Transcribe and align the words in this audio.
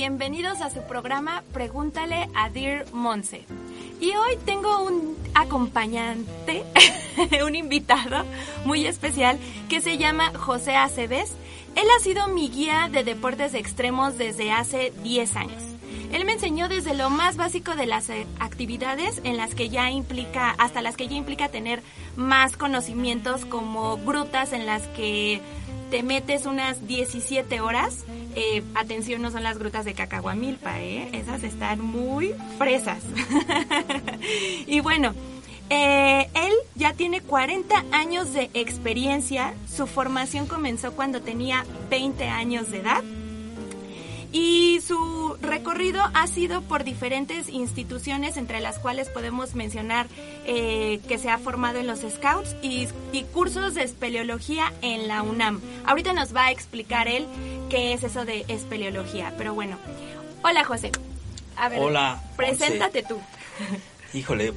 Bienvenidos 0.00 0.62
a 0.62 0.70
su 0.70 0.80
programa 0.84 1.44
Pregúntale 1.52 2.30
a 2.34 2.48
Dear 2.48 2.90
Monse. 2.94 3.44
Y 4.00 4.12
hoy 4.12 4.38
tengo 4.46 4.82
un 4.82 5.14
acompañante, 5.34 6.64
un 7.44 7.54
invitado 7.54 8.24
muy 8.64 8.86
especial 8.86 9.38
que 9.68 9.82
se 9.82 9.98
llama 9.98 10.32
José 10.34 10.74
Aceves. 10.74 11.32
Él 11.76 11.84
ha 11.94 12.02
sido 12.02 12.28
mi 12.28 12.48
guía 12.48 12.88
de 12.90 13.04
deportes 13.04 13.52
extremos 13.52 14.16
desde 14.16 14.52
hace 14.52 14.90
10 15.02 15.36
años. 15.36 15.62
Él 16.12 16.24
me 16.24 16.32
enseñó 16.32 16.70
desde 16.70 16.94
lo 16.94 17.10
más 17.10 17.36
básico 17.36 17.76
de 17.76 17.84
las 17.84 18.08
eh, 18.08 18.26
actividades 18.38 19.20
en 19.24 19.36
las 19.36 19.54
que 19.54 19.68
ya 19.68 19.90
implica, 19.90 20.54
hasta 20.56 20.80
las 20.80 20.96
que 20.96 21.08
ya 21.08 21.16
implica 21.16 21.50
tener 21.50 21.82
más 22.16 22.56
conocimientos 22.56 23.44
como 23.44 23.98
grutas 23.98 24.54
en 24.54 24.64
las 24.64 24.88
que 24.88 25.42
te 25.90 26.02
metes 26.02 26.46
unas 26.46 26.86
17 26.86 27.60
horas. 27.60 28.04
Eh, 28.36 28.62
atención, 28.74 29.20
no 29.20 29.30
son 29.30 29.42
las 29.42 29.58
grutas 29.58 29.84
de 29.84 29.94
Cacahuamilpa, 29.94 30.80
¿eh? 30.80 31.08
Esas 31.12 31.42
están 31.42 31.80
muy 31.80 32.34
fresas. 32.58 33.02
y 34.66 34.80
bueno, 34.80 35.14
eh, 35.68 36.28
él 36.34 36.52
ya 36.76 36.92
tiene 36.94 37.20
40 37.20 37.84
años 37.92 38.32
de 38.32 38.50
experiencia. 38.54 39.54
Su 39.72 39.86
formación 39.86 40.46
comenzó 40.46 40.92
cuando 40.92 41.20
tenía 41.20 41.64
20 41.90 42.24
años 42.28 42.70
de 42.70 42.78
edad. 42.78 43.02
Y 44.32 44.80
su 44.86 45.36
recorrido 45.40 46.00
ha 46.14 46.26
sido 46.28 46.62
por 46.62 46.84
diferentes 46.84 47.48
instituciones, 47.48 48.36
entre 48.36 48.60
las 48.60 48.78
cuales 48.78 49.08
podemos 49.08 49.54
mencionar 49.56 50.06
eh, 50.46 51.00
que 51.08 51.18
se 51.18 51.30
ha 51.30 51.38
formado 51.38 51.80
en 51.80 51.88
los 51.88 52.00
Scouts 52.00 52.54
y, 52.62 52.86
y, 53.12 53.24
cursos 53.24 53.74
de 53.74 53.82
espeleología 53.82 54.72
en 54.82 55.08
la 55.08 55.22
UNAM. 55.22 55.60
Ahorita 55.84 56.12
nos 56.12 56.34
va 56.34 56.46
a 56.46 56.50
explicar 56.52 57.08
él 57.08 57.26
qué 57.70 57.92
es 57.92 58.04
eso 58.04 58.24
de 58.24 58.44
espeleología. 58.46 59.34
Pero 59.36 59.54
bueno, 59.54 59.78
hola 60.42 60.64
José. 60.64 60.92
A 61.56 61.68
ver, 61.68 61.80
Hola, 61.80 62.22
preséntate 62.36 63.02
tú. 63.02 63.18
Híjole, 64.14 64.52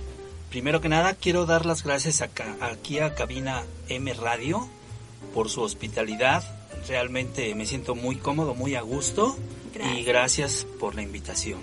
primero 0.50 0.82
que 0.82 0.90
nada 0.90 1.16
quiero 1.16 1.46
dar 1.46 1.66
las 1.66 1.84
gracias 1.84 2.22
acá, 2.22 2.56
aquí 2.62 3.00
a 3.00 3.16
Cabina 3.16 3.64
M 3.90 4.14
Radio 4.14 4.70
por 5.34 5.50
su 5.50 5.62
hospitalidad. 5.62 6.44
Realmente 6.88 7.54
me 7.56 7.66
siento 7.66 7.96
muy 7.96 8.18
cómodo, 8.18 8.54
muy 8.54 8.76
a 8.76 8.82
gusto. 8.82 9.36
Gracias. 9.74 9.98
Y 9.98 10.04
gracias 10.04 10.68
por 10.80 10.96
la 10.96 11.02
invitación. 11.02 11.60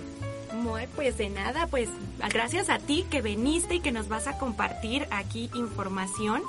Muy, 0.54 0.86
pues 0.94 1.16
de 1.16 1.30
nada, 1.30 1.66
pues 1.68 1.88
gracias 2.28 2.68
a 2.68 2.78
ti 2.78 3.06
que 3.10 3.22
viniste 3.22 3.76
y 3.76 3.80
que 3.80 3.92
nos 3.92 4.08
vas 4.08 4.26
a 4.26 4.36
compartir 4.36 5.06
aquí 5.10 5.48
información. 5.54 6.42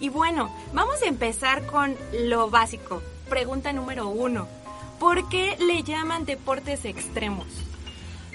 Y 0.00 0.08
bueno, 0.08 0.50
vamos 0.72 1.02
a 1.02 1.06
empezar 1.06 1.66
con 1.66 1.94
lo 2.12 2.48
básico. 2.48 3.02
Pregunta 3.28 3.72
número 3.72 4.08
uno. 4.08 4.48
¿Por 4.98 5.28
qué 5.28 5.56
le 5.60 5.82
llaman 5.82 6.24
deportes 6.24 6.84
extremos? 6.84 7.46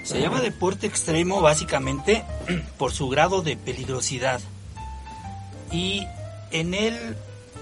Se 0.04 0.20
llama 0.20 0.40
deporte 0.40 0.86
extremo 0.86 1.40
básicamente 1.40 2.24
por 2.78 2.92
su 2.92 3.08
grado 3.08 3.42
de 3.42 3.56
peligrosidad. 3.56 4.40
Y 5.72 6.06
en 6.50 6.74
él 6.74 7.16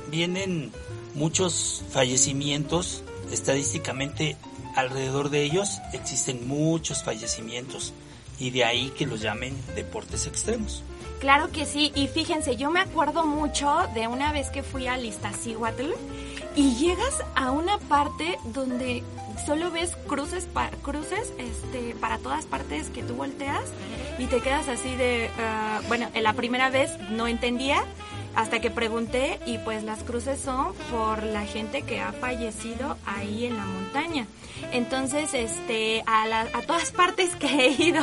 vienen 0.08 0.72
muchos 1.14 1.84
fallecimientos. 1.90 3.02
Estadísticamente 3.30 4.36
alrededor 4.74 5.30
de 5.30 5.42
ellos 5.42 5.80
existen 5.92 6.48
muchos 6.48 7.02
fallecimientos. 7.02 7.92
Y 8.38 8.50
de 8.50 8.64
ahí 8.64 8.90
que 8.96 9.06
los 9.06 9.20
llamen 9.20 9.56
deportes 9.76 10.26
extremos. 10.26 10.82
Claro 11.20 11.52
que 11.52 11.66
sí, 11.66 11.92
y 11.94 12.08
fíjense, 12.08 12.56
yo 12.56 12.70
me 12.70 12.80
acuerdo 12.80 13.24
mucho 13.24 13.86
de 13.94 14.08
una 14.08 14.32
vez 14.32 14.50
que 14.50 14.64
fui 14.64 14.88
a 14.88 14.98
Iztaccíhuatl 14.98 15.92
y 16.56 16.74
llegas 16.74 17.22
a 17.36 17.52
una 17.52 17.78
parte 17.78 18.38
donde 18.46 19.04
solo 19.46 19.70
ves 19.70 19.96
cruces, 20.08 20.46
pa 20.46 20.70
cruces 20.82 21.32
este, 21.38 21.94
para 22.00 22.18
todas 22.18 22.46
partes 22.46 22.90
que 22.90 23.04
tú 23.04 23.14
volteas 23.14 23.62
y 24.18 24.26
te 24.26 24.40
quedas 24.40 24.68
así 24.68 24.94
de, 24.96 25.30
uh, 25.38 25.86
bueno, 25.86 26.08
en 26.12 26.22
la 26.24 26.32
primera 26.32 26.70
vez 26.70 26.90
no 27.10 27.28
entendía 27.28 27.84
hasta 28.34 28.60
que 28.60 28.70
pregunté 28.70 29.38
y 29.46 29.58
pues 29.58 29.84
las 29.84 30.02
cruces 30.02 30.40
son 30.40 30.74
por 30.90 31.22
la 31.22 31.44
gente 31.44 31.82
que 31.82 32.00
ha 32.00 32.12
fallecido 32.12 32.96
ahí 33.06 33.46
en 33.46 33.56
la 33.56 33.64
montaña. 33.64 34.26
Entonces, 34.72 35.34
este, 35.34 36.02
a, 36.06 36.46
todas 36.66 36.92
partes 36.96 37.34
que 37.36 37.46
he 37.46 37.70
ido 37.70 38.02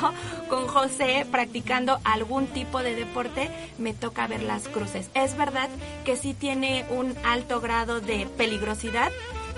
con 0.49 0.67
José 0.67 1.25
practicando 1.31 1.99
algún 2.03 2.47
tipo 2.47 2.83
de 2.83 2.95
deporte, 2.95 3.49
me 3.77 3.93
toca 3.93 4.27
ver 4.27 4.43
las 4.43 4.67
cruces. 4.67 5.09
Es 5.13 5.37
verdad 5.37 5.69
que 6.05 6.15
sí 6.15 6.33
tiene 6.33 6.85
un 6.89 7.15
alto 7.23 7.61
grado 7.61 8.01
de 8.01 8.27
peligrosidad, 8.37 9.11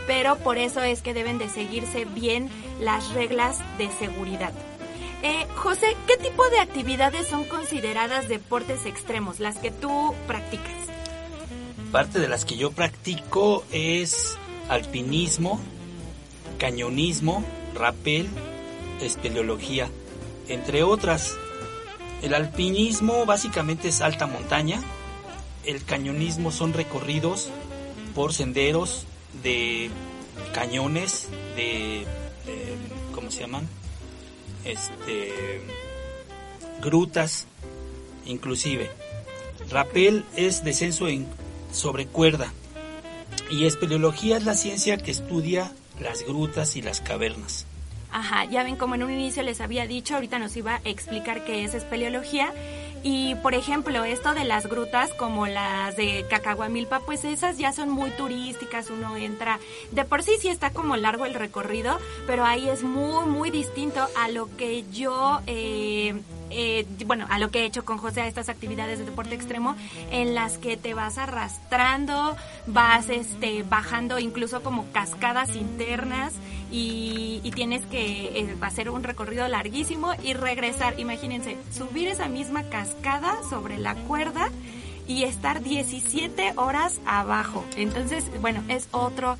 pero 0.07 0.37
por 0.37 0.57
eso 0.57 0.81
es 0.81 1.01
que 1.01 1.13
deben 1.13 1.37
de 1.37 1.49
seguirse 1.49 2.05
bien 2.05 2.49
las 2.79 3.11
reglas 3.13 3.59
de 3.77 3.89
seguridad. 3.99 4.53
Eh, 5.23 5.45
José, 5.55 5.95
¿qué 6.07 6.17
tipo 6.17 6.47
de 6.49 6.59
actividades 6.59 7.27
son 7.27 7.45
consideradas 7.45 8.27
deportes 8.27 8.87
extremos, 8.87 9.39
las 9.39 9.57
que 9.57 9.69
tú 9.69 10.15
practicas? 10.25 10.73
Parte 11.91 12.19
de 12.19 12.27
las 12.27 12.43
que 12.43 12.57
yo 12.57 12.71
practico 12.71 13.63
es 13.71 14.37
alpinismo, 14.67 15.59
cañonismo, 16.57 17.43
rappel, 17.75 18.27
espeleología, 18.99 19.89
entre 20.47 20.81
otras. 20.81 21.35
El 22.23 22.33
alpinismo 22.33 23.25
básicamente 23.25 23.89
es 23.89 24.01
alta 24.01 24.25
montaña, 24.25 24.81
el 25.65 25.83
cañonismo 25.83 26.51
son 26.51 26.73
recorridos 26.73 27.49
por 28.15 28.33
senderos 28.33 29.05
de 29.43 29.91
cañones, 30.53 31.27
de, 31.55 32.07
de 32.45 32.75
¿cómo 33.13 33.29
se 33.29 33.41
llaman? 33.41 33.67
Este, 34.65 35.61
grutas, 36.81 37.47
inclusive. 38.25 38.89
Rappel 39.69 40.25
es 40.35 40.63
descenso 40.63 41.07
en, 41.07 41.27
sobre 41.71 42.05
cuerda 42.05 42.51
y 43.49 43.65
espeleología 43.65 44.37
es 44.37 44.45
la 44.45 44.53
ciencia 44.53 44.97
que 44.97 45.11
estudia 45.11 45.71
las 45.99 46.25
grutas 46.25 46.75
y 46.75 46.81
las 46.81 47.01
cavernas. 47.01 47.65
Ajá, 48.11 48.45
ya 48.45 48.63
ven 48.63 48.75
como 48.75 48.95
en 48.95 49.03
un 49.03 49.11
inicio 49.11 49.41
les 49.43 49.61
había 49.61 49.87
dicho, 49.87 50.15
ahorita 50.15 50.37
nos 50.37 50.55
iba 50.57 50.75
a 50.75 50.81
explicar 50.83 51.45
qué 51.45 51.63
es 51.63 51.73
espeleología. 51.73 52.51
Y 53.03 53.35
por 53.35 53.55
ejemplo, 53.55 54.03
esto 54.03 54.33
de 54.33 54.43
las 54.43 54.67
grutas 54.67 55.11
como 55.13 55.47
las 55.47 55.95
de 55.95 56.25
Cacahuamilpa, 56.29 56.99
pues 56.99 57.25
esas 57.25 57.57
ya 57.57 57.71
son 57.71 57.89
muy 57.89 58.11
turísticas, 58.11 58.89
uno 58.89 59.17
entra, 59.17 59.59
de 59.91 60.05
por 60.05 60.21
sí 60.21 60.33
sí 60.39 60.49
está 60.49 60.69
como 60.69 60.95
largo 60.97 61.25
el 61.25 61.33
recorrido, 61.33 61.97
pero 62.27 62.45
ahí 62.45 62.69
es 62.69 62.83
muy, 62.83 63.25
muy 63.25 63.49
distinto 63.49 64.07
a 64.15 64.29
lo 64.29 64.55
que 64.55 64.85
yo... 64.91 65.41
Eh, 65.47 66.15
eh, 66.53 66.85
bueno, 67.05 67.25
a 67.29 67.39
lo 67.39 67.49
que 67.49 67.61
he 67.61 67.65
hecho 67.65 67.85
con 67.85 67.97
José, 67.97 68.21
a 68.21 68.27
estas 68.27 68.49
actividades 68.49 68.99
de 68.99 69.05
deporte 69.05 69.33
extremo, 69.35 69.75
en 70.11 70.35
las 70.35 70.57
que 70.57 70.75
te 70.75 70.93
vas 70.93 71.17
arrastrando, 71.17 72.35
vas 72.67 73.09
este, 73.09 73.63
bajando 73.63 74.19
incluso 74.19 74.61
como 74.61 74.91
cascadas 74.91 75.55
internas 75.55 76.33
y, 76.71 77.39
tienes 77.53 77.85
que 77.87 78.39
eh, 78.39 78.55
hacer 78.61 78.89
un 78.89 79.03
recorrido 79.03 79.47
larguísimo 79.47 80.13
y 80.23 80.33
regresar. 80.33 80.99
Imagínense, 80.99 81.57
subir 81.71 82.07
esa 82.07 82.27
misma 82.27 82.63
cascada 82.63 83.37
sobre 83.49 83.77
la 83.77 83.95
cuerda 83.95 84.49
y 85.07 85.23
estar 85.23 85.61
17 85.61 86.53
horas 86.55 87.01
abajo. 87.05 87.65
Entonces, 87.75 88.23
bueno, 88.39 88.63
es 88.69 88.87
otro, 88.91 89.37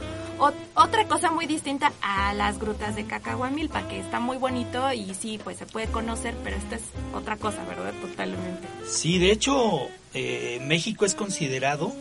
otra 0.75 1.07
cosa 1.07 1.31
muy 1.31 1.45
distinta 1.45 1.93
a 2.01 2.33
las 2.33 2.59
grutas 2.59 2.95
de 2.95 3.05
Cacahuamilpa, 3.05 3.87
que 3.87 3.99
está 3.99 4.19
muy 4.19 4.37
bonito 4.37 4.91
y 4.91 5.13
sí, 5.13 5.39
pues 5.41 5.57
se 5.57 5.65
puede 5.65 5.87
conocer, 5.87 6.35
pero 6.43 6.57
esta 6.57 6.75
es 6.75 6.83
otra 7.13 7.37
cosa, 7.37 7.63
¿verdad? 7.63 7.93
Totalmente. 8.01 8.67
Sí, 8.85 9.19
de 9.19 9.31
hecho, 9.31 9.87
eh, 10.13 10.59
México 10.65 11.05
es 11.05 11.15
considerado 11.15 11.93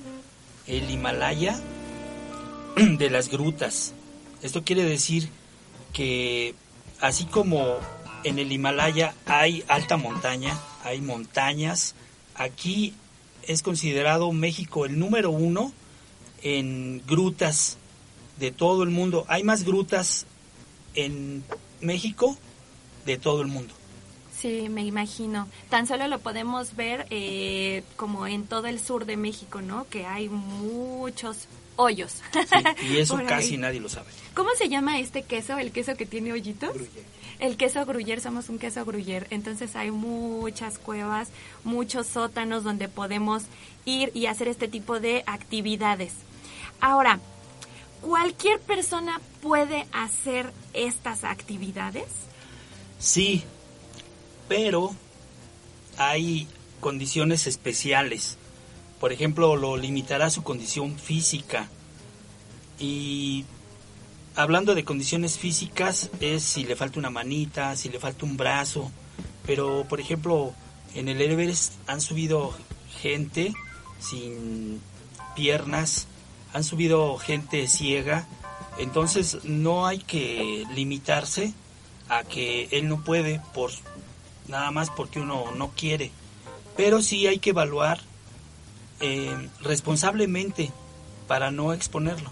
el 0.67 0.91
Himalaya 0.91 1.59
de 2.77 3.11
las 3.11 3.29
grutas. 3.29 3.95
Esto 4.43 4.65
quiere 4.65 4.85
decir 4.85 5.29
que 5.93 6.55
así 7.01 7.25
como 7.25 7.79
en 8.25 8.39
el 8.39 8.51
Himalaya 8.53 9.15
hay 9.27 9.65
alta 9.69 9.97
montaña, 9.97 10.59
hay 10.85 11.01
montañas, 11.01 11.95
aquí 12.35 12.95
es 13.43 13.63
considerado 13.63 14.33
México 14.33 14.87
el 14.87 14.99
número 14.99 15.31
uno 15.31 15.73
en 16.43 17.03
grutas 17.07 17.77
de 18.39 18.51
todo 18.51 18.83
el 18.83 18.91
mundo. 18.91 19.25
Hay 19.29 19.43
más 19.43 19.65
grutas 19.65 20.27
en 20.95 21.45
México 21.81 22.37
de 23.07 23.19
todo 23.19 23.43
el 23.43 23.49
mundo. 23.49 23.75
Sí, 24.37 24.69
me 24.71 24.85
imagino. 24.85 25.49
Tan 25.69 25.87
solo 25.87 26.09
lo 26.09 26.19
podemos 26.19 26.75
ver 26.75 27.07
eh, 27.11 27.83
como 27.97 28.27
en 28.27 28.47
todo 28.47 28.69
el 28.69 28.81
sur 28.81 29.05
de 29.05 29.19
México, 29.19 29.61
¿no? 29.61 29.87
Que 29.89 30.07
hay 30.07 30.31
muchos 30.31 31.47
hoyos. 31.81 32.23
y 32.89 32.99
eso 32.99 33.19
casi 33.27 33.57
nadie 33.57 33.81
lo 33.81 33.89
sabe. 33.89 34.09
¿Cómo 34.35 34.51
se 34.57 34.69
llama 34.69 34.99
este 34.99 35.23
queso, 35.23 35.59
el 35.59 35.73
queso 35.73 35.97
que 35.97 36.07
tiene 36.07 36.33
hoyitos? 36.33 36.77
El 37.39 37.57
queso 37.57 37.85
gruyer, 37.87 38.21
somos 38.21 38.49
un 38.51 38.59
queso 38.59 38.85
gruyer. 38.85 39.27
Entonces 39.31 39.75
hay 39.75 39.91
muchas 39.91 40.79
cuevas, 40.79 41.29
muchos 41.65 42.07
sótanos 42.07 42.65
donde 42.65 42.89
podemos 42.89 43.45
ir 43.85 44.11
y 44.15 44.27
hacer 44.27 44.49
este 44.49 44.69
tipo 44.69 45.01
de 45.01 45.25
actividades. 45.27 46.13
Ahora, 46.81 47.19
¿cualquier 48.03 48.61
persona 48.61 49.21
puede 49.43 49.87
hacer 49.93 50.53
estas 50.75 51.25
actividades? 51.25 52.07
Sí, 52.99 53.43
pero 54.49 54.95
hay 55.97 56.47
condiciones 56.81 57.47
especiales. 57.47 58.37
Por 59.01 59.13
ejemplo, 59.13 59.57
lo 59.57 59.79
limitará 59.79 60.29
su 60.29 60.43
condición 60.43 60.99
física. 60.99 61.69
Y 62.79 63.47
hablando 64.37 64.75
de 64.75 64.85
condiciones 64.85 65.39
físicas, 65.39 66.11
es 66.21 66.43
si 66.43 66.65
le 66.65 66.77
falta 66.77 66.99
una 66.99 67.09
manita, 67.09 67.75
si 67.77 67.89
le 67.89 67.99
falta 67.99 68.27
un 68.27 68.37
brazo. 68.37 68.91
Pero, 69.47 69.87
por 69.89 70.01
ejemplo, 70.01 70.53
en 70.95 71.09
el 71.09 71.21
Everest 71.21 71.73
han 71.87 72.03
subido 72.03 72.55
gente 73.01 73.55
sin 73.99 74.83
piernas, 75.35 76.07
han 76.53 76.63
subido 76.63 77.17
gente 77.17 77.67
ciega. 77.69 78.29
Entonces 78.79 79.45
no 79.45 79.87
hay 79.87 80.01
que 80.01 80.65
limitarse 80.75 81.55
a 82.11 82.23
que 82.25 82.69
él 82.71 82.87
no 82.89 83.03
puede 83.03 83.41
por 83.55 83.71
nada 84.49 84.71
más 84.71 84.91
porque 84.91 85.21
uno 85.21 85.53
no 85.57 85.71
quiere. 85.71 86.11
Pero 86.77 87.01
sí 87.01 87.27
hay 87.27 87.39
que 87.39 87.51
evaluar 87.51 88.10
eh, 89.01 89.49
responsablemente 89.63 90.71
para 91.27 91.51
no 91.51 91.73
exponerlo. 91.73 92.31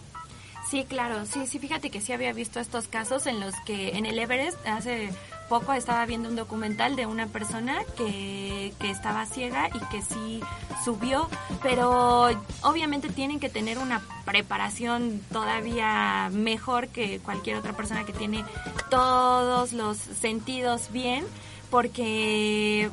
Sí, 0.70 0.84
claro, 0.86 1.24
sí, 1.24 1.46
sí, 1.46 1.58
fíjate 1.58 1.88
que 1.90 2.00
sí 2.00 2.12
había 2.12 2.32
visto 2.34 2.60
estos 2.60 2.88
casos 2.88 3.26
en 3.26 3.40
los 3.40 3.54
que 3.64 3.96
en 3.96 4.04
el 4.04 4.18
Everest 4.18 4.58
hace 4.66 5.08
poco 5.48 5.72
estaba 5.72 6.04
viendo 6.04 6.28
un 6.28 6.36
documental 6.36 6.94
de 6.94 7.06
una 7.06 7.26
persona 7.26 7.78
que, 7.96 8.74
que 8.78 8.90
estaba 8.90 9.24
ciega 9.24 9.68
y 9.68 9.78
que 9.90 10.02
sí 10.02 10.40
subió, 10.84 11.28
pero 11.62 12.28
obviamente 12.62 13.08
tienen 13.08 13.40
que 13.40 13.48
tener 13.48 13.78
una 13.78 14.02
preparación 14.26 15.22
todavía 15.32 16.28
mejor 16.32 16.88
que 16.88 17.18
cualquier 17.20 17.56
otra 17.56 17.72
persona 17.72 18.04
que 18.04 18.12
tiene 18.12 18.44
todos 18.90 19.72
los 19.72 19.96
sentidos 19.96 20.92
bien, 20.92 21.24
porque 21.70 22.90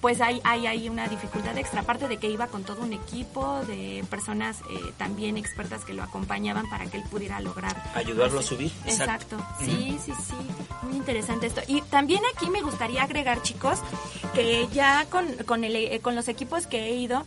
pues 0.00 0.20
hay, 0.20 0.40
hay, 0.44 0.66
hay 0.66 0.88
una 0.88 1.08
dificultad 1.08 1.56
extra, 1.58 1.82
aparte 1.82 2.08
de 2.08 2.16
que 2.16 2.28
iba 2.28 2.46
con 2.46 2.64
todo 2.64 2.82
un 2.82 2.92
equipo 2.92 3.60
de 3.66 4.04
personas 4.08 4.60
eh, 4.70 4.92
también 4.96 5.36
expertas 5.36 5.84
que 5.84 5.92
lo 5.92 6.02
acompañaban 6.02 6.68
para 6.70 6.86
que 6.86 6.96
él 6.96 7.04
pudiera 7.10 7.40
lograr. 7.40 7.76
Ayudarlo 7.94 8.40
a 8.40 8.42
subir. 8.42 8.72
Exacto. 8.86 9.36
Sí, 9.60 9.98
sí, 10.04 10.12
sí. 10.12 10.34
Muy 10.82 10.96
interesante 10.96 11.46
esto. 11.46 11.60
Y 11.66 11.82
también 11.82 12.22
aquí 12.34 12.48
me 12.48 12.62
gustaría 12.62 13.02
agregar, 13.02 13.42
chicos, 13.42 13.80
que 14.34 14.68
ya 14.72 15.06
con, 15.10 15.26
con, 15.44 15.64
el, 15.64 15.76
eh, 15.76 16.00
con 16.00 16.14
los 16.14 16.28
equipos 16.28 16.66
que 16.66 16.86
he 16.86 16.94
ido, 16.94 17.26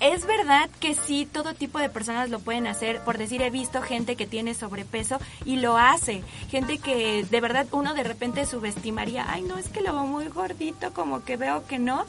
es 0.00 0.26
verdad 0.26 0.70
que 0.80 0.94
sí, 0.94 1.28
todo 1.30 1.54
tipo 1.54 1.78
de 1.78 1.90
personas 1.90 2.30
lo 2.30 2.38
pueden 2.40 2.66
hacer. 2.66 3.00
Por 3.00 3.18
decir, 3.18 3.42
he 3.42 3.50
visto 3.50 3.82
gente 3.82 4.16
que 4.16 4.26
tiene 4.26 4.54
sobrepeso 4.54 5.18
y 5.44 5.56
lo 5.56 5.76
hace. 5.76 6.22
Gente 6.50 6.78
que 6.78 7.24
de 7.24 7.40
verdad 7.40 7.66
uno 7.72 7.92
de 7.92 8.02
repente 8.02 8.46
subestimaría, 8.46 9.26
ay, 9.28 9.42
no, 9.42 9.58
es 9.58 9.68
que 9.68 9.82
lo 9.82 9.92
veo 9.92 10.06
muy 10.06 10.28
gordito, 10.28 10.92
como 10.94 11.24
que 11.24 11.36
veo 11.36 11.66
que 11.66 11.78
no 11.78 12.06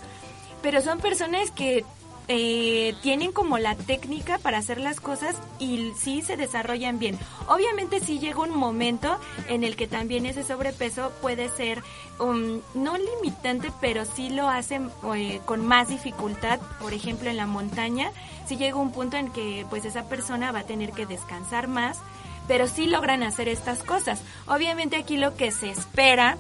pero 0.66 0.82
son 0.82 0.98
personas 0.98 1.52
que 1.52 1.86
eh, 2.28 2.96
tienen 3.04 3.32
como 3.32 3.60
la 3.60 3.76
técnica 3.76 4.40
para 4.40 4.58
hacer 4.58 4.80
las 4.80 5.00
cosas 5.00 5.36
y 5.60 5.92
sí 5.96 6.24
se 6.24 6.38
desarrollan 6.38 6.98
bien. 6.98 7.20
Obviamente 7.48 8.00
sí 8.00 8.18
llega 8.18 8.40
un 8.40 8.58
momento 8.58 9.20
en 9.48 9.64
el 9.64 9.76
que 9.76 9.86
también 9.86 10.26
ese 10.26 10.44
sobrepeso 10.44 11.12
puede 11.22 11.50
ser 11.50 11.84
um, 12.20 12.62
no 12.74 12.98
limitante, 12.98 13.72
pero 13.80 14.06
sí 14.06 14.32
lo 14.32 14.50
hacen 14.50 14.90
eh, 15.16 15.40
con 15.46 15.64
más 15.64 15.90
dificultad. 15.90 16.60
Por 16.82 16.94
ejemplo, 16.94 17.30
en 17.30 17.38
la 17.38 17.46
montaña, 17.46 18.10
sí 18.48 18.58
llega 18.58 18.78
un 18.78 18.92
punto 18.92 19.18
en 19.18 19.30
que 19.32 19.68
pues 19.70 19.86
esa 19.86 20.10
persona 20.10 20.52
va 20.52 20.62
a 20.62 20.66
tener 20.66 20.94
que 20.94 21.06
descansar 21.06 21.68
más, 21.68 22.00
pero 22.48 22.66
sí 22.66 22.88
logran 22.88 23.22
hacer 23.22 23.50
estas 23.50 23.84
cosas. 23.84 24.20
Obviamente 24.48 24.96
aquí 24.96 25.18
lo 25.18 25.36
que 25.36 25.52
se 25.52 25.70
espera 25.70 26.40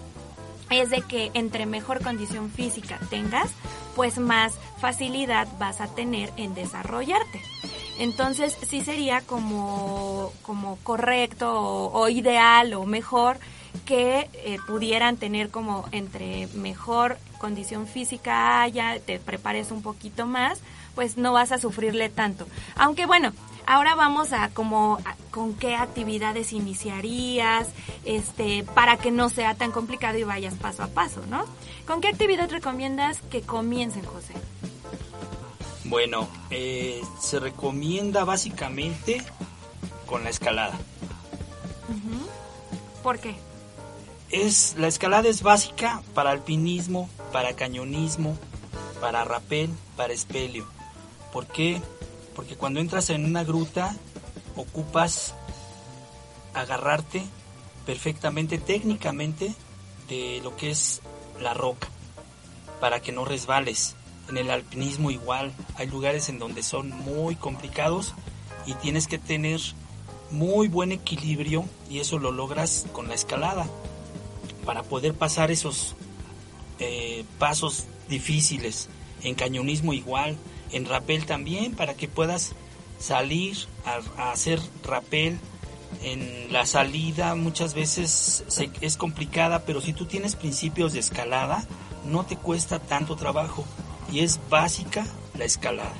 es 0.71 0.89
de 0.89 1.03
que 1.03 1.29
entre 1.35 1.67
mejor 1.67 2.01
condición 2.01 2.49
física 2.49 2.99
tengas, 3.11 3.51
pues 3.95 4.17
más 4.17 4.53
facilidad 4.79 5.47
vas 5.59 5.81
a 5.81 5.87
tener 5.87 6.31
en 6.37 6.53
desarrollarte. 6.53 7.41
Entonces 7.97 8.57
sí 8.67 8.81
sería 8.81 9.21
como, 9.21 10.31
como 10.41 10.77
correcto 10.83 11.51
o, 11.53 12.09
ideal 12.09 12.73
o 12.73 12.85
mejor 12.85 13.37
que 13.85 14.29
eh, 14.33 14.57
pudieran 14.67 15.17
tener 15.17 15.49
como 15.49 15.87
entre 15.91 16.47
mejor 16.47 17.17
condición 17.37 17.87
física 17.87 18.61
haya, 18.61 18.99
te 18.99 19.19
prepares 19.19 19.71
un 19.71 19.81
poquito 19.81 20.25
más, 20.25 20.59
pues 20.93 21.17
no 21.17 21.33
vas 21.33 21.51
a 21.51 21.57
sufrirle 21.57 22.09
tanto. 22.09 22.47
Aunque 22.75 23.05
bueno, 23.05 23.31
Ahora 23.67 23.95
vamos 23.95 24.31
a 24.31 24.49
como 24.49 24.99
con 25.31 25.53
qué 25.53 25.75
actividades 25.75 26.53
iniciarías, 26.53 27.67
este, 28.05 28.63
para 28.63 28.97
que 28.97 29.11
no 29.11 29.29
sea 29.29 29.55
tan 29.55 29.71
complicado 29.71 30.17
y 30.17 30.23
vayas 30.23 30.53
paso 30.55 30.83
a 30.83 30.87
paso, 30.87 31.21
¿no? 31.29 31.45
¿Con 31.85 31.99
qué 32.01 32.09
actividad 32.09 32.49
recomiendas 32.49 33.21
que 33.29 33.41
comiencen, 33.41 34.05
José? 34.05 34.33
Bueno, 35.83 36.27
eh, 36.49 37.01
se 37.19 37.39
recomienda 37.39 38.23
básicamente 38.23 39.21
con 40.05 40.23
la 40.23 40.29
escalada. 40.29 40.77
¿Por 43.03 43.19
qué? 43.19 43.35
Es, 44.31 44.75
la 44.79 44.87
escalada 44.87 45.29
es 45.29 45.43
básica 45.43 46.01
para 46.15 46.31
alpinismo, 46.31 47.07
para 47.31 47.55
cañonismo, 47.55 48.35
para 48.99 49.23
rapel, 49.23 49.69
para 49.95 50.13
espelio. 50.13 50.65
¿Por 51.31 51.45
qué? 51.45 51.81
Porque 52.35 52.55
cuando 52.55 52.79
entras 52.79 53.09
en 53.09 53.25
una 53.25 53.43
gruta 53.43 53.95
ocupas 54.55 55.33
agarrarte 56.53 57.23
perfectamente 57.85 58.57
técnicamente 58.57 59.53
de 60.07 60.41
lo 60.43 60.55
que 60.55 60.71
es 60.71 61.01
la 61.41 61.53
roca 61.53 61.87
para 62.79 63.01
que 63.01 63.11
no 63.11 63.25
resbales. 63.25 63.95
En 64.29 64.37
el 64.37 64.49
alpinismo 64.49 65.11
igual, 65.11 65.53
hay 65.75 65.87
lugares 65.87 66.29
en 66.29 66.39
donde 66.39 66.63
son 66.63 66.89
muy 66.89 67.35
complicados 67.35 68.13
y 68.65 68.73
tienes 68.73 69.07
que 69.07 69.17
tener 69.17 69.61
muy 70.31 70.67
buen 70.67 70.91
equilibrio 70.91 71.65
y 71.89 71.99
eso 71.99 72.17
lo 72.17 72.31
logras 72.31 72.85
con 72.91 73.07
la 73.07 73.13
escalada 73.13 73.67
para 74.65 74.81
poder 74.83 75.13
pasar 75.13 75.51
esos 75.51 75.95
eh, 76.79 77.23
pasos 77.37 77.85
difíciles. 78.09 78.89
En 79.21 79.35
cañonismo 79.35 79.93
igual, 79.93 80.37
en 80.75 80.85
rapel 80.85 81.25
también 81.25 81.73
para 81.73 81.93
que 81.93 82.09
puedas 82.09 82.53
salir 82.99 83.57
a, 83.85 84.31
hacer 84.31 84.59
rapel. 84.83 85.39
En 86.03 86.51
la 86.51 86.65
salida 86.65 87.33
muchas 87.35 87.73
veces 87.73 88.43
es 88.81 88.97
complicada, 88.97 89.63
pero 89.65 89.79
si 89.79 89.93
tú 89.93 90.05
tienes 90.05 90.35
principios 90.35 90.91
de 90.91 90.99
escalada, 90.99 91.65
no 92.05 92.25
te 92.25 92.35
cuesta 92.35 92.79
tanto 92.79 93.15
trabajo 93.15 93.63
y 94.11 94.19
es 94.19 94.41
básica 94.49 95.05
la 95.37 95.45
escalada. 95.45 95.93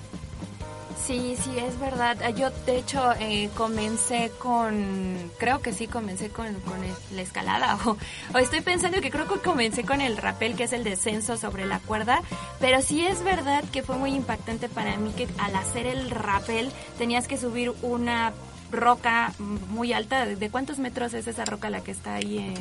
Sí, 1.04 1.36
sí, 1.40 1.52
es 1.60 1.80
verdad. 1.80 2.18
Ah, 2.24 2.32
yo, 2.32 2.50
de 2.66 2.78
hecho, 2.78 3.12
eh, 3.20 3.50
comencé 3.56 4.32
con, 4.40 5.32
creo 5.38 5.62
que 5.62 5.72
sí, 5.72 5.88
comencé 5.88 6.30
con, 6.30 6.54
con 6.62 6.78
la 7.14 7.22
escalada. 7.22 7.78
O, 8.34 8.38
estoy 8.40 8.62
pensando 8.62 9.02
que 9.02 9.12
creo 9.12 9.28
que 9.28 9.40
comencé 9.40 9.84
con 9.84 10.02
el 10.02 10.18
rappel, 10.18 10.56
que 10.56 10.64
es 10.64 10.74
el 10.74 10.84
descenso 10.84 11.38
sobre 11.38 11.66
la 11.66 11.80
cuerda. 11.80 12.22
Pero 12.60 12.82
sí 12.82 13.06
es 13.06 13.24
verdad 13.24 13.64
que 13.72 13.84
fue 13.84 13.98
muy 13.98 14.16
impactante 14.16 14.68
para 14.68 14.98
mí 14.98 15.12
que 15.12 15.28
al 15.38 15.56
hacer 15.56 15.86
el 15.86 16.10
rappel 16.10 16.72
tenías 16.98 17.28
que 17.28 17.38
subir 17.38 17.72
una 17.82 18.34
roca 18.72 19.34
muy 19.70 19.94
alta. 19.94 20.26
¿De 20.26 20.50
cuántos 20.50 20.80
metros 20.80 21.14
es 21.14 21.28
esa 21.28 21.46
roca 21.46 21.70
la 21.70 21.82
que 21.82 21.92
está 21.92 22.16
ahí 22.16 22.40
en, 22.40 22.56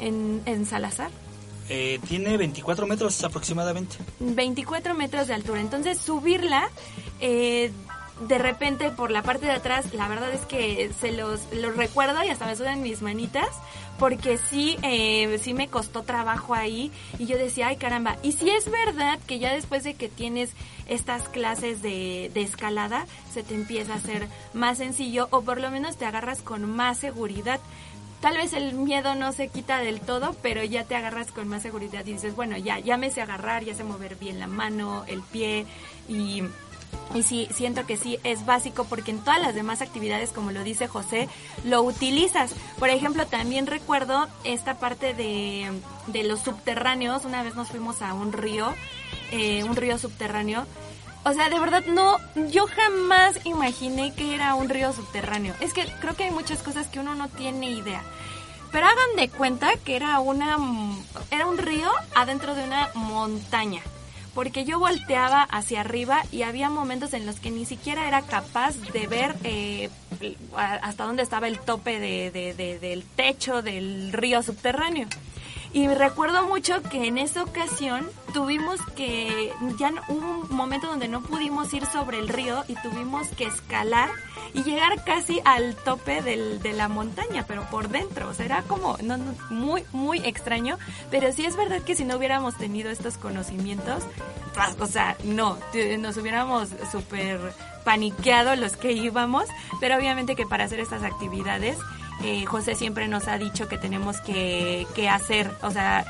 en, 0.00 0.42
en 0.46 0.66
Salazar? 0.66 1.10
Eh, 1.68 2.00
tiene 2.08 2.36
24 2.36 2.86
metros 2.86 3.22
aproximadamente. 3.24 3.96
24 4.20 4.94
metros 4.94 5.28
de 5.28 5.34
altura. 5.34 5.60
Entonces 5.60 5.98
subirla, 5.98 6.68
eh, 7.20 7.70
de 8.28 8.38
repente 8.38 8.90
por 8.90 9.10
la 9.10 9.22
parte 9.22 9.46
de 9.46 9.52
atrás, 9.52 9.92
la 9.94 10.08
verdad 10.08 10.32
es 10.32 10.42
que 10.42 10.90
se 11.00 11.12
los, 11.12 11.40
recuerdo 11.76 12.22
y 12.22 12.28
hasta 12.28 12.46
me 12.46 12.56
sudan 12.56 12.82
mis 12.82 13.02
manitas, 13.02 13.48
porque 13.98 14.38
sí, 14.38 14.76
eh, 14.82 15.38
sí 15.42 15.54
me 15.54 15.68
costó 15.68 16.02
trabajo 16.02 16.54
ahí 16.54 16.90
y 17.18 17.26
yo 17.26 17.36
decía, 17.36 17.68
ay 17.68 17.76
caramba, 17.76 18.16
y 18.22 18.32
si 18.32 18.50
es 18.50 18.70
verdad 18.70 19.18
que 19.26 19.38
ya 19.38 19.52
después 19.52 19.84
de 19.84 19.94
que 19.94 20.08
tienes 20.08 20.50
estas 20.88 21.28
clases 21.28 21.82
de, 21.82 22.30
de 22.34 22.42
escalada, 22.42 23.06
se 23.32 23.42
te 23.42 23.54
empieza 23.54 23.94
a 23.94 23.96
hacer 23.96 24.28
más 24.52 24.78
sencillo 24.78 25.28
o 25.30 25.42
por 25.42 25.60
lo 25.60 25.70
menos 25.70 25.96
te 25.96 26.04
agarras 26.04 26.42
con 26.42 26.70
más 26.70 26.98
seguridad 26.98 27.60
tal 28.22 28.38
vez 28.38 28.54
el 28.54 28.72
miedo 28.72 29.14
no 29.14 29.32
se 29.32 29.48
quita 29.48 29.80
del 29.80 30.00
todo, 30.00 30.34
pero 30.40 30.64
ya 30.64 30.84
te 30.84 30.96
agarras 30.96 31.30
con 31.32 31.48
más 31.48 31.60
seguridad 31.62 32.06
y 32.06 32.12
dices, 32.12 32.34
bueno, 32.34 32.56
ya, 32.56 32.78
ya 32.78 32.96
me 32.96 33.10
sé 33.10 33.20
agarrar, 33.20 33.64
ya 33.64 33.74
sé 33.74 33.84
mover 33.84 34.16
bien 34.16 34.38
la 34.38 34.46
mano, 34.46 35.04
el 35.08 35.20
pie 35.20 35.66
y 36.08 36.42
y 37.14 37.22
sí, 37.24 37.48
siento 37.52 37.84
que 37.84 37.96
sí 37.98 38.18
es 38.24 38.46
básico 38.46 38.84
porque 38.84 39.10
en 39.10 39.18
todas 39.18 39.40
las 39.40 39.54
demás 39.54 39.82
actividades, 39.82 40.30
como 40.30 40.50
lo 40.50 40.64
dice 40.64 40.88
José, 40.88 41.28
lo 41.64 41.82
utilizas. 41.82 42.54
Por 42.78 42.88
ejemplo, 42.88 43.26
también 43.26 43.66
recuerdo 43.66 44.28
esta 44.44 44.78
parte 44.78 45.12
de, 45.12 45.70
de 46.06 46.24
los 46.24 46.40
subterráneos. 46.40 47.24
Una 47.24 47.42
vez 47.42 47.54
nos 47.54 47.68
fuimos 47.68 48.00
a 48.00 48.14
un 48.14 48.32
río, 48.32 48.72
eh, 49.30 49.62
un 49.64 49.76
río 49.76 49.98
subterráneo. 49.98 50.66
O 51.24 51.32
sea, 51.32 51.48
de 51.48 51.58
verdad 51.60 51.84
no, 51.86 52.18
yo 52.50 52.66
jamás 52.66 53.38
imaginé 53.44 54.12
que 54.12 54.34
era 54.34 54.54
un 54.54 54.68
río 54.68 54.92
subterráneo. 54.92 55.54
Es 55.60 55.72
que 55.72 55.86
creo 56.00 56.14
que 56.16 56.24
hay 56.24 56.30
muchas 56.30 56.62
cosas 56.62 56.88
que 56.88 57.00
uno 57.00 57.14
no 57.14 57.28
tiene 57.28 57.70
idea. 57.70 58.02
Pero 58.72 58.86
hagan 58.86 59.16
de 59.16 59.28
cuenta 59.28 59.72
que 59.84 59.96
era 59.96 60.18
una, 60.20 60.58
era 61.30 61.46
un 61.46 61.58
río 61.58 61.90
adentro 62.14 62.54
de 62.54 62.64
una 62.64 62.88
montaña 62.94 63.82
porque 64.34 64.64
yo 64.64 64.78
volteaba 64.78 65.42
hacia 65.42 65.80
arriba 65.80 66.22
y 66.32 66.42
había 66.42 66.70
momentos 66.70 67.12
en 67.12 67.26
los 67.26 67.38
que 67.38 67.50
ni 67.50 67.66
siquiera 67.66 68.08
era 68.08 68.22
capaz 68.22 68.74
de 68.92 69.06
ver 69.06 69.36
eh, 69.44 69.90
hasta 70.56 71.04
dónde 71.04 71.22
estaba 71.22 71.48
el 71.48 71.58
tope 71.58 72.00
del 72.00 73.04
techo 73.14 73.62
del 73.62 74.12
río 74.12 74.42
subterráneo. 74.42 75.06
Y 75.72 75.88
recuerdo 75.88 76.46
mucho 76.46 76.82
que 76.82 77.06
en 77.06 77.16
esa 77.16 77.42
ocasión 77.42 78.06
tuvimos 78.34 78.78
que, 78.94 79.52
ya 79.78 79.90
hubo 80.08 80.46
un 80.48 80.54
momento 80.54 80.86
donde 80.86 81.08
no 81.08 81.22
pudimos 81.22 81.72
ir 81.72 81.86
sobre 81.86 82.18
el 82.18 82.28
río 82.28 82.62
y 82.68 82.74
tuvimos 82.76 83.28
que 83.28 83.46
escalar 83.46 84.10
y 84.52 84.64
llegar 84.64 85.02
casi 85.04 85.40
al 85.46 85.74
tope 85.76 86.20
del, 86.20 86.60
de 86.60 86.74
la 86.74 86.88
montaña, 86.88 87.46
pero 87.48 87.62
por 87.70 87.88
dentro. 87.88 88.28
O 88.28 88.34
sea, 88.34 88.44
era 88.44 88.62
como 88.62 88.98
no, 89.02 89.16
muy, 89.48 89.84
muy 89.92 90.18
extraño. 90.18 90.76
Pero 91.10 91.32
sí 91.32 91.46
es 91.46 91.56
verdad 91.56 91.80
que 91.80 91.94
si 91.94 92.04
no 92.04 92.16
hubiéramos 92.16 92.56
tenido 92.58 92.90
estos 92.90 93.16
conocimientos, 93.16 94.04
pues, 94.54 94.76
o 94.78 94.86
sea, 94.86 95.16
no, 95.24 95.56
nos 95.98 96.16
hubiéramos 96.18 96.68
súper 96.90 97.40
paniqueado 97.82 98.56
los 98.56 98.76
que 98.76 98.92
íbamos. 98.92 99.46
Pero 99.80 99.96
obviamente 99.96 100.36
que 100.36 100.46
para 100.46 100.64
hacer 100.64 100.80
estas 100.80 101.02
actividades 101.02 101.78
eh, 102.24 102.44
José 102.46 102.74
siempre 102.74 103.08
nos 103.08 103.28
ha 103.28 103.38
dicho 103.38 103.68
que 103.68 103.78
tenemos 103.78 104.20
que, 104.20 104.86
hacer, 105.10 105.50
o 105.62 105.70
sea, 105.70 106.04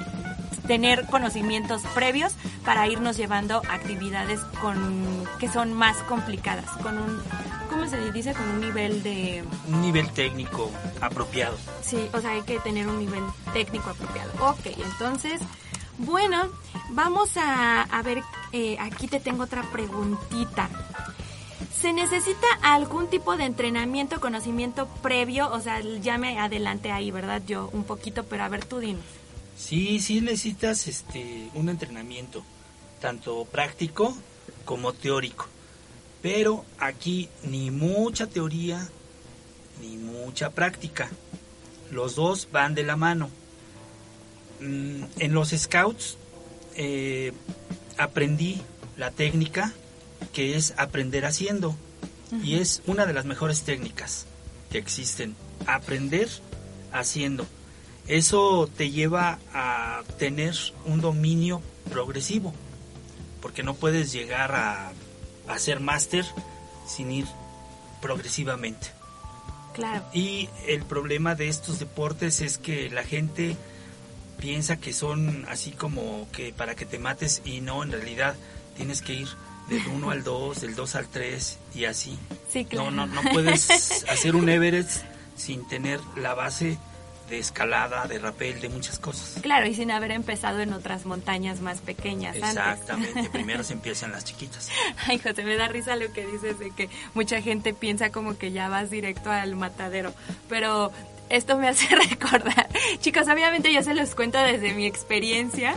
tener 0.67 1.07
conocimientos 1.07 1.83
previos 1.95 2.35
para 2.65 2.87
irnos 2.87 3.17
llevando 3.17 3.63
actividades 3.69 4.41
con 4.61 5.27
que 5.39 5.49
son 5.49 5.73
más 5.73 5.97
complicadas, 6.09 6.71
con 6.83 6.99
un 6.99 7.21
¿cómo 7.69 7.87
se 7.87 8.13
dice? 8.13 8.33
con 8.35 8.49
un 8.49 8.61
nivel 8.61 9.03
de 9.03 9.43
un 9.69 9.81
nivel 9.81 10.11
técnico 10.11 10.71
apropiado. 11.01 11.57
Sí, 11.83 12.09
o 12.13 12.21
sea, 12.21 12.31
hay 12.33 12.43
que 12.43 12.59
tener 12.61 12.87
un 12.87 12.99
nivel 12.99 13.25
técnico 13.53 13.91
apropiado. 13.91 14.31
Ok, 14.41 14.67
entonces, 14.67 15.41
bueno, 15.99 16.49
vamos 16.91 17.37
a, 17.37 17.83
a 17.83 18.03
ver, 18.03 18.23
eh, 18.53 18.77
aquí 18.79 19.09
te 19.09 19.21
tengo 19.21 19.45
otra 19.45 19.63
preguntita. 19.63 20.69
¿Se 21.83 21.93
necesita 21.93 22.47
algún 22.63 23.09
tipo 23.09 23.37
de 23.37 23.43
entrenamiento, 23.43 24.21
conocimiento 24.21 24.87
previo? 25.03 25.51
O 25.51 25.61
sea, 25.61 25.81
ya 25.81 26.17
me 26.17 26.39
adelanté 26.39 26.93
ahí, 26.93 27.11
¿verdad? 27.11 27.43
Yo 27.45 27.71
un 27.73 27.83
poquito, 27.83 28.23
pero 28.23 28.45
a 28.45 28.49
ver, 28.49 28.65
tú 28.65 28.79
dinos. 28.79 29.03
Sí, 29.57 29.99
sí 29.99 30.21
necesitas 30.21 30.87
este, 30.87 31.49
un 31.55 31.69
entrenamiento, 31.69 32.45
tanto 33.01 33.45
práctico 33.47 34.17
como 34.65 34.93
teórico. 34.93 35.49
Pero 36.23 36.65
aquí 36.79 37.29
ni 37.43 37.73
mucha 37.73 38.29
teoría 38.29 38.89
ni 39.81 39.97
mucha 39.97 40.51
práctica. 40.51 41.11
Los 41.91 42.15
dos 42.15 42.47
van 42.53 42.77
de 42.77 42.85
la 42.85 42.95
mano. 42.95 43.29
Mm, 44.61 45.03
en 45.19 45.35
los 45.35 45.49
scouts 45.51 46.17
eh, 46.77 47.33
aprendí 47.99 48.63
la 48.97 49.11
técnica 49.11 49.75
que 50.33 50.57
es 50.57 50.75
aprender 50.77 51.25
haciendo. 51.25 51.77
Y 52.43 52.57
es 52.57 52.83
una 52.87 53.05
de 53.05 53.13
las 53.13 53.27
mejores 53.27 53.63
técnicas 53.63 54.27
que 54.71 54.79
existen. 54.79 55.37
Aprender 55.67 56.29
haciendo. 56.93 57.47
Eso 58.09 58.71
te 58.75 58.91
lleva 58.91 59.39
a 59.53 60.03
tener 60.19 60.55
un 60.87 61.01
dominio 61.01 61.61
progresivo. 61.91 62.55
Porque 63.43 63.63
no 63.63 63.75
puedes 63.75 64.13
llegar 64.13 64.55
a, 64.55 64.93
a 65.47 65.59
ser 65.59 65.81
máster 65.81 66.25
sin 66.87 67.11
ir 67.11 67.27
progresivamente. 68.01 68.89
Claro. 69.75 70.05
Y 70.13 70.49
el 70.67 70.85
problema 70.85 71.35
de 71.35 71.49
estos 71.49 71.79
deportes 71.79 72.41
es 72.41 72.59
que 72.59 72.91
la 72.91 73.05
gente 73.05 73.57
piensa 74.39 74.77
que 74.77 74.93
son 74.93 75.47
así 75.49 75.71
como 75.71 76.29
que 76.33 76.53
para 76.53 76.75
que 76.75 76.85
te 76.85 76.99
mates 76.99 77.43
y 77.45 77.61
no, 77.61 77.83
en 77.83 77.93
realidad 77.93 78.35
tienes 78.77 79.01
que 79.01 79.15
ir 79.15 79.29
del 79.73 79.87
1 79.89 80.11
al 80.11 80.23
2, 80.23 80.61
del 80.61 80.75
2 80.75 80.95
al 80.95 81.09
3 81.09 81.59
y 81.75 81.85
así. 81.85 82.19
Sí, 82.51 82.65
claro. 82.65 82.91
No, 82.91 83.07
no, 83.07 83.23
no 83.23 83.31
puedes 83.31 84.05
hacer 84.09 84.37
un 84.37 84.49
Everest 84.49 85.03
sin 85.37 85.67
tener 85.67 86.01
la 86.17 86.35
base 86.35 86.79
de 87.29 87.39
escalada, 87.39 88.07
de 88.07 88.19
rappel, 88.19 88.61
de 88.61 88.69
muchas 88.69 88.99
cosas. 88.99 89.41
Claro, 89.41 89.67
y 89.67 89.75
sin 89.75 89.91
haber 89.91 90.11
empezado 90.11 90.61
en 90.61 90.73
otras 90.75 91.07
montañas 91.07 91.61
más 91.61 91.81
pequeñas. 91.81 92.37
Exactamente, 92.37 93.31
primero 93.33 93.65
se 93.65 93.73
empiezan 93.73 94.13
las 94.13 94.25
chiquitas. 94.25 94.69
Ay, 95.07 95.19
José, 95.19 95.43
me 95.43 95.57
da 95.57 95.69
risa 95.69 95.97
lo 95.97 96.13
que 96.13 96.27
dices 96.27 96.59
de 96.59 96.71
que 96.73 96.91
mucha 97.15 97.41
gente 97.41 97.73
piensa 97.73 98.11
como 98.11 98.37
que 98.37 98.53
ya 98.53 98.69
vas 98.69 98.91
directo 98.91 99.31
al 99.31 99.57
matadero, 99.57 100.13
pero 100.49 100.93
esto 101.31 101.57
me 101.57 101.69
hace 101.69 101.87
recordar. 102.11 102.69
Chicos, 103.01 103.27
obviamente 103.29 103.73
yo 103.73 103.83
se 103.83 103.95
los 103.95 104.15
cuento 104.15 104.39
desde 104.39 104.75
mi 104.75 104.85
experiencia, 104.87 105.75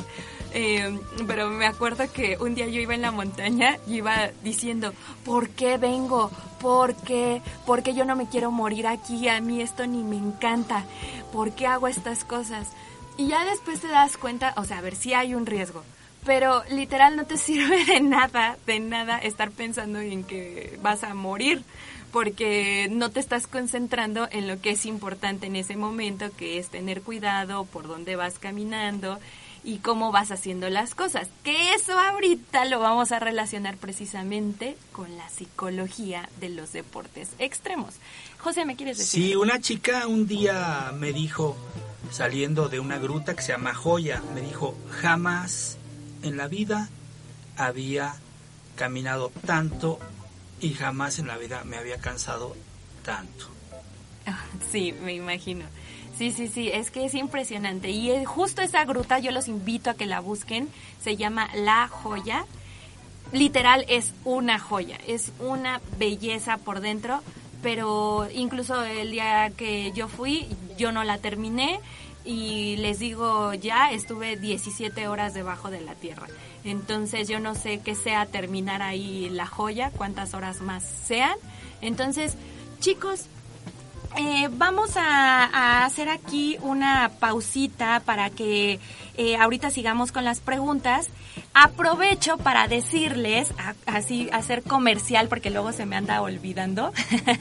eh, 0.57 0.97
pero 1.27 1.49
me 1.49 1.65
acuerdo 1.65 2.09
que 2.13 2.37
un 2.39 2.55
día 2.55 2.65
yo 2.67 2.79
iba 2.79 2.95
en 2.95 3.01
la 3.01 3.11
montaña 3.11 3.77
y 3.85 3.95
iba 3.95 4.29
diciendo, 4.41 4.93
¿por 5.25 5.49
qué 5.49 5.77
vengo? 5.77 6.31
¿Por 6.61 6.95
qué? 6.95 7.41
¿Por 7.65 7.83
qué 7.83 7.93
yo 7.93 8.05
no 8.05 8.15
me 8.15 8.29
quiero 8.29 8.51
morir 8.51 8.87
aquí? 8.87 9.27
A 9.27 9.41
mí 9.41 9.61
esto 9.61 9.85
ni 9.85 10.01
me 10.01 10.15
encanta. 10.15 10.85
¿Por 11.33 11.51
qué 11.51 11.67
hago 11.67 11.89
estas 11.89 12.23
cosas? 12.23 12.71
Y 13.17 13.27
ya 13.27 13.43
después 13.43 13.81
te 13.81 13.89
das 13.89 14.15
cuenta, 14.15 14.53
o 14.55 14.63
sea, 14.63 14.77
a 14.77 14.81
ver, 14.81 14.95
si 14.95 15.13
hay 15.13 15.35
un 15.35 15.45
riesgo, 15.45 15.83
pero 16.25 16.63
literal 16.69 17.17
no 17.17 17.25
te 17.25 17.37
sirve 17.45 17.83
de 17.83 17.99
nada, 17.99 18.57
de 18.65 18.79
nada 18.79 19.17
estar 19.17 19.51
pensando 19.51 19.99
en 19.99 20.23
que 20.23 20.79
vas 20.81 21.03
a 21.03 21.13
morir 21.13 21.65
porque 22.13 22.87
no 22.89 23.11
te 23.11 23.19
estás 23.19 23.45
concentrando 23.45 24.29
en 24.31 24.47
lo 24.47 24.61
que 24.61 24.69
es 24.69 24.85
importante 24.85 25.47
en 25.47 25.57
ese 25.57 25.75
momento, 25.75 26.33
que 26.37 26.59
es 26.59 26.69
tener 26.69 27.01
cuidado 27.01 27.65
por 27.65 27.89
dónde 27.89 28.15
vas 28.15 28.39
caminando 28.39 29.19
y 29.65 29.79
cómo 29.79 30.11
vas 30.11 30.31
haciendo 30.31 30.69
las 30.69 30.93
cosas. 30.93 31.27
Que 31.43 31.73
eso 31.73 31.99
ahorita 31.99 32.65
lo 32.65 32.79
vamos 32.79 33.11
a 33.11 33.19
relacionar 33.19 33.77
precisamente 33.77 34.77
con 34.91 35.17
la 35.17 35.27
psicología 35.29 36.29
de 36.39 36.49
los 36.49 36.71
deportes 36.71 37.31
extremos. 37.39 37.95
José, 38.37 38.63
¿me 38.63 38.75
quieres 38.75 38.99
decir? 38.99 39.23
Sí, 39.23 39.35
una 39.35 39.59
chica 39.59 40.07
un 40.07 40.27
día 40.27 40.93
me 40.97 41.11
dijo, 41.11 41.57
saliendo 42.11 42.69
de 42.69 42.79
una 42.79 42.99
gruta 42.99 43.35
que 43.35 43.41
se 43.41 43.53
llama 43.53 43.73
Joya, 43.73 44.21
me 44.35 44.41
dijo, 44.41 44.77
jamás 45.01 45.77
en 46.21 46.37
la 46.37 46.47
vida 46.47 46.89
había 47.57 48.15
caminado 48.75 49.31
tanto 49.45 49.99
y 50.61 50.73
jamás 50.73 51.17
en 51.17 51.27
la 51.27 51.37
vida 51.37 51.63
me 51.63 51.77
había 51.77 51.97
cansado 51.97 52.55
tanto. 53.03 53.47
Sí, 54.71 54.91
me 54.91 55.13
imagino. 55.13 55.65
Sí, 56.17 56.31
sí, 56.31 56.47
sí, 56.47 56.69
es 56.71 56.91
que 56.91 57.05
es 57.05 57.13
impresionante. 57.13 57.89
Y 57.89 58.23
justo 58.25 58.61
esa 58.61 58.85
gruta 58.85 59.19
yo 59.19 59.31
los 59.31 59.47
invito 59.47 59.89
a 59.89 59.95
que 59.95 60.05
la 60.05 60.21
busquen. 60.21 60.69
Se 61.01 61.17
llama 61.17 61.49
La 61.55 61.87
Joya. 61.87 62.45
Literal 63.31 63.85
es 63.89 64.13
una 64.23 64.59
joya, 64.59 64.97
es 65.07 65.31
una 65.39 65.81
belleza 65.97 66.57
por 66.57 66.79
dentro, 66.79 67.21
pero 67.63 68.27
incluso 68.33 68.83
el 68.83 69.11
día 69.11 69.49
que 69.49 69.91
yo 69.93 70.07
fui 70.07 70.47
yo 70.77 70.91
no 70.91 71.03
la 71.03 71.17
terminé 71.17 71.79
y 72.23 72.75
les 72.77 72.99
digo 72.99 73.53
ya 73.55 73.91
estuve 73.91 74.37
17 74.37 75.07
horas 75.07 75.33
debajo 75.33 75.71
de 75.71 75.81
la 75.81 75.95
tierra. 75.95 76.27
Entonces 76.63 77.27
yo 77.27 77.39
no 77.39 77.55
sé 77.55 77.79
qué 77.79 77.95
sea 77.95 78.25
terminar 78.27 78.81
ahí 78.83 79.27
la 79.29 79.47
joya, 79.47 79.89
cuántas 79.89 80.33
horas 80.33 80.61
más 80.61 80.83
sean. 80.83 81.35
Entonces, 81.81 82.35
chicos, 82.79 83.25
eh, 84.17 84.49
vamos 84.51 84.97
a, 84.97 85.85
hacer 85.85 86.09
aquí 86.09 86.57
una 86.61 87.11
pausita 87.19 88.01
para 88.05 88.29
que 88.29 88.79
eh, 89.17 89.35
ahorita 89.37 89.69
sigamos 89.69 90.11
con 90.11 90.23
las 90.23 90.39
preguntas. 90.39 91.09
Aprovecho 91.53 92.37
para 92.37 92.67
decirles, 92.67 93.53
así 93.85 94.29
hacer 94.31 94.63
comercial 94.63 95.27
porque 95.27 95.49
luego 95.49 95.71
se 95.71 95.85
me 95.85 95.95
anda 95.95 96.21
olvidando, 96.21 96.91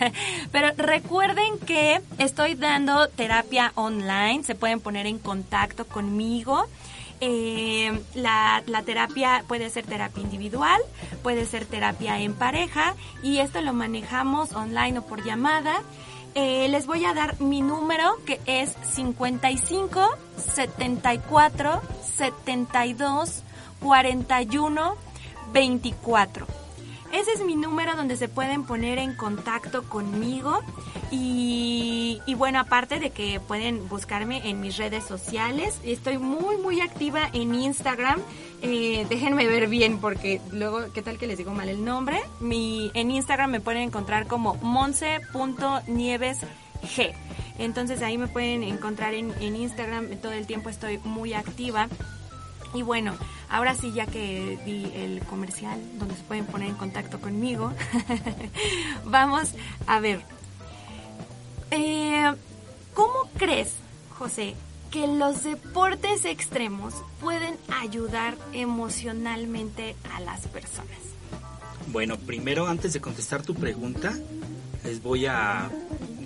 pero 0.53 0.71
recuerden 0.77 1.59
que 1.59 2.01
estoy 2.19 2.55
dando 2.55 3.09
terapia 3.09 3.73
online, 3.75 4.45
se 4.45 4.55
pueden 4.55 4.81
poner 4.81 5.07
en 5.07 5.19
contacto 5.19 5.87
conmigo. 5.87 6.67
Eh, 7.21 7.99
la, 8.15 8.63
la, 8.67 8.83
terapia 8.83 9.45
puede 9.47 9.71
ser 9.71 9.87
terapia 9.87 10.23
individual, 10.23 10.81
puede 11.23 11.47
ser 11.47 11.65
terapia 11.65 12.21
en 12.21 12.35
pareja 12.35 12.95
y 13.23 13.39
esto 13.39 13.61
lo 13.63 13.73
manejamos 13.73 14.53
online 14.53 14.99
o 14.99 15.07
por 15.07 15.25
llamada. 15.25 15.83
Eh, 16.37 16.69
les 16.69 16.87
voy 16.87 17.05
a 17.05 17.15
dar 17.15 17.41
mi 17.41 17.63
número 17.63 18.17
que 18.27 18.41
es 18.47 18.75
55 18.95 20.01
74 20.37 21.81
72 22.17 23.43
41 23.81 24.97
24. 25.53 26.64
Ese 27.15 27.33
es 27.33 27.45
mi 27.45 27.55
número 27.55 27.95
donde 27.95 28.17
se 28.17 28.29
pueden 28.29 28.65
poner 28.65 28.99
en 28.99 29.15
contacto 29.15 29.85
conmigo 29.89 30.59
y, 31.13 32.21
bueno, 32.37 32.59
aparte 32.59 32.99
de 32.99 33.11
que 33.11 33.39
pueden 33.39 33.89
buscarme 33.89 34.49
en 34.51 34.61
mis 34.61 34.77
redes 34.79 35.05
sociales, 35.05 35.79
estoy 35.85 36.19
muy, 36.19 36.57
muy 36.57 36.81
activa 36.81 37.31
en 37.33 37.55
Instagram. 37.55 38.21
Eh, 38.63 39.07
déjenme 39.09 39.47
ver 39.47 39.69
bien 39.69 40.01
porque 40.01 40.41
luego, 40.51 40.93
¿qué 40.93 41.03
tal 41.03 41.17
que 41.17 41.29
les 41.29 41.39
digo 41.39 41.53
mal 41.53 41.69
el 41.69 41.85
nombre? 41.85 42.21
Mi, 42.41 42.91
en 42.95 43.13
Instagram 43.13 43.49
me 43.49 43.61
pueden 43.61 43.83
encontrar 43.83 44.27
como 44.27 44.57
monse.nievesg. 44.57 46.49
Entonces 47.61 48.03
ahí 48.03 48.19
me 48.19 48.27
pueden 48.27 48.65
encontrar 48.65 49.15
en, 49.15 49.33
en 49.41 49.55
Instagram, 49.55 50.09
todo 50.17 50.33
el 50.33 50.49
tiempo 50.49 50.69
estoy 50.69 50.99
muy 50.99 51.33
activa. 51.33 51.89
Y 52.75 52.83
bueno, 52.83 53.15
ahora 53.49 53.77
sí, 53.77 53.93
ya 53.93 54.07
que 54.07 54.59
vi 54.67 54.91
el 54.97 55.21
comercial 55.21 55.81
donde 55.99 56.17
se 56.17 56.23
pueden 56.25 56.45
poner 56.45 56.69
en 56.69 56.75
contacto 56.75 57.21
conmigo, 57.21 57.73
vamos 59.05 59.53
a 59.87 60.01
ver. 60.01 60.21
Eh, 61.71 62.35
¿Cómo 62.93 63.31
crees, 63.39 63.75
José, 64.19 64.57
que 64.91 65.07
los 65.07 65.45
deportes 65.45 66.25
extremos 66.25 66.95
pueden 67.21 67.57
ayudar 67.81 68.37
emocionalmente 68.53 69.95
a 70.13 70.21
las 70.21 70.49
personas? 70.49 70.99
Bueno, 71.89 72.17
primero, 72.17 72.67
antes 72.67 72.93
de 72.93 73.01
contestar 73.01 73.43
tu 73.43 73.55
pregunta, 73.55 74.15
les 74.83 75.01
voy 75.01 75.27
a 75.27 75.71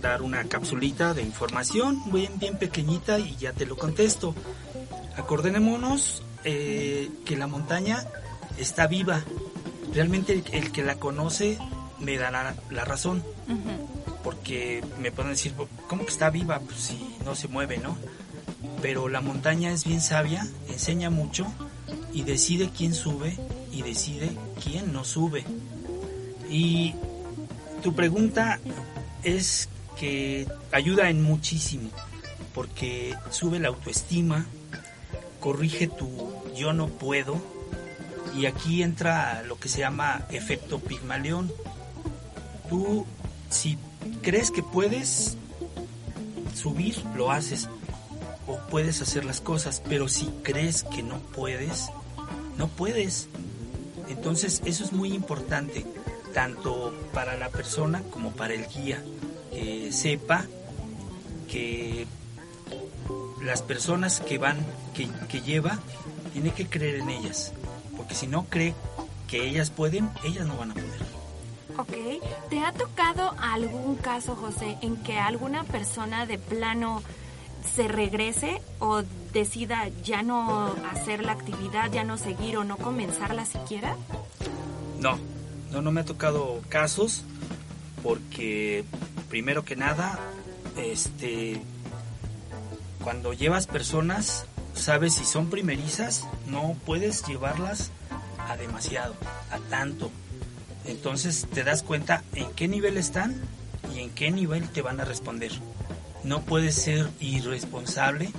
dar 0.00 0.22
una 0.22 0.44
capsulita 0.44 1.12
de 1.12 1.22
información 1.22 2.02
bien, 2.10 2.38
bien 2.38 2.58
pequeñita 2.58 3.18
y 3.18 3.36
ya 3.36 3.52
te 3.52 3.66
lo 3.66 3.76
contesto. 3.76 4.34
Acordémonos 5.16 6.22
eh, 6.44 7.10
que 7.24 7.36
la 7.36 7.46
montaña 7.46 8.04
está 8.58 8.86
viva. 8.86 9.22
Realmente 9.92 10.42
el, 10.52 10.72
que 10.72 10.82
la 10.82 10.96
conoce 10.96 11.58
me 11.98 12.16
da 12.16 12.30
la, 12.30 12.84
razón. 12.84 13.22
Porque 14.22 14.82
me 15.00 15.10
pueden 15.10 15.32
decir, 15.32 15.54
¿cómo 15.88 16.04
que 16.04 16.12
está 16.12 16.30
viva? 16.30 16.60
Pues 16.60 16.78
si 16.78 17.16
no 17.24 17.34
se 17.34 17.48
mueve, 17.48 17.78
¿no? 17.78 17.96
Pero 18.82 19.08
la 19.08 19.20
montaña 19.20 19.72
es 19.72 19.84
bien 19.84 20.00
sabia, 20.00 20.46
enseña 20.68 21.10
mucho 21.10 21.46
y 22.12 22.22
decide 22.22 22.70
quién 22.76 22.94
sube 22.94 23.36
y 23.72 23.82
decide 23.82 24.30
quién 24.62 24.92
no 24.92 25.04
sube. 25.04 25.44
Y 26.50 26.94
tu 27.82 27.94
pregunta 27.94 28.60
es 29.22 29.68
que 29.98 30.46
ayuda 30.72 31.10
en 31.10 31.22
muchísimo, 31.22 31.90
porque 32.54 33.14
sube 33.30 33.58
la 33.58 33.68
autoestima, 33.68 34.46
corrige 35.40 35.86
tu 35.86 36.08
yo 36.56 36.72
no 36.72 36.88
puedo 36.88 37.40
y 38.36 38.46
aquí 38.46 38.82
entra 38.82 39.42
lo 39.42 39.58
que 39.58 39.68
se 39.68 39.80
llama 39.80 40.26
efecto 40.30 40.78
pigmalión. 40.78 41.52
Tú 42.68 43.06
si 43.50 43.78
crees 44.22 44.50
que 44.50 44.62
puedes 44.62 45.36
subir, 46.54 47.02
lo 47.16 47.30
haces 47.30 47.68
o 48.46 48.58
puedes 48.70 49.00
hacer 49.02 49.24
las 49.24 49.40
cosas, 49.40 49.82
pero 49.88 50.08
si 50.08 50.26
crees 50.42 50.84
que 50.84 51.02
no 51.02 51.18
puedes, 51.18 51.88
no 52.56 52.68
puedes. 52.68 53.28
Entonces 54.08 54.62
eso 54.64 54.84
es 54.84 54.92
muy 54.92 55.12
importante, 55.12 55.84
tanto 56.34 56.94
para 57.12 57.36
la 57.36 57.50
persona 57.50 58.02
como 58.10 58.32
para 58.32 58.54
el 58.54 58.66
guía, 58.66 59.02
que 59.50 59.92
sepa 59.92 60.46
que 61.48 62.06
las 63.42 63.62
personas 63.62 64.20
que 64.20 64.38
van, 64.38 64.58
que, 64.94 65.08
que 65.28 65.40
lleva, 65.40 65.78
tiene 66.32 66.52
que 66.52 66.66
creer 66.66 66.96
en 66.96 67.10
ellas, 67.10 67.52
porque 67.96 68.14
si 68.14 68.26
no 68.26 68.44
cree 68.44 68.74
que 69.26 69.46
ellas 69.46 69.70
pueden, 69.70 70.10
ellas 70.24 70.46
no 70.46 70.56
van 70.56 70.72
a 70.72 70.74
poder. 70.74 71.18
Ok, 71.76 71.92
¿te 72.50 72.58
ha 72.64 72.72
tocado 72.72 73.34
algún 73.40 73.96
caso, 73.96 74.34
José, 74.34 74.78
en 74.82 74.96
que 74.96 75.18
alguna 75.18 75.62
persona 75.64 76.26
de 76.26 76.38
plano 76.38 77.02
se 77.74 77.86
regrese 77.86 78.60
o 78.80 79.02
decida 79.32 79.88
ya 80.02 80.22
no 80.22 80.74
hacer 80.90 81.24
la 81.24 81.32
actividad, 81.32 81.92
ya 81.92 82.02
no 82.02 82.18
seguir 82.18 82.56
o 82.56 82.64
no 82.64 82.76
comenzarla 82.78 83.44
siquiera? 83.44 83.96
No, 85.00 85.18
no, 85.70 85.82
no 85.82 85.92
me 85.92 86.00
ha 86.00 86.04
tocado 86.04 86.60
casos 86.68 87.22
porque 88.02 88.84
primero 89.28 89.64
que 89.64 89.76
nada, 89.76 90.18
este, 90.76 91.60
cuando 93.08 93.32
llevas 93.32 93.66
personas, 93.66 94.44
sabes 94.74 95.14
si 95.14 95.24
son 95.24 95.48
primerizas, 95.48 96.26
no 96.46 96.76
puedes 96.84 97.26
llevarlas 97.26 97.90
a 98.38 98.58
demasiado, 98.58 99.14
a 99.50 99.58
tanto. 99.70 100.10
Entonces 100.84 101.46
te 101.50 101.64
das 101.64 101.82
cuenta 101.82 102.22
en 102.34 102.50
qué 102.50 102.68
nivel 102.68 102.98
están 102.98 103.34
y 103.94 104.00
en 104.00 104.10
qué 104.10 104.30
nivel 104.30 104.68
te 104.68 104.82
van 104.82 105.00
a 105.00 105.06
responder. 105.06 105.52
No 106.22 106.42
puedes 106.42 106.74
ser 106.74 107.08
irresponsable 107.18 108.30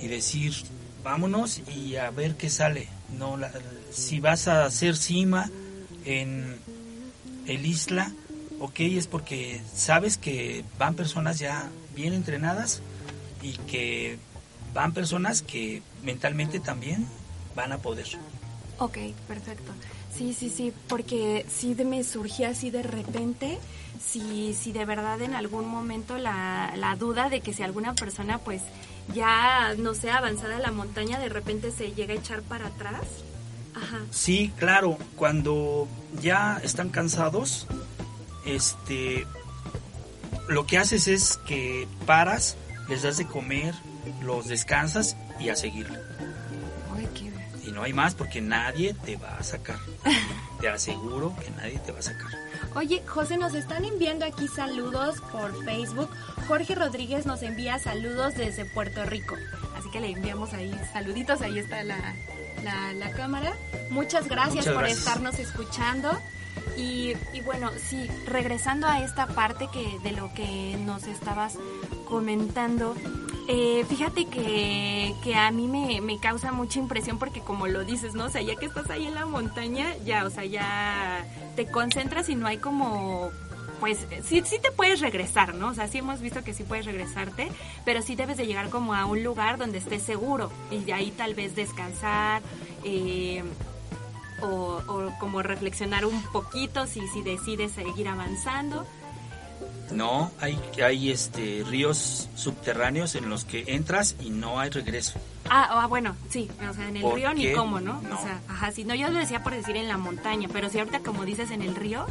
y 0.00 0.08
decir, 0.08 0.54
vámonos 1.02 1.60
y 1.68 1.96
a 1.96 2.08
ver 2.08 2.34
qué 2.36 2.48
sale. 2.48 2.88
No, 3.18 3.38
si 3.90 4.20
vas 4.20 4.48
a 4.48 4.64
hacer 4.64 4.96
cima 4.96 5.50
en 6.06 6.56
el 7.46 7.66
isla, 7.66 8.10
ok, 8.58 8.80
es 8.80 9.06
porque 9.06 9.60
sabes 9.74 10.16
que 10.16 10.64
van 10.78 10.94
personas 10.94 11.38
ya 11.38 11.68
bien 11.94 12.14
entrenadas 12.14 12.80
y 13.44 13.52
que 13.68 14.18
van 14.72 14.92
personas 14.92 15.42
que 15.42 15.82
mentalmente 16.02 16.58
también 16.58 17.06
van 17.54 17.70
a 17.72 17.78
poder. 17.78 18.06
Ok, 18.78 18.98
perfecto. 19.28 19.70
Sí, 20.16 20.32
sí, 20.32 20.50
sí, 20.50 20.72
porque 20.88 21.44
sí 21.48 21.76
me 21.84 22.02
surgía 22.02 22.48
así 22.48 22.70
de 22.70 22.82
repente, 22.82 23.58
si, 24.04 24.54
si 24.54 24.72
de 24.72 24.84
verdad 24.84 25.20
en 25.22 25.34
algún 25.34 25.66
momento 25.66 26.18
la, 26.18 26.72
la 26.76 26.96
duda 26.96 27.28
de 27.28 27.40
que 27.40 27.52
si 27.52 27.62
alguna 27.62 27.94
persona 27.94 28.38
pues 28.38 28.62
ya, 29.12 29.74
no 29.76 29.94
sé, 29.94 30.10
avanzada 30.10 30.58
la 30.58 30.70
montaña, 30.70 31.18
de 31.18 31.28
repente 31.28 31.70
se 31.70 31.92
llega 31.92 32.14
a 32.14 32.16
echar 32.16 32.42
para 32.42 32.68
atrás. 32.68 33.02
Ajá. 33.74 34.00
Sí, 34.10 34.52
claro, 34.56 34.96
cuando 35.16 35.86
ya 36.22 36.60
están 36.62 36.88
cansados, 36.88 37.66
este, 38.46 39.26
lo 40.48 40.66
que 40.66 40.78
haces 40.78 41.08
es 41.08 41.38
que 41.46 41.86
paras, 42.06 42.56
les 42.88 43.02
das 43.02 43.16
de 43.16 43.26
comer, 43.26 43.74
los 44.22 44.48
descansas 44.48 45.16
y 45.40 45.48
a 45.48 45.56
seguir. 45.56 45.86
Y 47.66 47.70
no 47.70 47.82
hay 47.82 47.94
más 47.94 48.14
porque 48.14 48.42
nadie 48.42 48.92
te 48.92 49.16
va 49.16 49.38
a 49.38 49.42
sacar. 49.42 49.78
te 50.60 50.68
aseguro 50.68 51.34
que 51.36 51.50
nadie 51.52 51.78
te 51.78 51.92
va 51.92 51.98
a 51.98 52.02
sacar. 52.02 52.30
Oye, 52.74 53.02
José, 53.06 53.38
nos 53.38 53.54
están 53.54 53.84
enviando 53.84 54.26
aquí 54.26 54.48
saludos 54.48 55.20
por 55.32 55.64
Facebook. 55.64 56.10
Jorge 56.46 56.74
Rodríguez 56.74 57.24
nos 57.24 57.42
envía 57.42 57.78
saludos 57.78 58.34
desde 58.34 58.64
Puerto 58.66 59.04
Rico. 59.06 59.36
Así 59.76 59.88
que 59.90 60.00
le 60.00 60.10
enviamos 60.10 60.52
ahí 60.52 60.78
saluditos. 60.92 61.40
Ahí 61.40 61.58
está 61.58 61.82
la, 61.84 62.14
la, 62.94 63.10
cámara. 63.12 63.54
Muchas 63.90 64.28
gracias 64.28 64.68
por 64.68 64.84
estarnos 64.84 65.38
escuchando. 65.38 66.10
Y, 66.76 67.14
y, 67.32 67.40
bueno, 67.42 67.70
sí, 67.76 68.08
regresando 68.26 68.86
a 68.86 69.00
esta 69.00 69.26
parte 69.26 69.68
que 69.72 69.98
de 70.02 70.12
lo 70.12 70.32
que 70.34 70.76
nos 70.84 71.04
estabas 71.04 71.56
comentando, 72.08 72.94
eh, 73.48 73.84
fíjate 73.88 74.26
que, 74.26 75.14
que, 75.22 75.34
a 75.34 75.50
mí 75.50 75.68
me, 75.68 76.00
me, 76.00 76.18
causa 76.18 76.50
mucha 76.50 76.78
impresión 76.78 77.18
porque 77.18 77.40
como 77.40 77.66
lo 77.66 77.84
dices, 77.84 78.14
¿no? 78.14 78.24
O 78.24 78.30
sea, 78.30 78.42
ya 78.42 78.56
que 78.56 78.66
estás 78.66 78.90
ahí 78.90 79.06
en 79.06 79.14
la 79.14 79.26
montaña, 79.26 79.94
ya, 80.04 80.24
o 80.24 80.30
sea, 80.30 80.44
ya 80.44 81.24
te 81.54 81.66
concentras 81.66 82.28
y 82.28 82.34
no 82.34 82.46
hay 82.46 82.58
como 82.58 83.30
pues 83.80 84.06
sí, 84.22 84.42
sí 84.46 84.58
te 84.58 84.70
puedes 84.72 85.00
regresar, 85.00 85.54
¿no? 85.54 85.68
O 85.68 85.74
sea, 85.74 85.88
sí 85.88 85.98
hemos 85.98 86.20
visto 86.20 86.42
que 86.42 86.54
sí 86.54 86.62
puedes 86.62 86.86
regresarte, 86.86 87.48
pero 87.84 88.00
sí 88.00 88.16
debes 88.16 88.38
de 88.38 88.46
llegar 88.46 88.70
como 88.70 88.94
a 88.94 89.04
un 89.04 89.22
lugar 89.22 89.58
donde 89.58 89.76
estés 89.76 90.02
seguro 90.02 90.50
y 90.70 90.78
de 90.84 90.94
ahí 90.94 91.10
tal 91.10 91.34
vez 91.34 91.54
descansar 91.54 92.40
eh, 92.82 93.44
o, 94.42 94.82
o, 94.86 95.12
como 95.18 95.42
reflexionar 95.42 96.04
un 96.06 96.22
poquito 96.24 96.86
si, 96.86 97.06
si 97.08 97.22
decides 97.22 97.72
seguir 97.72 98.08
avanzando. 98.08 98.86
No, 99.90 100.30
hay, 100.40 100.58
hay 100.82 101.10
este, 101.10 101.62
ríos 101.68 102.28
subterráneos 102.34 103.14
en 103.14 103.28
los 103.28 103.44
que 103.44 103.64
entras 103.68 104.16
y 104.20 104.30
no 104.30 104.58
hay 104.58 104.70
regreso. 104.70 105.18
Ah, 105.48 105.68
ah, 105.82 105.86
bueno, 105.86 106.16
sí, 106.30 106.50
o 106.68 106.72
sea, 106.72 106.88
en 106.88 106.96
el 106.96 107.02
¿Por 107.02 107.14
río 107.16 107.32
ni 107.34 107.52
cómo, 107.52 107.80
¿no? 107.80 108.00
No. 108.00 108.14
O 108.18 108.22
sea, 108.22 108.40
ajá, 108.48 108.72
sí, 108.72 108.84
no, 108.84 108.94
yo 108.94 109.10
lo 109.10 109.18
decía 109.18 109.42
por 109.42 109.52
decir 109.54 109.76
en 109.76 109.88
la 109.88 109.98
montaña, 109.98 110.48
pero 110.52 110.70
si 110.70 110.78
ahorita 110.78 111.00
como 111.00 111.24
dices 111.24 111.50
en 111.50 111.60
el 111.62 111.76
río, 111.76 112.06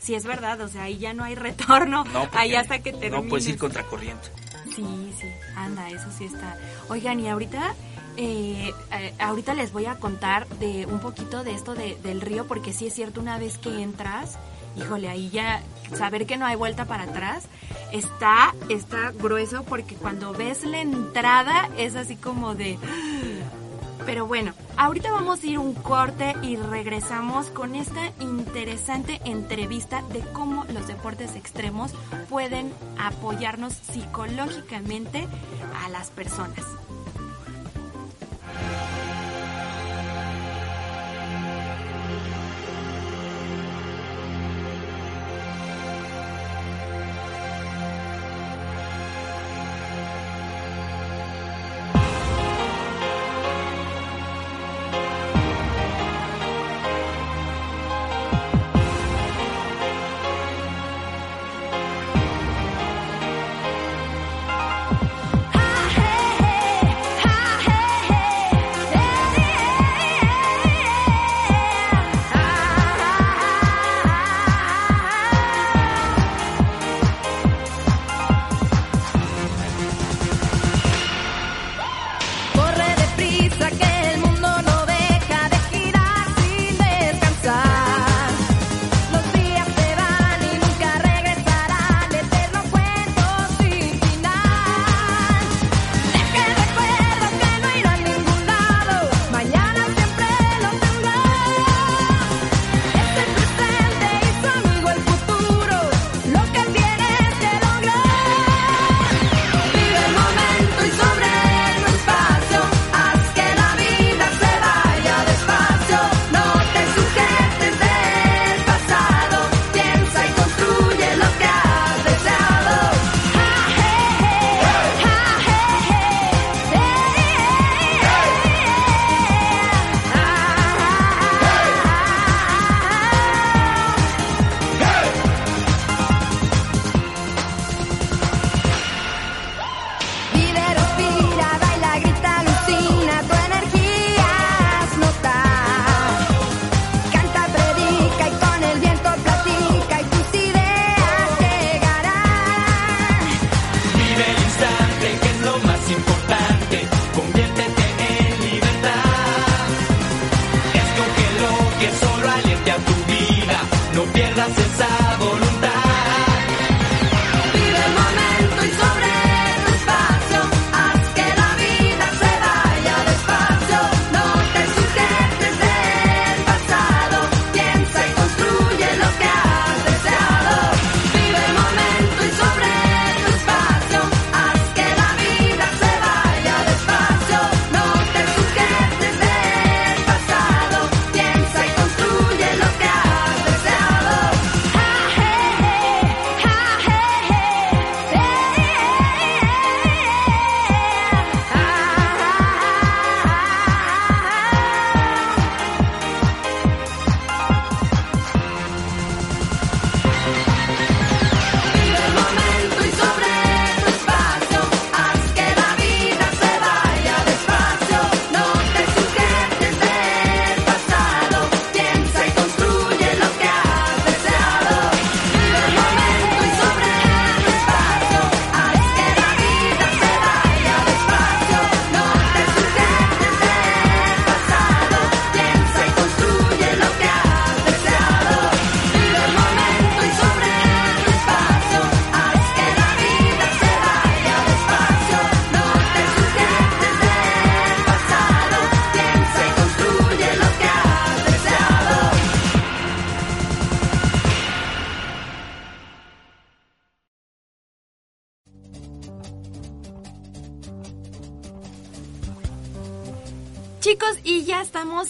sí 0.00 0.14
es 0.14 0.24
verdad, 0.24 0.60
o 0.62 0.68
sea, 0.68 0.84
ahí 0.84 0.98
ya 0.98 1.12
no 1.12 1.22
hay 1.24 1.34
retorno, 1.36 2.04
No, 2.04 2.28
ahí 2.32 2.54
hasta 2.54 2.78
que 2.78 2.92
termines. 2.92 3.22
no 3.24 3.28
puedes 3.28 3.46
ir 3.46 3.58
contracorriente. 3.58 4.28
Sí, 4.74 5.12
sí, 5.20 5.26
anda, 5.56 5.88
eso 5.90 6.06
sí 6.16 6.24
está. 6.24 6.56
Oigan, 6.88 7.20
y 7.20 7.28
ahorita, 7.28 7.74
eh, 8.18 8.72
eh, 8.92 9.14
ahorita 9.18 9.54
les 9.54 9.72
voy 9.72 9.86
a 9.86 9.94
contar 9.98 10.46
de 10.58 10.84
un 10.86 10.98
poquito 11.00 11.44
de 11.44 11.52
esto 11.54 11.74
de- 11.74 11.96
del 12.02 12.20
río, 12.20 12.46
porque 12.46 12.72
sí 12.74 12.86
es 12.88 12.94
cierto, 12.94 13.20
una 13.20 13.38
vez 13.38 13.56
que 13.58 13.82
entras, 13.82 14.38
híjole, 14.76 15.08
ahí 15.08 15.30
ya 15.30 15.62
saber 15.96 16.26
que 16.26 16.36
no 16.36 16.44
hay 16.44 16.56
vuelta 16.56 16.84
para 16.84 17.04
atrás, 17.04 17.44
está, 17.92 18.54
está 18.68 19.12
grueso, 19.12 19.62
porque 19.64 19.94
cuando 19.94 20.32
ves 20.32 20.64
la 20.64 20.80
entrada 20.80 21.70
es 21.78 21.94
así 21.96 22.16
como 22.16 22.54
de... 22.54 22.78
Pero 24.06 24.26
bueno, 24.26 24.54
ahorita 24.78 25.10
vamos 25.12 25.42
a 25.42 25.46
ir 25.46 25.58
un 25.58 25.74
corte 25.74 26.34
y 26.42 26.56
regresamos 26.56 27.48
con 27.50 27.74
esta 27.74 28.10
interesante 28.20 29.20
entrevista 29.26 30.02
de 30.14 30.20
cómo 30.32 30.64
los 30.72 30.86
deportes 30.86 31.36
extremos 31.36 31.92
pueden 32.30 32.72
apoyarnos 32.98 33.74
psicológicamente 33.74 35.28
a 35.84 35.90
las 35.90 36.08
personas. 36.10 36.64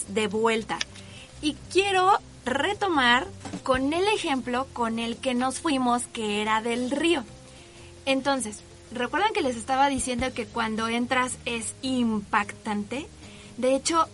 De 0.07 0.27
vuelta. 0.27 0.77
Y 1.41 1.55
quiero 1.71 2.19
retomar 2.45 3.27
con 3.63 3.93
el 3.93 4.07
ejemplo 4.07 4.67
con 4.73 4.99
el 4.99 5.17
que 5.17 5.33
nos 5.33 5.59
fuimos, 5.59 6.03
que 6.07 6.41
era 6.41 6.61
del 6.61 6.91
río. 6.91 7.23
Entonces, 8.05 8.61
¿recuerdan 8.91 9.33
que 9.33 9.41
les 9.41 9.55
estaba 9.55 9.89
diciendo 9.89 10.33
que 10.33 10.45
cuando 10.45 10.87
entras 10.87 11.37
es 11.45 11.73
impactante? 11.81 13.07
De 13.57 13.75
hecho, 13.75 14.07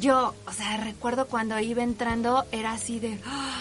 yo, 0.00 0.34
o 0.46 0.52
sea, 0.52 0.76
recuerdo 0.78 1.26
cuando 1.26 1.58
iba 1.58 1.82
entrando 1.82 2.44
era 2.52 2.72
así 2.72 2.98
de... 3.00 3.18
¡ah! 3.26 3.58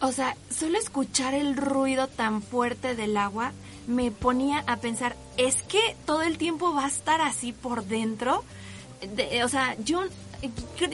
O 0.00 0.10
sea, 0.10 0.36
solo 0.50 0.78
escuchar 0.78 1.32
el 1.34 1.56
ruido 1.56 2.08
tan 2.08 2.42
fuerte 2.42 2.96
del 2.96 3.16
agua 3.16 3.52
me 3.86 4.10
ponía 4.10 4.64
a 4.66 4.76
pensar, 4.78 5.14
es 5.36 5.62
que 5.62 5.94
todo 6.06 6.22
el 6.22 6.38
tiempo 6.38 6.74
va 6.74 6.86
a 6.86 6.88
estar 6.88 7.20
así 7.20 7.52
por 7.52 7.84
dentro. 7.84 8.42
De- 9.14 9.44
o 9.44 9.48
sea, 9.48 9.76
yo, 9.84 10.02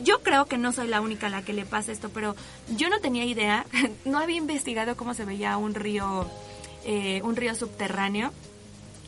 yo 0.03 0.23
creo 0.23 0.47
que 0.47 0.59
no 0.59 0.73
soy 0.73 0.89
la 0.89 1.01
única 1.01 1.29
a 1.29 1.31
la 1.31 1.43
que 1.43 1.53
le 1.53 1.65
pasa 1.65 1.93
esto, 1.93 2.11
pero 2.11 2.37
yo 2.77 2.89
no 2.91 3.01
tenía 3.01 3.25
idea, 3.25 3.67
no 4.05 4.19
había 4.19 4.37
investigado 4.37 4.97
cómo 4.97 5.15
se 5.15 5.25
veía 5.25 5.57
un 5.57 5.75
río, 5.75 6.27
eh, 6.85 7.21
un 7.23 7.37
río 7.37 7.55
subterráneo. 7.55 8.33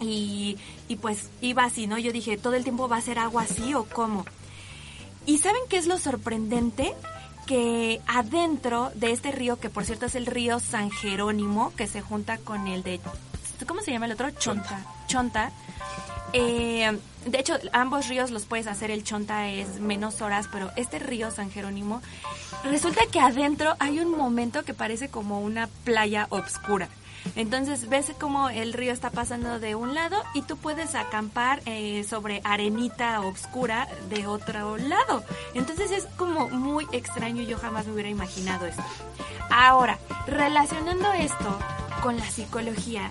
Y, 0.02 0.56
y 0.88 0.96
pues 0.96 1.28
iba 1.42 1.64
así, 1.64 1.86
¿no? 1.86 1.98
Yo 1.98 2.10
dije, 2.10 2.38
¿todo 2.38 2.54
el 2.54 2.64
tiempo 2.64 2.88
va 2.88 2.96
a 2.96 3.02
ser 3.02 3.18
agua 3.18 3.42
así 3.42 3.74
o 3.74 3.84
cómo? 3.84 4.24
¿Y 5.26 5.38
saben 5.38 5.60
qué 5.68 5.76
es 5.76 5.86
lo 5.86 5.98
sorprendente? 5.98 6.94
Que 7.46 8.00
adentro 8.06 8.90
de 8.94 9.12
este 9.12 9.30
río, 9.30 9.60
que 9.60 9.68
por 9.68 9.84
cierto 9.84 10.06
es 10.06 10.14
el 10.14 10.24
río 10.24 10.58
San 10.58 10.90
Jerónimo, 10.90 11.72
que 11.76 11.86
se 11.86 12.00
junta 12.00 12.38
con 12.38 12.66
el 12.66 12.82
de... 12.82 12.98
¿Cómo 13.66 13.82
se 13.82 13.92
llama 13.92 14.06
el 14.06 14.12
otro? 14.12 14.30
Chonta. 14.30 14.84
Chonta. 15.06 15.50
Eh, 16.32 16.98
de 17.26 17.38
hecho, 17.38 17.58
ambos 17.72 18.08
ríos 18.08 18.30
los 18.30 18.46
puedes 18.46 18.66
hacer, 18.66 18.90
el 18.90 19.04
Chonta 19.04 19.48
es 19.48 19.80
menos 19.80 20.22
horas, 20.22 20.48
pero 20.50 20.70
este 20.76 20.98
río 20.98 21.30
San 21.30 21.50
Jerónimo, 21.50 22.00
resulta 22.64 23.02
que 23.10 23.20
adentro 23.20 23.74
hay 23.78 24.00
un 24.00 24.10
momento 24.16 24.62
que 24.62 24.74
parece 24.74 25.08
como 25.08 25.40
una 25.40 25.68
playa 25.84 26.26
obscura. 26.30 26.88
Entonces 27.36 27.88
ves 27.88 28.12
como 28.18 28.48
el 28.48 28.72
río 28.72 28.92
está 28.92 29.10
pasando 29.10 29.60
de 29.60 29.74
un 29.74 29.94
lado 29.94 30.22
y 30.34 30.42
tú 30.42 30.56
puedes 30.56 30.94
acampar 30.94 31.60
eh, 31.66 32.04
sobre 32.08 32.40
arenita 32.44 33.20
oscura 33.20 33.88
de 34.08 34.26
otro 34.26 34.78
lado. 34.78 35.22
Entonces 35.54 35.90
es 35.90 36.06
como 36.16 36.48
muy 36.48 36.86
extraño, 36.92 37.42
yo 37.42 37.58
jamás 37.58 37.86
me 37.86 37.92
hubiera 37.92 38.08
imaginado 38.08 38.66
esto. 38.66 38.82
Ahora, 39.50 39.98
relacionando 40.26 41.12
esto 41.12 41.58
con 42.02 42.16
la 42.16 42.30
psicología, 42.30 43.10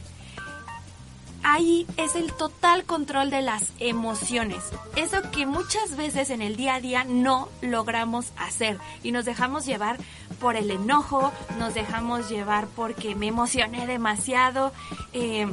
ahí 1.44 1.86
es 1.98 2.16
el 2.16 2.32
total 2.34 2.84
control 2.84 3.30
de 3.30 3.42
las 3.42 3.74
emociones. 3.80 4.64
Eso 4.96 5.18
que 5.32 5.46
muchas 5.46 5.96
veces 5.96 6.30
en 6.30 6.42
el 6.42 6.56
día 6.56 6.76
a 6.76 6.82
día 6.82 7.04
no 7.04 7.50
logramos 7.62 8.32
hacer 8.38 8.78
y 9.04 9.12
nos 9.12 9.26
dejamos 9.26 9.66
llevar 9.66 9.98
por 10.40 10.56
el 10.56 10.72
enojo, 10.72 11.32
nos 11.58 11.74
dejamos 11.74 12.30
llevar 12.30 12.68
porque 12.76 13.16
me 13.16 13.28
emocioné 13.28 13.88
demasiado. 13.88 14.72
eh, 15.14 15.48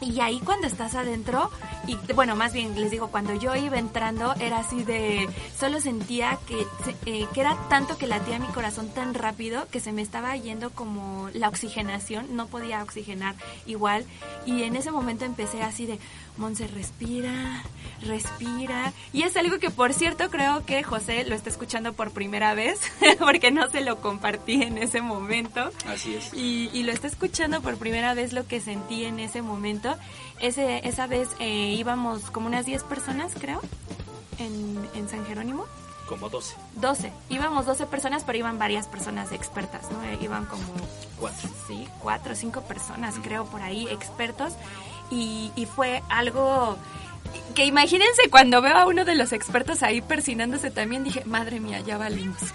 y 0.00 0.20
ahí 0.20 0.40
cuando 0.40 0.66
estás 0.66 0.94
adentro, 0.94 1.50
y 1.86 1.96
bueno, 2.14 2.36
más 2.36 2.52
bien 2.52 2.74
les 2.80 2.90
digo, 2.90 3.08
cuando 3.08 3.34
yo 3.34 3.54
iba 3.54 3.78
entrando 3.78 4.34
era 4.40 4.58
así 4.58 4.84
de, 4.84 5.28
solo 5.58 5.80
sentía 5.80 6.38
que, 6.46 6.66
eh, 7.06 7.26
que 7.32 7.40
era 7.40 7.56
tanto 7.68 7.98
que 7.98 8.06
latía 8.06 8.38
mi 8.38 8.46
corazón 8.48 8.88
tan 8.90 9.14
rápido 9.14 9.66
que 9.70 9.80
se 9.80 9.92
me 9.92 10.02
estaba 10.02 10.36
yendo 10.36 10.70
como 10.70 11.28
la 11.34 11.48
oxigenación, 11.48 12.36
no 12.36 12.46
podía 12.46 12.82
oxigenar 12.82 13.34
igual. 13.66 14.04
Y 14.46 14.62
en 14.62 14.76
ese 14.76 14.90
momento 14.90 15.24
empecé 15.24 15.62
así 15.62 15.86
de, 15.86 15.98
Monse, 16.40 16.66
respira, 16.68 17.62
respira. 18.02 18.92
Y 19.12 19.22
es 19.24 19.36
algo 19.36 19.58
que 19.58 19.70
por 19.70 19.92
cierto 19.92 20.30
creo 20.30 20.64
que 20.64 20.82
José 20.82 21.24
lo 21.24 21.34
está 21.34 21.50
escuchando 21.50 21.92
por 21.92 22.10
primera 22.12 22.54
vez, 22.54 22.80
porque 23.18 23.50
no 23.50 23.68
se 23.70 23.82
lo 23.82 24.00
compartí 24.00 24.62
en 24.62 24.78
ese 24.78 25.02
momento 25.02 25.70
Así 25.86 26.14
es. 26.16 26.32
y, 26.34 26.70
y 26.72 26.82
lo 26.82 26.92
está 26.92 27.06
escuchando 27.08 27.60
por 27.60 27.76
primera 27.76 28.14
vez 28.14 28.32
lo 28.32 28.46
que 28.46 28.60
sentí 28.60 29.04
en 29.04 29.20
ese 29.20 29.42
momento. 29.42 29.96
Ese, 30.40 30.86
esa 30.88 31.06
vez 31.06 31.28
eh, 31.40 31.74
íbamos 31.76 32.30
como 32.30 32.46
unas 32.46 32.64
10 32.64 32.84
personas, 32.84 33.32
creo, 33.38 33.60
en, 34.38 34.88
en 34.94 35.08
San 35.08 35.24
Jerónimo. 35.26 35.66
Como 36.08 36.28
12. 36.28 36.56
12. 36.76 37.12
Íbamos 37.28 37.66
12 37.66 37.86
personas, 37.86 38.24
pero 38.24 38.38
iban 38.38 38.58
varias 38.58 38.88
personas 38.88 39.30
expertas, 39.30 39.88
¿no? 39.92 40.02
Eh, 40.02 40.18
Iban 40.22 40.44
como 40.46 40.64
Cuatro. 41.20 41.48
sí, 41.68 41.86
cuatro 42.00 42.32
o 42.32 42.34
cinco 42.34 42.62
personas, 42.62 43.14
creo, 43.22 43.44
por 43.44 43.60
ahí, 43.62 43.86
expertos. 43.88 44.54
Y, 45.10 45.50
y 45.56 45.66
fue 45.66 46.02
algo 46.08 46.78
que 47.54 47.64
imagínense 47.64 48.30
cuando 48.30 48.62
veo 48.62 48.76
a 48.76 48.86
uno 48.86 49.04
de 49.04 49.14
los 49.14 49.32
expertos 49.32 49.82
ahí 49.82 50.00
persinándose 50.00 50.70
también, 50.70 51.04
dije, 51.04 51.24
madre 51.24 51.60
mía, 51.60 51.80
ya 51.80 51.98
valimos. 51.98 52.38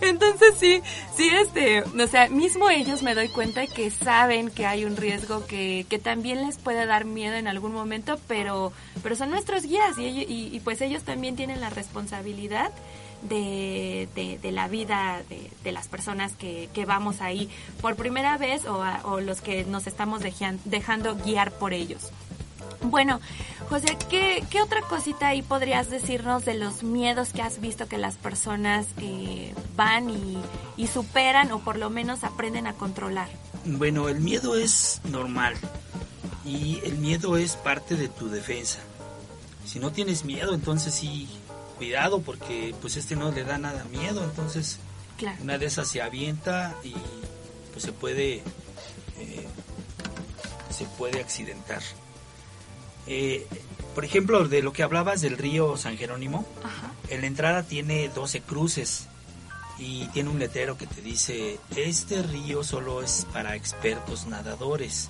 Entonces 0.00 0.54
sí, 0.58 0.82
sí, 1.14 1.28
este, 1.28 1.82
o 1.82 2.06
sea, 2.06 2.28
mismo 2.28 2.70
ellos 2.70 3.02
me 3.02 3.14
doy 3.14 3.28
cuenta 3.28 3.66
que 3.66 3.90
saben 3.90 4.50
que 4.50 4.64
hay 4.66 4.84
un 4.84 4.96
riesgo 4.96 5.46
que, 5.46 5.84
que 5.88 5.98
también 5.98 6.46
les 6.46 6.56
puede 6.58 6.86
dar 6.86 7.04
miedo 7.04 7.34
en 7.36 7.46
algún 7.46 7.72
momento, 7.72 8.18
pero, 8.26 8.72
pero 9.02 9.14
son 9.14 9.30
nuestros 9.30 9.64
guías 9.64 9.98
y, 9.98 10.06
y, 10.06 10.50
y 10.52 10.60
pues 10.60 10.80
ellos 10.80 11.02
también 11.02 11.36
tienen 11.36 11.60
la 11.60 11.68
responsabilidad 11.70 12.70
de, 13.22 14.08
de, 14.14 14.52
la 14.52 14.68
vida 14.68 15.22
de, 15.28 15.50
de 15.62 15.72
las 15.72 15.88
personas 15.88 16.32
que, 16.32 16.68
que 16.72 16.84
vamos 16.86 17.20
ahí 17.20 17.48
por 17.80 17.96
primera 17.96 18.38
vez 18.38 18.62
o, 18.66 19.20
los 19.20 19.40
que 19.40 19.64
nos 19.64 19.86
estamos 19.86 20.22
dejan- 20.22 20.58
dejando 20.64 21.16
guiar 21.16 21.52
por 21.52 21.72
ellos. 21.72 22.10
Bueno, 22.82 23.20
José, 23.68 23.96
¿qué, 24.08 24.42
qué 24.50 24.62
otra 24.62 24.80
cosita 24.82 25.28
ahí 25.28 25.42
podrías 25.42 25.90
decirnos 25.90 26.46
de 26.46 26.54
los 26.54 26.82
miedos 26.82 27.32
que 27.34 27.42
has 27.42 27.60
visto 27.60 27.86
que 27.88 27.98
las 27.98 28.14
personas 28.14 28.86
eh, 28.98 29.52
van 29.76 30.08
y, 30.08 30.38
y 30.78 30.86
superan 30.86 31.52
o 31.52 31.58
por 31.60 31.76
lo 31.76 31.90
menos 31.90 32.24
aprenden 32.24 32.66
a 32.66 32.72
controlar? 32.72 33.28
Bueno, 33.66 34.08
el 34.08 34.20
miedo 34.20 34.56
es 34.56 35.02
normal 35.04 35.54
y 36.46 36.80
el 36.84 36.94
miedo 36.96 37.36
es 37.36 37.56
parte 37.56 37.96
de 37.96 38.08
tu 38.08 38.30
defensa. 38.30 38.78
Si 39.66 39.78
no 39.78 39.92
tienes 39.92 40.24
miedo, 40.24 40.54
entonces 40.54 40.94
sí, 40.94 41.28
cuidado 41.80 42.20
porque 42.20 42.74
pues 42.82 42.98
este 42.98 43.16
no 43.16 43.32
le 43.32 43.42
da 43.42 43.56
nada 43.56 43.84
miedo, 43.84 44.22
entonces 44.22 44.78
Claro. 45.16 45.38
una 45.42 45.56
de 45.56 45.64
esas 45.64 45.88
se 45.88 46.02
avienta 46.02 46.76
y 46.84 46.92
pues 47.72 47.82
se 47.84 47.92
puede 47.92 48.42
eh, 49.18 49.46
se 50.70 50.84
puede 50.98 51.20
accidentar. 51.20 51.80
Eh, 53.06 53.46
por 53.94 54.04
ejemplo, 54.04 54.46
de 54.46 54.62
lo 54.62 54.72
que 54.74 54.82
hablabas 54.82 55.22
del 55.22 55.38
río 55.38 55.76
San 55.78 55.96
Jerónimo, 55.96 56.46
Ajá. 56.62 56.92
en 57.08 57.22
la 57.22 57.26
entrada 57.26 57.62
tiene 57.62 58.10
12 58.10 58.42
cruces 58.42 59.06
y 59.78 60.06
tiene 60.08 60.28
un 60.28 60.38
letrero 60.38 60.76
que 60.76 60.86
te 60.86 61.00
dice, 61.00 61.58
este 61.76 62.22
río 62.22 62.62
solo 62.62 63.02
es 63.02 63.26
para 63.32 63.56
expertos 63.56 64.26
nadadores. 64.26 65.08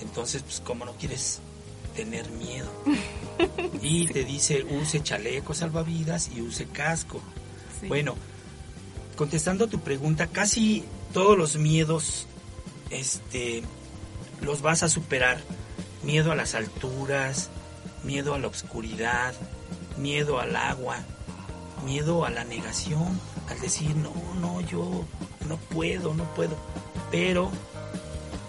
Entonces, 0.00 0.42
pues, 0.42 0.60
¿cómo 0.64 0.84
no 0.86 0.92
quieres 0.92 1.40
tener 1.96 2.30
miedo? 2.30 2.70
Y 3.82 4.06
te 4.08 4.24
dice, 4.24 4.64
use 4.64 5.02
chaleco 5.02 5.54
salvavidas 5.54 6.30
y 6.34 6.42
use 6.42 6.66
casco. 6.66 7.20
Sí. 7.80 7.88
Bueno, 7.88 8.14
contestando 9.16 9.64
a 9.64 9.68
tu 9.68 9.80
pregunta, 9.80 10.28
casi 10.28 10.84
todos 11.12 11.36
los 11.36 11.56
miedos 11.56 12.26
este, 12.90 13.62
los 14.40 14.62
vas 14.62 14.82
a 14.82 14.88
superar. 14.88 15.38
Miedo 16.02 16.30
a 16.30 16.36
las 16.36 16.54
alturas, 16.54 17.50
miedo 18.04 18.34
a 18.34 18.38
la 18.38 18.46
oscuridad, 18.46 19.34
miedo 19.96 20.38
al 20.38 20.54
agua, 20.54 20.98
miedo 21.84 22.24
a 22.24 22.30
la 22.30 22.44
negación, 22.44 23.20
al 23.48 23.60
decir, 23.60 23.96
no, 23.96 24.12
no, 24.40 24.60
yo 24.60 25.04
no 25.48 25.56
puedo, 25.56 26.14
no 26.14 26.24
puedo. 26.34 26.56
Pero 27.10 27.50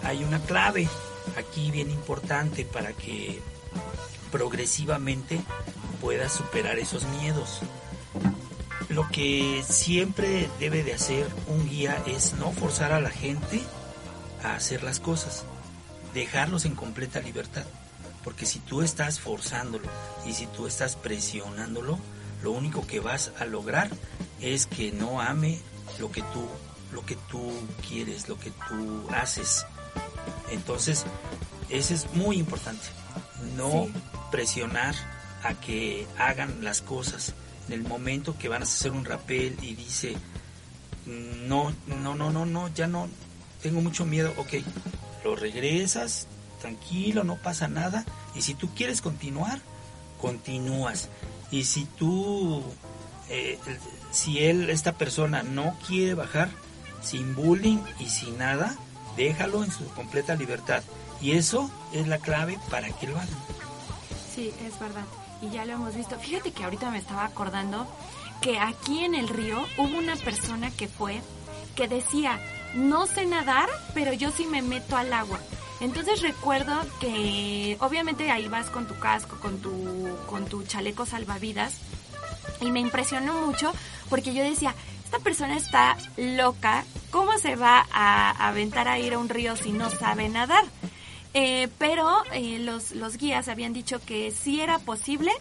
hay 0.04 0.24
una 0.24 0.40
clave 0.40 0.88
aquí 1.36 1.72
bien 1.72 1.90
importante 1.92 2.66
para 2.66 2.94
que 2.94 3.42
progresivamente 4.32 5.42
puedas 6.02 6.34
superar 6.34 6.80
esos 6.80 7.06
miedos. 7.20 7.62
Lo 8.90 9.08
que 9.10 9.64
siempre 9.68 10.50
debe 10.60 10.84
de 10.84 10.94
hacer 10.94 11.28
un 11.48 11.68
guía 11.70 12.02
es 12.08 12.34
no 12.34 12.52
forzar 12.52 12.94
a 12.94 13.02
la 13.02 13.10
gente 13.10 13.62
a 14.44 14.56
hacer 14.56 14.84
las 14.84 15.00
cosas, 15.00 15.44
dejarlos 16.14 16.66
en 16.66 16.76
completa 16.76 17.20
libertad. 17.20 17.66
Porque 18.24 18.46
si 18.46 18.60
tú 18.60 18.82
estás 18.82 19.20
forzándolo 19.20 19.88
y 20.26 20.34
si 20.34 20.48
tú 20.48 20.68
estás 20.68 20.96
presionándolo, 20.96 21.98
lo 22.44 22.52
único 22.52 22.86
que 22.86 23.00
vas 23.00 23.32
a 23.40 23.46
lograr 23.46 23.90
es 24.42 24.68
que 24.68 24.92
no 24.92 25.22
ame 25.22 25.60
lo 26.00 26.12
que 26.12 26.22
tú, 26.22 26.48
lo 26.92 27.06
que 27.06 27.16
tú 27.30 27.52
quieres, 27.88 28.30
lo 28.30 28.40
que 28.40 28.52
tú 28.52 29.08
haces. 29.12 29.66
Entonces, 30.52 31.06
eso 31.70 31.94
es 31.94 32.14
muy 32.14 32.38
importante. 32.38 32.86
No 33.56 33.86
Sí. 33.86 33.94
presionar 34.32 34.96
a 35.44 35.54
que 35.54 36.08
hagan 36.18 36.64
las 36.64 36.82
cosas. 36.82 37.34
En 37.68 37.74
el 37.74 37.84
momento 37.84 38.38
que 38.38 38.50
van 38.50 38.62
a 38.62 38.64
hacer 38.64 38.92
un 38.92 39.06
rapel 39.06 39.58
y 39.62 39.76
dice, 39.76 40.16
no, 41.06 41.74
no, 41.88 42.16
no, 42.16 42.32
no, 42.32 42.46
no, 42.46 42.74
ya 42.74 42.88
no, 42.88 43.08
tengo 43.62 43.82
mucho 43.82 44.06
miedo, 44.06 44.34
ok, 44.38 44.54
lo 45.24 45.36
regresas, 45.36 46.28
tranquilo, 46.62 47.24
no 47.24 47.36
pasa 47.38 47.68
nada. 47.68 48.06
Y 48.36 48.42
si 48.42 48.54
tú 48.54 48.70
quieres 48.76 49.02
continuar, 49.02 49.60
continúas. 50.22 51.10
Y 51.52 51.64
si 51.64 51.86
tú, 51.86 52.64
eh, 53.30 53.58
si 54.12 54.44
él, 54.44 54.70
esta 54.70 54.94
persona 54.94 55.44
no 55.44 55.78
quiere 55.88 56.14
bajar, 56.14 56.50
sin 57.02 57.36
bullying 57.36 57.80
y 58.00 58.10
sin 58.10 58.38
nada, 58.38 58.76
déjalo 59.18 59.64
en 59.64 59.72
su 59.72 59.86
completa 59.90 60.36
libertad. 60.36 60.84
Y 61.20 61.32
eso 61.32 61.70
es 61.92 62.08
la 62.08 62.20
clave 62.20 62.58
para 62.70 62.90
que 62.92 63.08
lo 63.08 63.18
hagan. 63.18 63.28
Sí, 64.34 64.54
es 64.66 64.80
verdad. 64.80 65.06
Y 65.42 65.50
ya 65.50 65.66
lo 65.66 65.74
hemos 65.74 65.96
visto. 65.96 66.18
Fíjate 66.20 66.52
que 66.52 66.64
ahorita 66.64 66.92
me 66.92 67.00
estaba 67.00 67.26
acordando 67.26 67.88
que 68.42 68.60
aquí 68.60 69.04
en 69.04 69.16
el 69.16 69.28
río 69.28 69.66
hubo 69.78 69.98
una 69.98 70.16
persona 70.16 70.72
que 70.72 70.88
fue 70.88 71.22
que 71.76 71.88
decía, 71.88 72.40
no 72.76 73.06
sé 73.06 73.26
nadar, 73.26 73.70
pero 73.94 74.14
yo 74.14 74.32
sí 74.32 74.46
me 74.46 74.62
meto 74.62 74.96
al 74.96 75.14
agua. 75.14 75.40
Entonces 75.80 76.22
recuerdo 76.22 76.74
que 77.00 77.78
obviamente 77.80 78.32
ahí 78.32 78.48
vas 78.48 78.70
con 78.70 78.88
tu 78.88 78.98
casco, 78.98 79.38
con 79.40 79.60
tu, 79.60 80.10
con 80.28 80.46
tu 80.46 80.64
chaleco 80.64 81.06
salvavidas 81.06 81.76
y 82.62 82.72
me 82.72 82.80
impresionó 82.80 83.46
mucho 83.46 83.72
porque 84.10 84.34
yo 84.34 84.44
decía, 84.44 84.74
esta 85.06 85.20
persona 85.20 85.56
está 85.56 85.96
loca, 86.18 86.84
¿cómo 87.12 87.38
se 87.38 87.56
va 87.56 87.86
a 87.92 88.48
aventar 88.48 88.88
a 88.88 89.00
ir 89.00 89.14
a 89.14 89.18
un 89.18 89.30
río 89.30 89.56
si 89.56 89.72
no 89.72 89.90
sabe 89.90 90.30
nadar? 90.30 90.64
Eh, 91.34 91.68
pero 91.78 92.24
eh, 92.32 92.60
los, 92.60 92.92
los 92.92 93.18
guías 93.18 93.48
habían 93.48 93.74
dicho 93.74 94.00
que 94.04 94.32
sí 94.32 94.62
era 94.62 94.80
posible 94.80 95.32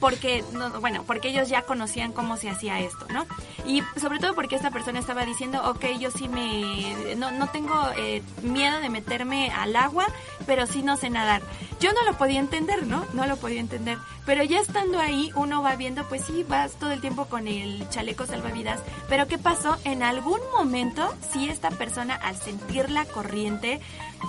porque 0.00 0.44
no, 0.52 0.80
bueno 0.80 1.04
porque 1.06 1.28
ellos 1.28 1.48
ya 1.48 1.62
conocían 1.62 2.12
cómo 2.12 2.36
se 2.36 2.50
hacía 2.50 2.80
esto 2.80 3.06
no 3.12 3.26
y 3.64 3.82
sobre 3.98 4.18
todo 4.18 4.34
porque 4.34 4.56
esta 4.56 4.70
persona 4.70 4.98
estaba 4.98 5.24
diciendo 5.24 5.62
ok 5.64 5.84
yo 5.98 6.10
sí 6.10 6.28
me 6.28 7.14
no, 7.16 7.30
no 7.30 7.48
tengo 7.48 7.74
eh, 7.96 8.22
miedo 8.42 8.78
de 8.80 8.90
meterme 8.90 9.50
al 9.50 9.74
agua 9.76 10.06
pero 10.46 10.66
sí 10.66 10.82
no 10.82 10.96
sé 10.96 11.10
nadar. 11.10 11.42
Yo 11.80 11.92
no 11.92 12.04
lo 12.04 12.16
podía 12.16 12.40
entender 12.40 12.86
no 12.86 13.04
no 13.12 13.26
lo 13.26 13.36
podía 13.36 13.60
entender. 13.60 13.98
Pero 14.24 14.42
ya 14.42 14.60
estando 14.60 14.98
ahí 14.98 15.30
uno 15.34 15.62
va 15.62 15.76
viendo 15.76 16.04
pues 16.08 16.24
sí 16.24 16.44
vas 16.48 16.72
todo 16.72 16.92
el 16.92 17.00
tiempo 17.00 17.26
con 17.26 17.48
el 17.48 17.88
chaleco 17.88 18.26
salvavidas. 18.26 18.80
Pero 19.08 19.26
qué 19.26 19.38
pasó 19.38 19.76
en 19.84 20.02
algún 20.02 20.40
momento 20.52 21.14
si 21.32 21.48
esta 21.48 21.70
persona 21.70 22.14
al 22.14 22.36
sentir 22.36 22.90
la 22.90 23.04
corriente 23.04 23.80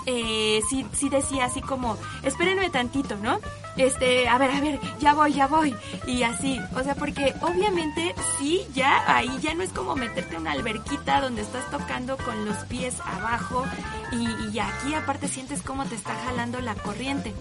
eh, 0.06 0.60
sí, 0.68 0.86
sí 0.92 1.08
decía 1.08 1.46
así 1.46 1.60
como, 1.60 1.96
espérenme 2.22 2.70
tantito, 2.70 3.16
¿no? 3.16 3.38
Este, 3.76 4.28
a 4.28 4.38
ver, 4.38 4.50
a 4.50 4.60
ver, 4.60 4.80
ya 4.98 5.14
voy, 5.14 5.32
ya 5.32 5.46
voy. 5.46 5.74
Y 6.06 6.24
así, 6.24 6.60
o 6.74 6.82
sea, 6.82 6.96
porque 6.96 7.32
obviamente 7.42 8.14
sí, 8.38 8.66
ya 8.74 9.04
ahí 9.06 9.30
ya 9.40 9.54
no 9.54 9.62
es 9.62 9.70
como 9.70 9.94
meterte 9.94 10.34
en 10.34 10.42
una 10.42 10.52
alberquita 10.52 11.20
donde 11.20 11.42
estás 11.42 11.70
tocando 11.70 12.16
con 12.16 12.44
los 12.44 12.56
pies 12.64 12.96
abajo 13.04 13.64
y, 14.10 14.26
y 14.52 14.58
aquí 14.58 14.94
aparte 14.94 15.28
sientes 15.28 15.62
cómo 15.62 15.84
te 15.84 15.94
está 15.94 16.12
jalando 16.24 16.60
la 16.60 16.74
corriente. 16.74 17.32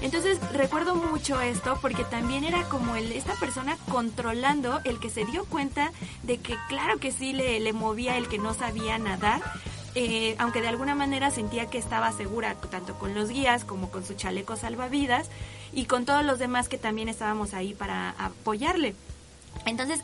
Entonces 0.00 0.38
recuerdo 0.52 0.94
mucho 0.94 1.40
esto 1.40 1.78
porque 1.82 2.04
también 2.04 2.44
era 2.44 2.62
como 2.70 2.96
el, 2.96 3.12
esta 3.12 3.34
persona 3.34 3.76
controlando 3.90 4.80
el 4.84 4.98
que 4.98 5.10
se 5.10 5.24
dio 5.26 5.44
cuenta 5.44 5.92
de 6.22 6.38
que 6.38 6.56
claro 6.68 6.98
que 6.98 7.12
sí 7.12 7.32
le, 7.32 7.60
le 7.60 7.72
movía 7.72 8.16
el 8.16 8.28
que 8.28 8.38
no 8.38 8.54
sabía 8.54 8.98
nadar, 8.98 9.42
eh, 9.94 10.34
aunque 10.38 10.60
de 10.62 10.68
alguna 10.68 10.94
manera 10.94 11.30
sentía 11.30 11.66
que 11.66 11.78
estaba 11.78 12.12
segura 12.12 12.54
tanto 12.54 12.94
con 12.98 13.14
los 13.14 13.28
guías 13.28 13.64
como 13.64 13.90
con 13.90 14.04
su 14.04 14.14
chaleco 14.14 14.56
salvavidas 14.56 15.28
y 15.72 15.84
con 15.84 16.04
todos 16.06 16.24
los 16.24 16.38
demás 16.38 16.68
que 16.68 16.78
también 16.78 17.08
estábamos 17.08 17.52
ahí 17.54 17.74
para 17.74 18.10
apoyarle. 18.18 18.94
Entonces, 19.66 20.00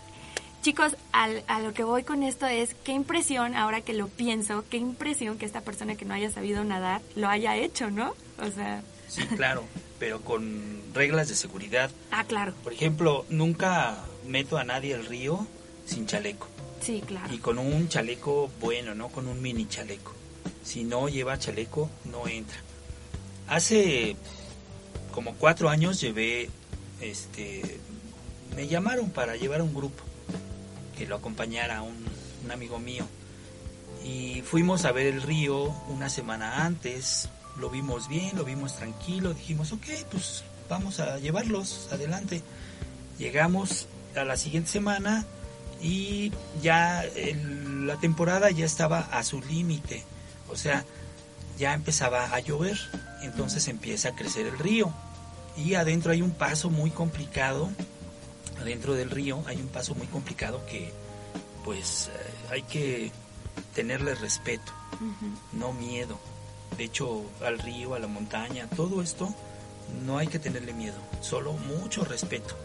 chicos, 0.62 0.96
al- 1.12 1.42
a 1.46 1.60
lo 1.60 1.72
que 1.72 1.84
voy 1.84 2.02
con 2.02 2.22
esto 2.22 2.46
es 2.46 2.74
qué 2.84 2.92
impresión, 2.92 3.54
ahora 3.54 3.80
que 3.80 3.94
lo 3.94 4.08
pienso, 4.08 4.64
qué 4.70 4.76
impresión 4.76 5.38
que 5.38 5.46
esta 5.46 5.62
persona 5.62 5.94
que 5.94 6.04
no 6.04 6.14
haya 6.14 6.30
sabido 6.30 6.64
nadar 6.64 7.00
lo 7.16 7.28
haya 7.28 7.56
hecho, 7.56 7.90
¿no? 7.90 8.14
O 8.42 8.50
sea, 8.50 8.82
Sí, 9.08 9.22
claro, 9.36 9.64
pero 9.98 10.20
con 10.20 10.82
reglas 10.92 11.28
de 11.28 11.34
seguridad. 11.34 11.90
ah, 12.10 12.24
claro, 12.24 12.52
Por 12.62 12.74
ejemplo, 12.74 13.24
nunca 13.30 14.04
meto 14.26 14.58
a 14.58 14.64
nadie 14.64 14.94
al 14.94 15.06
río 15.06 15.46
sin 15.86 16.06
chaleco. 16.06 16.46
Sí, 16.80 17.02
claro. 17.06 17.32
Y 17.32 17.38
con 17.38 17.58
un 17.58 17.88
chaleco 17.88 18.50
bueno, 18.60 18.94
no 18.94 19.08
con 19.08 19.26
un 19.26 19.40
mini 19.40 19.68
chaleco. 19.68 20.14
Si 20.62 20.84
no 20.84 21.08
lleva 21.08 21.38
chaleco, 21.38 21.90
no 22.04 22.26
entra. 22.28 22.58
Hace 23.48 24.16
como 25.12 25.34
cuatro 25.34 25.68
años 25.68 26.00
llevé, 26.00 26.50
este, 27.00 27.80
me 28.54 28.68
llamaron 28.68 29.10
para 29.10 29.36
llevar 29.36 29.62
un 29.62 29.74
grupo 29.74 30.02
que 30.96 31.06
lo 31.06 31.16
acompañara 31.16 31.82
un, 31.82 31.96
un 32.44 32.50
amigo 32.50 32.78
mío. 32.78 33.06
Y 34.04 34.42
fuimos 34.42 34.84
a 34.84 34.92
ver 34.92 35.06
el 35.06 35.22
río 35.22 35.74
una 35.88 36.08
semana 36.08 36.64
antes, 36.64 37.28
lo 37.58 37.70
vimos 37.70 38.08
bien, 38.08 38.36
lo 38.36 38.44
vimos 38.44 38.76
tranquilo, 38.76 39.34
dijimos, 39.34 39.72
ok, 39.72 39.86
pues 40.10 40.44
vamos 40.68 41.00
a 41.00 41.18
llevarlos 41.18 41.88
adelante. 41.90 42.42
Llegamos 43.18 43.86
a 44.14 44.24
la 44.24 44.36
siguiente 44.36 44.70
semana 44.70 45.26
y 45.82 46.32
ya 46.62 47.04
el- 47.04 47.86
la 47.86 47.96
temporada 47.96 48.50
ya 48.50 48.64
estaba 48.66 49.00
a 49.00 49.22
su 49.24 49.40
límite, 49.40 50.04
o 50.50 50.56
sea, 50.56 50.84
ya 51.58 51.74
empezaba 51.74 52.26
a 52.34 52.40
llover, 52.40 52.78
entonces 53.22 53.68
empieza 53.68 54.10
a 54.10 54.14
crecer 54.14 54.46
el 54.46 54.58
río. 54.58 54.92
Y 55.56 55.74
adentro 55.74 56.12
hay 56.12 56.22
un 56.22 56.30
paso 56.30 56.70
muy 56.70 56.90
complicado, 56.90 57.70
adentro 58.60 58.94
del 58.94 59.10
río 59.10 59.42
hay 59.46 59.56
un 59.56 59.68
paso 59.68 59.94
muy 59.94 60.06
complicado 60.06 60.64
que 60.66 60.92
pues 61.64 62.08
eh, 62.08 62.52
hay 62.52 62.62
que 62.62 63.10
tenerle 63.74 64.14
respeto, 64.14 64.72
no 65.52 65.72
miedo. 65.72 66.18
De 66.76 66.84
hecho, 66.84 67.22
al 67.44 67.58
río, 67.58 67.94
a 67.94 67.98
la 67.98 68.06
montaña, 68.06 68.68
todo 68.76 69.02
esto 69.02 69.34
no 70.04 70.18
hay 70.18 70.28
que 70.28 70.38
tenerle 70.38 70.72
miedo, 70.72 70.96
solo 71.20 71.52
mucho 71.54 72.04
respeto. 72.04 72.56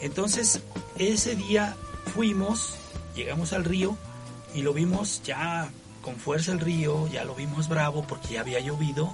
Entonces, 0.00 0.60
ese 0.98 1.34
día 1.36 1.76
fuimos, 2.14 2.74
llegamos 3.14 3.52
al 3.52 3.64
río 3.64 3.96
y 4.54 4.62
lo 4.62 4.72
vimos 4.72 5.22
ya 5.22 5.68
con 6.02 6.16
fuerza 6.16 6.52
el 6.52 6.60
río, 6.60 7.06
ya 7.08 7.24
lo 7.24 7.34
vimos 7.34 7.68
bravo 7.68 8.06
porque 8.06 8.34
ya 8.34 8.40
había 8.40 8.60
llovido 8.60 9.12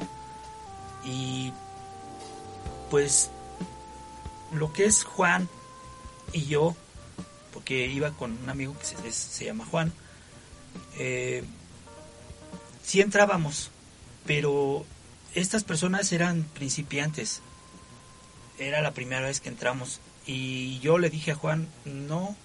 y 1.04 1.52
pues 2.90 3.30
lo 4.52 4.72
que 4.72 4.84
es 4.84 5.04
Juan 5.04 5.48
y 6.32 6.44
yo, 6.46 6.76
porque 7.52 7.86
iba 7.86 8.10
con 8.12 8.38
un 8.42 8.50
amigo 8.50 8.76
que 8.78 8.84
se, 8.84 9.12
se 9.12 9.44
llama 9.46 9.66
Juan, 9.66 9.92
eh, 10.98 11.42
sí 12.82 13.00
entrábamos, 13.00 13.70
pero 14.26 14.84
estas 15.34 15.64
personas 15.64 16.12
eran 16.12 16.44
principiantes. 16.54 17.40
Era 18.58 18.82
la 18.82 18.92
primera 18.92 19.26
vez 19.26 19.40
que 19.40 19.48
entramos 19.48 20.00
y 20.26 20.78
yo 20.80 20.98
le 20.98 21.10
dije 21.10 21.32
a 21.32 21.34
Juan, 21.34 21.68
no, 21.84 22.36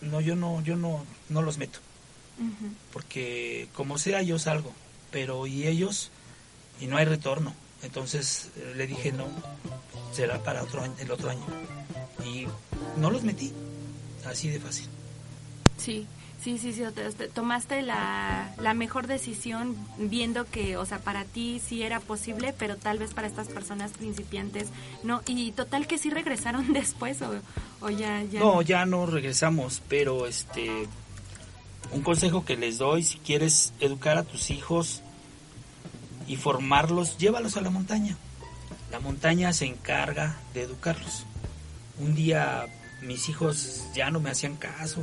no, 0.00 0.20
yo 0.20 0.36
no, 0.36 0.62
yo 0.62 0.76
no, 0.76 1.04
no 1.28 1.42
los 1.42 1.58
meto, 1.58 1.78
porque 2.92 3.68
como 3.74 3.98
sea 3.98 4.22
yo 4.22 4.38
salgo, 4.38 4.72
pero 5.10 5.46
y 5.46 5.66
ellos 5.66 6.10
y 6.80 6.86
no 6.86 6.96
hay 6.96 7.04
retorno. 7.04 7.54
Entonces 7.82 8.50
eh, 8.56 8.72
le 8.76 8.86
dije 8.86 9.12
no, 9.12 9.26
será 10.12 10.42
para 10.42 10.62
otro 10.62 10.82
año, 10.82 10.94
el 10.98 11.10
otro 11.10 11.30
año 11.30 11.44
y 12.24 12.46
no 12.98 13.10
los 13.10 13.22
metí, 13.22 13.52
así 14.24 14.48
de 14.48 14.60
fácil. 14.60 14.88
Sí, 15.78 16.06
sí, 16.42 16.58
sí, 16.58 16.72
sí, 16.72 16.82
te- 16.94 17.10
te- 17.12 17.28
tomaste 17.28 17.82
la, 17.82 18.52
la 18.58 18.74
mejor 18.74 19.06
decisión 19.06 19.76
viendo 19.98 20.44
que, 20.44 20.76
o 20.76 20.86
sea, 20.86 20.98
para 20.98 21.24
ti 21.24 21.60
sí 21.66 21.82
era 21.82 22.00
posible, 22.00 22.54
pero 22.56 22.76
tal 22.76 22.98
vez 22.98 23.14
para 23.14 23.26
estas 23.26 23.48
personas 23.48 23.92
principiantes 23.92 24.68
no. 25.02 25.22
Y 25.26 25.52
total 25.52 25.86
que 25.86 25.98
sí 25.98 26.10
regresaron 26.10 26.72
después 26.72 27.20
o, 27.22 27.32
o 27.80 27.90
ya, 27.90 28.22
ya. 28.24 28.40
No, 28.40 28.62
ya 28.62 28.86
no 28.86 29.06
regresamos, 29.06 29.82
pero 29.88 30.26
este 30.26 30.88
un 31.92 32.02
consejo 32.02 32.44
que 32.44 32.56
les 32.56 32.78
doy 32.78 33.02
si 33.04 33.18
quieres 33.18 33.72
educar 33.80 34.18
a 34.18 34.24
tus 34.24 34.50
hijos 34.50 35.02
y 36.26 36.36
formarlos, 36.36 37.16
llévalos 37.18 37.56
a 37.56 37.60
la 37.60 37.70
montaña. 37.70 38.16
La 38.90 38.98
montaña 39.00 39.52
se 39.52 39.66
encarga 39.66 40.36
de 40.54 40.62
educarlos. 40.62 41.24
Un 41.98 42.14
día 42.14 42.66
mis 43.02 43.28
hijos 43.28 43.84
ya 43.94 44.10
no 44.10 44.18
me 44.20 44.30
hacían 44.30 44.56
caso, 44.56 45.00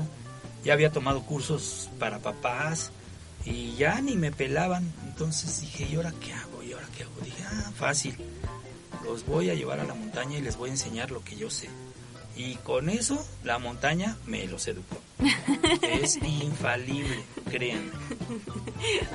ya 0.64 0.74
había 0.74 0.92
tomado 0.92 1.22
cursos 1.24 1.90
para 2.00 2.20
papás 2.20 2.92
y 3.46 3.76
ya 3.76 4.02
ni 4.02 4.16
me 4.16 4.32
pelaban. 4.32 4.92
Entonces 5.08 5.62
dije, 5.62 5.88
¿y 5.92 5.96
ahora 5.96 6.14
qué 6.22 6.34
hago? 6.34 6.64
¿Y 6.64 6.74
ahora 6.74 6.88
qué 6.96 7.04
hago? 7.04 7.14
Dije, 7.24 7.44
ah, 7.46 7.72
fácil. 7.76 8.16
Los 9.04 9.26
voy 9.26 9.50
a 9.50 9.54
llevar 9.54 9.80
a 9.80 9.84
la 9.84 9.94
montaña 9.94 10.38
y 10.38 10.42
les 10.42 10.56
voy 10.56 10.70
a 10.70 10.74
enseñar 10.74 11.12
lo 11.12 11.24
que 11.24 11.36
yo 11.36 11.50
sé. 11.50 11.70
Y 12.36 12.56
con 12.56 12.90
eso 12.90 13.24
la 13.44 13.60
montaña 13.60 14.18
me 14.26 14.48
los 14.48 14.68
educó. 14.68 14.98
Es 15.84 16.18
infalible, 16.24 17.24
créanme. 17.50 17.92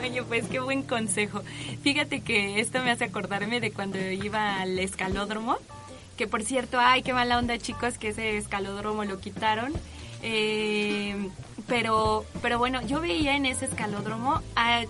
Oye, 0.03 0.23
pues 0.23 0.47
qué 0.47 0.61
buen 0.61 0.83
consejo. 0.83 1.43
Fíjate 1.83 2.21
que 2.21 2.61
esto 2.61 2.83
me 2.83 2.91
hace 2.91 3.05
acordarme 3.05 3.61
de 3.61 3.73
cuando 3.73 3.99
iba 3.99 4.61
al 4.61 4.79
escalódromo, 4.79 5.59
que 6.17 6.29
por 6.29 6.45
cierto, 6.45 6.79
ay, 6.81 7.03
qué 7.03 7.13
mala 7.13 7.39
onda 7.39 7.59
chicos, 7.59 7.99
que 7.99 8.09
ese 8.09 8.37
escalódromo 8.37 9.05
lo 9.05 9.19
quitaron. 9.19 9.73
Eh, 10.23 11.29
pero, 11.67 12.25
pero 12.43 12.59
bueno, 12.59 12.81
yo 12.83 13.01
veía 13.01 13.37
en 13.37 13.47
ese 13.47 13.67
escalódromo 13.67 14.41
a 14.57 14.83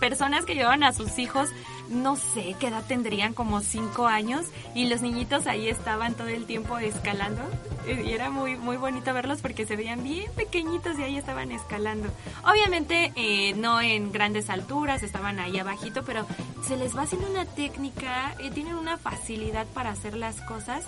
personas 0.00 0.44
que 0.44 0.54
llevaban 0.54 0.82
a 0.82 0.92
sus 0.92 1.18
hijos, 1.18 1.48
no 1.88 2.16
sé 2.16 2.54
qué 2.60 2.68
edad 2.68 2.84
tendrían, 2.86 3.32
como 3.32 3.60
cinco 3.60 4.06
años, 4.06 4.46
y 4.74 4.86
los 4.86 5.00
niñitos 5.00 5.46
ahí 5.46 5.68
estaban 5.68 6.14
todo 6.14 6.28
el 6.28 6.44
tiempo 6.44 6.78
escalando. 6.78 7.42
Y 7.86 8.12
era 8.12 8.30
muy, 8.30 8.56
muy 8.56 8.76
bonito 8.76 9.12
verlos 9.12 9.40
porque 9.40 9.66
se 9.66 9.76
veían 9.76 10.02
bien 10.02 10.30
pequeñitos 10.36 10.98
y 10.98 11.02
ahí 11.02 11.16
estaban 11.16 11.52
escalando. 11.52 12.08
Obviamente 12.46 13.12
eh, 13.16 13.54
no 13.54 13.80
en 13.80 14.12
grandes 14.12 14.50
alturas, 14.50 15.02
estaban 15.02 15.38
ahí 15.38 15.58
abajito, 15.58 16.02
pero 16.04 16.26
se 16.66 16.76
les 16.76 16.96
va 16.96 17.02
haciendo 17.02 17.30
una 17.30 17.44
técnica, 17.44 18.34
eh, 18.40 18.50
tienen 18.50 18.74
una 18.74 18.96
facilidad 18.98 19.66
para 19.68 19.90
hacer 19.90 20.16
las 20.16 20.40
cosas 20.42 20.84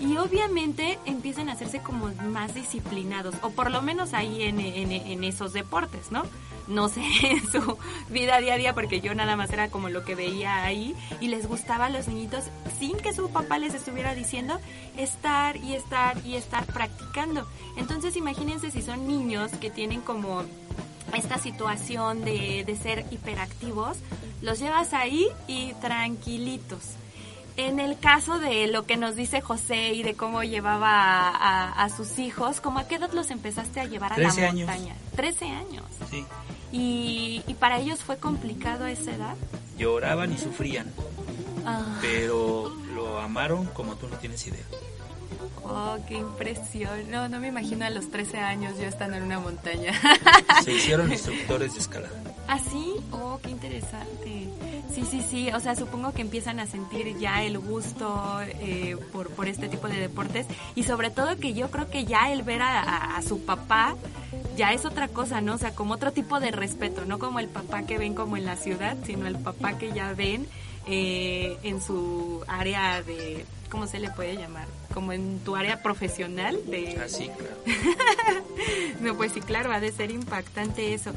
y 0.00 0.16
obviamente 0.18 0.98
empiezan 1.06 1.48
a 1.48 1.52
hacerse 1.52 1.80
como 1.80 2.08
más 2.30 2.54
disciplinados, 2.54 3.34
o 3.42 3.50
por 3.50 3.70
lo 3.70 3.82
menos 3.82 4.12
ahí 4.14 4.42
en, 4.42 4.60
en- 4.60 4.92
en 4.92 5.24
esos 5.24 5.52
deportes, 5.52 6.10
¿no? 6.10 6.24
No 6.68 6.88
sé, 6.88 7.00
en 7.22 7.50
su 7.50 7.78
vida 8.10 8.38
diaria, 8.40 8.74
porque 8.74 9.00
yo 9.00 9.14
nada 9.14 9.36
más 9.36 9.50
era 9.50 9.68
como 9.70 9.88
lo 9.88 10.04
que 10.04 10.14
veía 10.14 10.64
ahí, 10.64 10.94
y 11.20 11.28
les 11.28 11.46
gustaba 11.48 11.86
a 11.86 11.90
los 11.90 12.08
niñitos, 12.08 12.44
sin 12.78 12.96
que 12.96 13.14
su 13.14 13.30
papá 13.30 13.58
les 13.58 13.72
estuviera 13.74 14.14
diciendo, 14.14 14.58
estar 14.96 15.56
y 15.56 15.74
estar 15.74 16.16
y 16.26 16.34
estar 16.34 16.66
practicando. 16.66 17.46
Entonces 17.76 18.16
imagínense 18.16 18.70
si 18.70 18.82
son 18.82 19.06
niños 19.06 19.50
que 19.60 19.70
tienen 19.70 20.00
como 20.00 20.42
esta 21.14 21.38
situación 21.38 22.24
de, 22.24 22.64
de 22.66 22.76
ser 22.76 23.06
hiperactivos, 23.12 23.96
los 24.42 24.58
llevas 24.58 24.92
ahí 24.92 25.28
y 25.46 25.72
tranquilitos. 25.80 26.82
En 27.56 27.80
el 27.80 27.98
caso 27.98 28.38
de 28.38 28.66
lo 28.66 28.84
que 28.84 28.96
nos 28.98 29.16
dice 29.16 29.40
José 29.40 29.94
y 29.94 30.02
de 30.02 30.14
cómo 30.14 30.42
llevaba 30.42 30.90
a, 30.90 31.30
a- 31.30 31.84
a 31.84 31.88
sus 31.88 32.18
hijos, 32.18 32.60
¿cómo 32.60 32.78
a 32.80 32.86
qué 32.86 32.96
edad 32.96 33.10
los 33.12 33.30
empezaste 33.30 33.80
a 33.80 33.84
llevar 33.86 34.12
a 34.12 34.18
la 34.18 34.28
13 34.28 34.46
años. 34.46 34.68
montaña? 34.68 34.94
13 35.16 35.44
años. 35.46 35.84
Sí. 36.10 36.24
Y, 36.72 37.42
y 37.46 37.54
para 37.54 37.78
ellos 37.78 38.00
fue 38.00 38.18
complicado 38.18 38.84
a 38.84 38.90
esa 38.90 39.12
edad. 39.12 39.36
Lloraban 39.78 40.32
y 40.32 40.38
sufrían, 40.38 40.92
Ah, 41.64 41.98
pero 42.02 42.74
lo 42.94 43.18
amaron 43.20 43.66
como 43.66 43.96
tú 43.96 44.06
no 44.08 44.16
tienes 44.18 44.46
idea. 44.46 44.64
Oh, 45.64 45.96
qué 46.08 46.14
impresión. 46.18 47.10
No, 47.10 47.28
no 47.28 47.40
me 47.40 47.48
imagino 47.48 47.84
a 47.84 47.90
los 47.90 48.10
13 48.10 48.38
años 48.38 48.74
yo 48.78 48.84
estando 48.84 49.16
en 49.16 49.22
una 49.24 49.38
montaña. 49.40 49.92
Se 50.64 50.72
hicieron 50.72 51.10
instructores 51.12 51.74
de 51.74 51.80
escalada. 51.80 52.14
¿Ah, 52.48 52.58
sí? 52.58 52.94
Oh, 53.12 53.38
qué 53.42 53.50
interesante. 53.50 54.48
Sí, 54.94 55.04
sí, 55.10 55.22
sí. 55.28 55.50
O 55.52 55.60
sea, 55.60 55.74
supongo 55.76 56.12
que 56.12 56.22
empiezan 56.22 56.60
a 56.60 56.66
sentir 56.66 57.18
ya 57.18 57.42
el 57.42 57.58
gusto 57.58 58.40
eh, 58.42 58.96
por, 59.12 59.30
por 59.30 59.48
este 59.48 59.68
tipo 59.68 59.88
de 59.88 59.98
deportes. 59.98 60.46
Y 60.74 60.84
sobre 60.84 61.10
todo 61.10 61.36
que 61.36 61.54
yo 61.54 61.70
creo 61.70 61.90
que 61.90 62.04
ya 62.04 62.32
el 62.32 62.42
ver 62.42 62.62
a, 62.62 62.80
a- 62.82 63.16
a 63.16 63.22
su 63.22 63.44
papá 63.44 63.94
ya 64.56 64.72
es 64.72 64.84
otra 64.86 65.08
cosa, 65.08 65.40
¿no? 65.40 65.54
O 65.54 65.58
sea, 65.58 65.74
como 65.74 65.94
otro 65.94 66.12
tipo 66.12 66.40
de 66.40 66.50
respeto, 66.52 67.04
no 67.04 67.18
como 67.18 67.40
el 67.40 67.48
papá 67.48 67.82
que 67.82 67.98
ven 67.98 68.14
como 68.14 68.36
en 68.36 68.44
la 68.46 68.56
ciudad, 68.56 68.96
sino 69.04 69.26
el 69.26 69.36
papá 69.36 69.76
que 69.76 69.92
ya 69.92 70.14
ven 70.14 70.46
eh, 70.86 71.58
en 71.62 71.82
su 71.82 72.42
área 72.46 73.02
de, 73.02 73.44
¿cómo 73.68 73.86
se 73.86 73.98
le 73.98 74.10
puede 74.10 74.36
llamar? 74.36 74.66
Como 74.92 75.12
en 75.12 75.40
tu 75.40 75.56
área 75.56 75.82
profesional 75.82 76.58
de... 76.66 76.98
Así, 77.02 77.28
claro. 77.28 77.56
No, 79.00 79.14
pues 79.14 79.32
sí, 79.32 79.40
claro, 79.40 79.72
ha 79.72 79.80
de 79.80 79.92
ser 79.92 80.10
impactante 80.10 80.94
eso. 80.94 81.12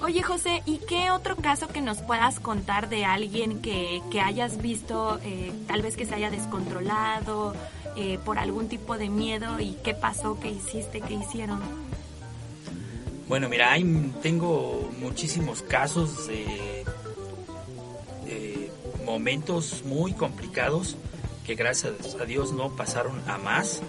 Oye, 0.00 0.22
José, 0.22 0.62
¿y 0.66 0.78
qué 0.78 1.10
otro 1.10 1.36
caso 1.36 1.68
que 1.68 1.80
nos 1.80 1.98
puedas 1.98 2.38
contar 2.38 2.88
de 2.88 3.04
alguien 3.04 3.60
que, 3.60 4.02
que 4.10 4.20
hayas 4.20 4.62
visto, 4.62 5.18
eh, 5.24 5.52
tal 5.66 5.82
vez 5.82 5.96
que 5.96 6.06
se 6.06 6.14
haya 6.14 6.30
descontrolado 6.30 7.54
eh, 7.96 8.18
por 8.24 8.38
algún 8.38 8.68
tipo 8.68 8.96
de 8.98 9.08
miedo 9.08 9.58
y 9.60 9.76
qué 9.82 9.94
pasó, 9.94 10.38
qué 10.40 10.50
hiciste, 10.50 11.00
qué 11.00 11.14
hicieron? 11.14 11.60
Bueno, 13.28 13.48
mira, 13.48 13.72
hay, 13.72 13.84
tengo 14.22 14.90
muchísimos 15.00 15.62
casos 15.62 16.28
de, 16.28 16.84
de 18.26 18.70
momentos 19.04 19.82
muy 19.84 20.12
complicados 20.12 20.96
que 21.44 21.54
gracias 21.54 22.16
a 22.20 22.24
Dios 22.24 22.52
no 22.52 22.70
pasaron 22.76 23.20
a 23.28 23.38
más. 23.38 23.82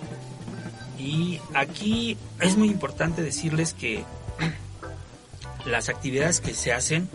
Y 0.97 1.39
aquí 1.53 2.17
es 2.39 2.57
muy 2.57 2.67
importante 2.67 3.21
decirles 3.21 3.73
que 3.73 4.03
las 5.65 5.89
actividades 5.89 6.39
que 6.39 6.53
se 6.53 6.71
hacen 6.71 7.09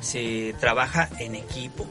se 0.00 0.54
trabaja 0.60 1.08
en 1.18 1.34
equipo. 1.34 1.86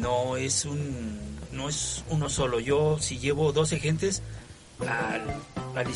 No 0.00 0.36
es 0.36 0.64
un 0.64 1.20
no 1.52 1.68
es 1.68 2.04
uno 2.10 2.28
solo. 2.28 2.60
Yo 2.60 2.98
si 2.98 3.18
llevo 3.18 3.52
12 3.52 3.78
gentes 3.78 4.22
al, 4.80 5.40
al 5.76 5.86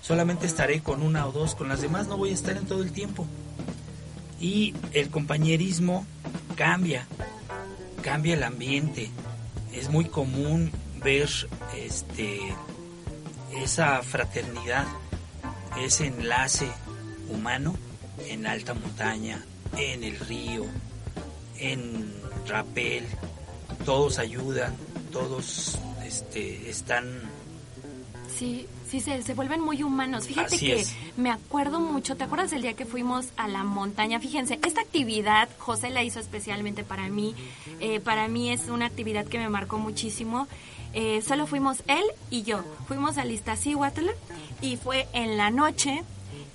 solamente 0.00 0.46
estaré 0.46 0.80
con 0.80 1.02
una 1.02 1.26
o 1.26 1.32
dos, 1.32 1.54
con 1.54 1.68
las 1.68 1.80
demás 1.80 2.06
no 2.06 2.16
voy 2.16 2.30
a 2.30 2.34
estar 2.34 2.56
en 2.56 2.66
todo 2.66 2.82
el 2.82 2.92
tiempo. 2.92 3.26
Y 4.40 4.74
el 4.92 5.10
compañerismo 5.10 6.06
cambia, 6.56 7.06
cambia 8.02 8.34
el 8.34 8.42
ambiente. 8.42 9.10
Es 9.76 9.88
muy 9.88 10.06
común 10.06 10.70
ver 11.02 11.28
este 11.76 12.40
esa 13.62 14.02
fraternidad, 14.02 14.86
ese 15.80 16.06
enlace 16.08 16.68
humano 17.30 17.76
en 18.26 18.46
alta 18.46 18.74
montaña, 18.74 19.44
en 19.76 20.02
el 20.02 20.18
río, 20.18 20.64
en 21.58 22.12
rapel, 22.46 23.06
todos 23.84 24.18
ayudan, 24.18 24.74
todos 25.12 25.78
este, 26.04 26.68
están 26.68 27.22
Sí, 28.36 28.66
sí, 29.00 29.22
se, 29.22 29.34
vuelven 29.34 29.60
muy 29.60 29.82
humanos. 29.82 30.26
Fíjate 30.26 30.56
Así 30.56 30.66
que 30.66 30.80
es. 30.80 30.94
me 31.16 31.30
acuerdo 31.30 31.80
mucho, 31.80 32.16
¿te 32.16 32.24
acuerdas 32.24 32.50
del 32.50 32.62
día 32.62 32.74
que 32.74 32.84
fuimos 32.84 33.26
a 33.36 33.48
la 33.48 33.64
montaña? 33.64 34.20
Fíjense, 34.20 34.58
esta 34.64 34.80
actividad 34.80 35.48
José 35.58 35.90
la 35.90 36.02
hizo 36.02 36.20
especialmente 36.20 36.84
para 36.84 37.08
mí. 37.08 37.34
Eh, 37.80 38.00
para 38.00 38.28
mí 38.28 38.50
es 38.50 38.68
una 38.68 38.86
actividad 38.86 39.26
que 39.26 39.38
me 39.38 39.48
marcó 39.48 39.78
muchísimo. 39.78 40.46
Eh, 40.92 41.22
solo 41.22 41.46
fuimos 41.46 41.82
él 41.88 42.04
y 42.30 42.42
yo. 42.42 42.62
Fuimos 42.86 43.18
al 43.18 43.30
Iztaccíhuatl 43.30 44.08
y 44.60 44.76
fue 44.76 45.08
en 45.12 45.36
la 45.36 45.50
noche 45.50 46.02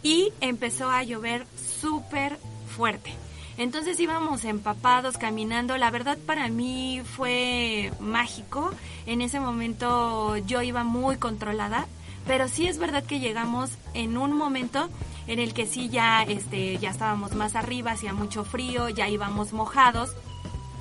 y 0.02 0.32
empezó 0.42 0.90
a 0.90 1.04
llover 1.04 1.46
súper 1.82 2.38
fuerte. 2.76 3.14
Entonces 3.58 4.00
íbamos 4.00 4.46
empapados, 4.46 5.18
caminando. 5.18 5.76
La 5.76 5.92
verdad 5.92 6.18
para 6.26 6.48
mí 6.48 7.02
fue 7.04 7.92
mágico. 8.00 8.72
En 9.06 9.22
ese 9.22 9.42
momento 9.42 10.38
yo 10.38 10.62
iba 10.62 10.86
muy 10.86 11.18
controlada, 11.18 11.86
pero 12.26 12.47
sí 12.47 12.67
es 12.67 12.78
verdad 12.78 13.03
que 13.03 13.20
llegamos 13.20 13.72
en 13.93 14.17
un 14.17 14.34
momento 14.34 14.89
en 15.28 15.39
el 15.39 15.53
que 15.53 15.65
sí 15.65 15.89
ya, 15.89 16.24
este, 16.24 16.78
ya 16.78 16.89
estábamos 16.89 17.36
más 17.36 17.55
arriba, 17.55 17.91
hacía 17.91 18.13
mucho 18.13 18.43
frío, 18.43 18.89
ya 18.89 19.07
íbamos 19.07 19.53
mojados. 19.53 20.11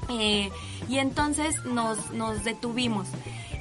Eh, 0.09 0.51
y 0.89 0.99
entonces 0.99 1.65
nos, 1.65 2.13
nos 2.13 2.45
detuvimos. 2.45 3.09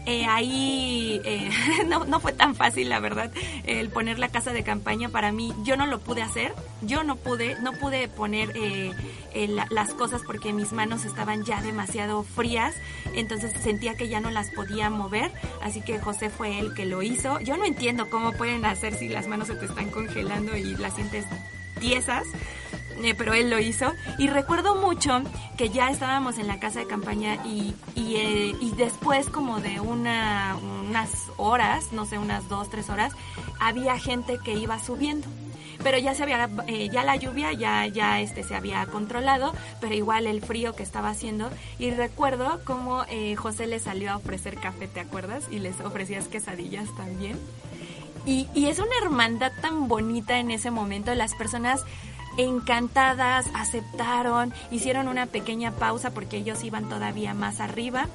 Eh, 0.10 0.26
ahí 0.26 1.20
eh, 1.26 1.50
no, 1.88 2.06
no 2.06 2.22
fue 2.22 2.32
tan 2.32 2.56
fácil, 2.56 2.88
la 2.88 3.02
verdad, 3.02 3.30
el 3.66 3.90
poner 3.90 4.20
la 4.20 4.30
casa 4.30 4.54
de 4.54 4.64
campaña 4.64 5.10
para 5.10 5.34
mí. 5.34 5.54
Yo 5.66 5.76
no 5.76 5.86
lo 5.86 6.00
pude 6.00 6.22
hacer, 6.22 6.54
yo 6.82 7.04
no 7.04 7.18
pude, 7.18 7.58
no 7.62 7.74
pude 7.74 8.08
poner 8.08 8.54
eh, 8.56 8.94
la- 9.50 9.68
las 9.70 9.94
cosas 9.94 10.22
porque 10.26 10.54
mis 10.54 10.72
manos 10.72 11.04
estaban 11.04 11.44
ya 11.44 11.62
demasiado 11.62 12.24
frías, 12.24 12.74
entonces 13.16 13.52
sentía 13.62 13.96
que 13.96 14.08
ya 14.08 14.22
no 14.22 14.30
las 14.32 14.50
podía 14.52 14.90
mover, 14.90 15.30
así 15.62 15.82
que 15.82 16.00
José 16.00 16.30
fue 16.30 16.58
el 16.58 16.74
que 16.74 16.86
lo 16.86 17.02
hizo. 17.04 17.42
Yo 17.42 17.58
no 17.58 17.66
entiendo 17.66 18.10
cómo 18.10 18.32
pueden 18.32 18.64
hacer 18.66 18.96
si 18.96 19.10
las 19.10 19.28
manos 19.28 19.50
se 19.50 19.56
te 19.56 19.66
están 19.66 19.90
congelando 19.90 20.56
y 20.56 20.78
las 20.78 20.96
sientes 20.96 21.26
tiesas. 21.82 22.24
Eh, 23.04 23.14
pero 23.16 23.34
él 23.34 23.50
lo 23.50 23.60
hizo. 23.60 23.94
Y 24.18 24.28
recuerdo 24.28 24.76
mucho 24.76 25.22
que 25.58 25.70
ya 25.70 25.90
estábamos 25.90 26.38
en 26.38 26.48
la 26.48 26.60
casa 26.60 26.80
de 26.80 26.88
campaña 26.88 27.36
y, 27.46 27.74
y, 27.96 28.16
eh, 28.18 28.56
después 28.76 29.30
como 29.30 29.60
de 29.60 29.80
una, 29.80 30.58
unas 30.88 31.10
horas, 31.38 31.92
no 31.92 32.06
sé, 32.06 32.18
unas 32.18 32.48
dos, 32.50 32.70
tres 32.70 32.90
horas, 32.90 33.14
había 33.60 33.98
gente 34.00 34.40
que 34.44 34.54
iba 34.54 34.80
subiendo. 34.80 35.28
Pero 35.84 36.00
ya 36.00 36.16
se 36.16 36.24
había, 36.24 36.50
eh, 36.66 36.90
ya 36.92 37.04
la 37.04 37.16
lluvia 37.18 37.54
ya, 37.54 37.86
ya 37.86 38.20
este 38.20 38.44
se 38.44 38.56
había 38.56 38.84
controlado, 38.88 39.54
pero 39.80 39.94
igual 39.94 40.26
el 40.26 40.42
frío 40.42 40.76
que 40.76 40.82
estaba 40.82 41.10
haciendo. 41.10 41.52
Y 41.78 41.92
recuerdo 41.92 42.60
cómo 42.66 43.04
José 43.38 43.68
le 43.68 43.80
salió 43.80 44.12
a 44.12 44.18
ofrecer 44.18 44.56
café, 44.56 44.88
¿te 44.88 45.00
acuerdas? 45.00 45.48
Y 45.52 45.60
les 45.60 45.80
ofrecías 45.82 46.28
quesadillas 46.28 46.90
también. 46.96 47.38
Y, 48.26 48.48
y 48.56 48.66
es 48.66 48.80
una 48.80 48.98
hermandad 49.04 49.52
tan 49.62 49.88
bonita 49.88 50.40
en 50.40 50.50
ese 50.50 50.72
momento. 50.72 51.14
Las 51.14 51.36
personas 51.36 51.86
encantadas 52.38 53.48
aceptaron, 53.54 54.54
hicieron 54.72 55.08
una 55.08 55.26
pequeña 55.26 55.72
pausa 55.72 56.12
porque 56.12 56.38
ellos 56.38 56.64
iban 56.64 56.88
todavía 56.90 57.34
más 57.34 57.60
arriba. 57.60 58.08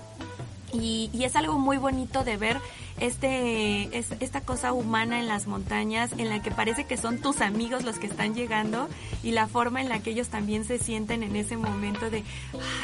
Y, 0.73 1.11
y 1.12 1.25
es 1.25 1.37
algo 1.37 1.59
muy 1.59 1.77
bonito 1.77 2.25
de 2.25 2.39
ver 2.39 2.59
este 2.99 3.99
es, 3.99 4.07
esta 4.20 4.41
cosa 4.43 4.73
humana 4.73 5.18
en 5.18 5.29
las 5.29 5.47
montañas 5.47 6.12
en 6.18 6.29
la 6.29 6.43
que 6.43 6.51
parece 6.51 6.85
que 6.85 6.97
son 6.97 7.18
tus 7.18 7.41
amigos 7.41 7.85
los 7.85 7.99
que 7.99 8.07
están 8.07 8.35
llegando 8.35 8.89
y 9.23 9.33
la 9.33 9.49
forma 9.49 9.81
en 9.81 9.89
la 9.89 10.01
que 10.01 10.11
ellos 10.11 10.29
también 10.29 10.64
se 10.64 10.79
sienten 10.79 11.23
en 11.23 11.37
ese 11.37 11.57
momento 11.57 12.11
de 12.11 12.23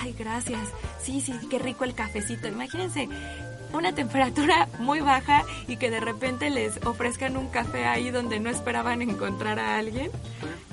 ay 0.02 0.14
gracias. 0.18 0.60
Sí 1.02 1.20
sí 1.20 1.34
qué 1.48 1.58
rico 1.58 1.84
el 1.84 1.94
cafecito 1.94 2.48
imagínense 2.48 3.08
una 3.72 3.94
temperatura 3.94 4.68
muy 4.80 5.00
baja 5.00 5.44
y 5.66 5.76
que 5.76 5.90
de 5.90 6.00
repente 6.00 6.50
les 6.50 6.84
ofrezcan 6.84 7.36
un 7.36 7.48
café 7.48 7.86
ahí 7.86 8.10
donde 8.10 8.40
no 8.40 8.50
esperaban 8.50 9.02
encontrar 9.02 9.58
a 9.58 9.78
alguien 9.78 10.10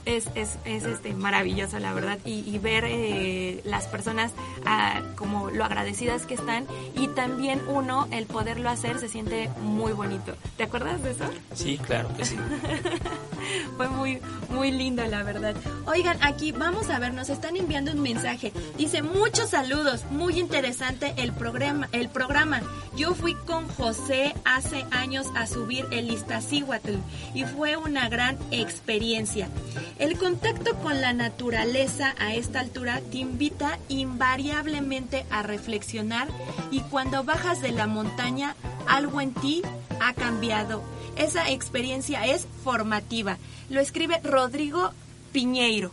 es, 0.05 0.29
es, 0.35 0.57
es 0.65 0.83
este 0.83 1.13
maravilloso, 1.13 1.79
la 1.79 1.93
verdad, 1.93 2.19
y, 2.25 2.43
y 2.49 2.59
ver 2.59 2.85
eh, 2.85 3.61
las 3.65 3.87
personas 3.87 4.31
ah, 4.65 5.01
como 5.15 5.49
lo 5.49 5.63
agradecidas 5.65 6.25
que 6.25 6.35
están 6.35 6.65
y 6.95 7.07
también 7.09 7.61
uno, 7.67 8.07
el 8.11 8.25
poderlo 8.25 8.69
hacer, 8.69 8.99
se 8.99 9.09
siente 9.09 9.49
muy 9.61 9.93
bonito. 9.93 10.35
¿Te 10.57 10.63
acuerdas 10.63 11.01
de 11.03 11.11
eso? 11.11 11.25
Sí, 11.53 11.77
claro 11.77 12.09
que 12.15 12.25
sí. 12.25 12.37
Fue 13.77 13.87
muy, 13.89 14.19
muy 14.49 14.71
lindo, 14.71 15.05
la 15.05 15.23
verdad. 15.23 15.55
Oigan, 15.85 16.17
aquí 16.21 16.51
vamos 16.51 16.89
a 16.89 16.99
ver, 16.99 17.13
nos 17.13 17.29
están 17.29 17.55
enviando 17.55 17.91
un 17.91 18.01
mensaje. 18.01 18.51
Dice, 18.77 19.01
muchos 19.01 19.49
saludos, 19.49 20.05
muy 20.09 20.39
interesante 20.39 21.13
el 21.17 21.31
programa. 21.31 21.89
El 21.91 22.09
programa. 22.09 22.61
Yo 22.95 23.13
fui 23.13 23.35
con 23.35 23.67
José 23.67 24.33
hace 24.45 24.85
años 24.91 25.27
a 25.35 25.47
subir 25.47 25.85
el 25.91 26.09
Iztaccíhuatl 26.09 26.95
y 27.33 27.43
fue 27.43 27.75
una 27.75 28.09
gran 28.09 28.37
experiencia. 28.51 29.49
El 29.97 30.17
contacto 30.17 30.75
con 30.79 30.99
la 30.99 31.13
naturaleza 31.13 32.15
a 32.19 32.35
esta 32.35 32.59
altura 32.59 33.01
te 33.11 33.19
invita 33.19 33.79
invariablemente 33.87 35.25
a 35.29 35.41
reflexionar 35.41 36.27
y 36.69 36.81
cuando 36.81 37.23
bajas 37.23 37.61
de 37.61 37.71
la 37.71 37.87
montaña, 37.87 38.57
algo 38.87 39.21
en 39.21 39.33
ti 39.33 39.61
ha 40.01 40.13
cambiado. 40.13 40.83
Esa 41.15 41.49
experiencia 41.49 42.25
es 42.25 42.45
formativa. 42.63 43.37
Lo 43.69 43.79
escribe 43.79 44.19
Rodrigo 44.21 44.91
Piñeiro. 45.31 45.91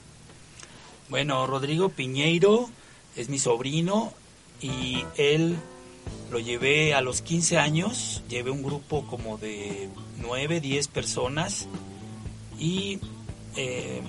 Bueno, 1.08 1.46
Rodrigo 1.46 1.88
Piñeiro 1.88 2.70
es 3.14 3.28
mi 3.28 3.38
sobrino 3.38 4.12
y 4.60 5.04
él 5.16 5.56
lo 6.32 6.40
llevé 6.40 6.92
a 6.94 7.02
los 7.02 7.22
15 7.22 7.58
años, 7.58 8.24
llevé 8.28 8.50
un 8.50 8.64
grupo 8.64 9.06
como 9.06 9.38
de 9.38 9.88
9, 10.18 10.60
10 10.60 10.88
personas 10.88 11.68
y 12.58 12.98
eh, 13.56 14.02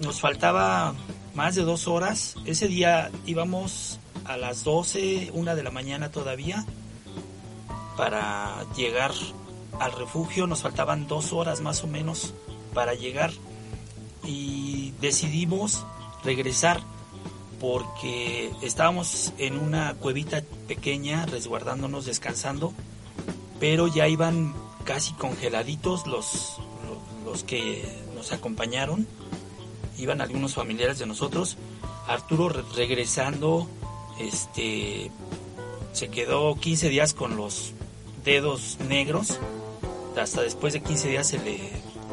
nos 0.00 0.20
faltaba 0.20 0.94
más 1.34 1.54
de 1.54 1.62
dos 1.62 1.88
horas. 1.88 2.36
Ese 2.44 2.68
día 2.68 3.10
íbamos 3.26 3.98
a 4.24 4.36
las 4.36 4.64
12, 4.64 5.30
una 5.34 5.54
de 5.54 5.62
la 5.62 5.70
mañana 5.70 6.10
todavía, 6.10 6.64
para 7.96 8.64
llegar 8.76 9.12
al 9.78 9.92
refugio. 9.92 10.46
Nos 10.46 10.62
faltaban 10.62 11.06
dos 11.06 11.32
horas 11.32 11.60
más 11.60 11.84
o 11.84 11.86
menos 11.86 12.34
para 12.74 12.94
llegar 12.94 13.30
y 14.24 14.92
decidimos 15.00 15.84
regresar 16.24 16.80
porque 17.60 18.50
estábamos 18.62 19.32
en 19.36 19.58
una 19.58 19.94
cuevita 19.94 20.42
pequeña 20.66 21.26
resguardándonos, 21.26 22.06
descansando, 22.06 22.72
pero 23.58 23.86
ya 23.86 24.08
iban 24.08 24.54
casi 24.84 25.12
congeladitos 25.12 26.06
los, 26.06 26.56
los 27.24 27.44
que 27.44 27.84
nos 28.20 28.32
acompañaron, 28.32 29.06
iban 29.96 30.20
algunos 30.20 30.52
familiares 30.54 30.98
de 30.98 31.06
nosotros, 31.06 31.56
Arturo 32.06 32.50
re- 32.50 32.62
regresando, 32.76 33.66
este, 34.18 35.10
se 35.94 36.08
quedó 36.10 36.54
15 36.54 36.90
días 36.90 37.14
con 37.14 37.36
los 37.36 37.72
dedos 38.22 38.76
negros, 38.86 39.38
hasta 40.20 40.42
después 40.42 40.74
de 40.74 40.82
15 40.82 41.08
días 41.08 41.28
se 41.28 41.38
le 41.38 41.58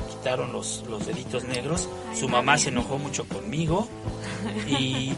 quitaron 0.10 0.54
los, 0.54 0.86
los 0.90 1.06
deditos 1.06 1.44
negros, 1.44 1.90
su 2.18 2.30
mamá 2.30 2.58
se 2.58 2.70
enojó 2.70 2.98
mucho 2.98 3.26
conmigo. 3.28 3.88
Y 4.80 5.14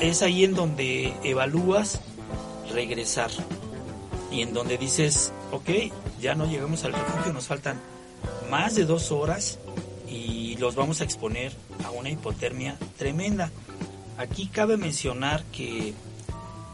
es 0.00 0.22
ahí 0.22 0.44
en 0.44 0.54
donde 0.54 1.12
evalúas 1.22 2.00
regresar. 2.72 3.30
Y 4.30 4.40
en 4.40 4.54
donde 4.54 4.78
dices, 4.78 5.32
ok, 5.52 5.68
ya 6.20 6.34
no 6.34 6.46
llegamos 6.46 6.84
al 6.84 6.94
refugio, 6.94 7.32
nos 7.34 7.46
faltan 7.46 7.78
más 8.50 8.74
de 8.74 8.84
dos 8.86 9.12
horas 9.12 9.58
los 10.64 10.76
vamos 10.76 11.02
a 11.02 11.04
exponer 11.04 11.52
a 11.84 11.90
una 11.90 12.08
hipotermia 12.08 12.78
tremenda. 12.96 13.50
Aquí 14.16 14.46
cabe 14.46 14.78
mencionar 14.78 15.44
que 15.52 15.92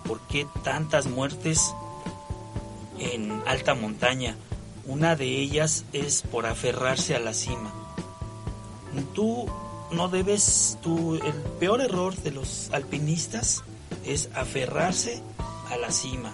por 0.06 0.20
qué 0.28 0.46
tantas 0.62 1.06
muertes 1.06 1.74
en 3.00 3.42
alta 3.48 3.74
montaña. 3.74 4.36
Una 4.86 5.16
de 5.16 5.26
ellas 5.26 5.86
es 5.92 6.22
por 6.22 6.46
aferrarse 6.46 7.16
a 7.16 7.18
la 7.18 7.34
cima. 7.34 7.72
Tú 9.12 9.48
no 9.90 10.08
debes, 10.08 10.78
tú, 10.82 11.16
el 11.16 11.34
peor 11.58 11.80
error 11.80 12.14
de 12.14 12.30
los 12.30 12.70
alpinistas 12.70 13.64
es 14.06 14.30
aferrarse 14.36 15.20
a 15.68 15.76
la 15.78 15.90
cima. 15.90 16.32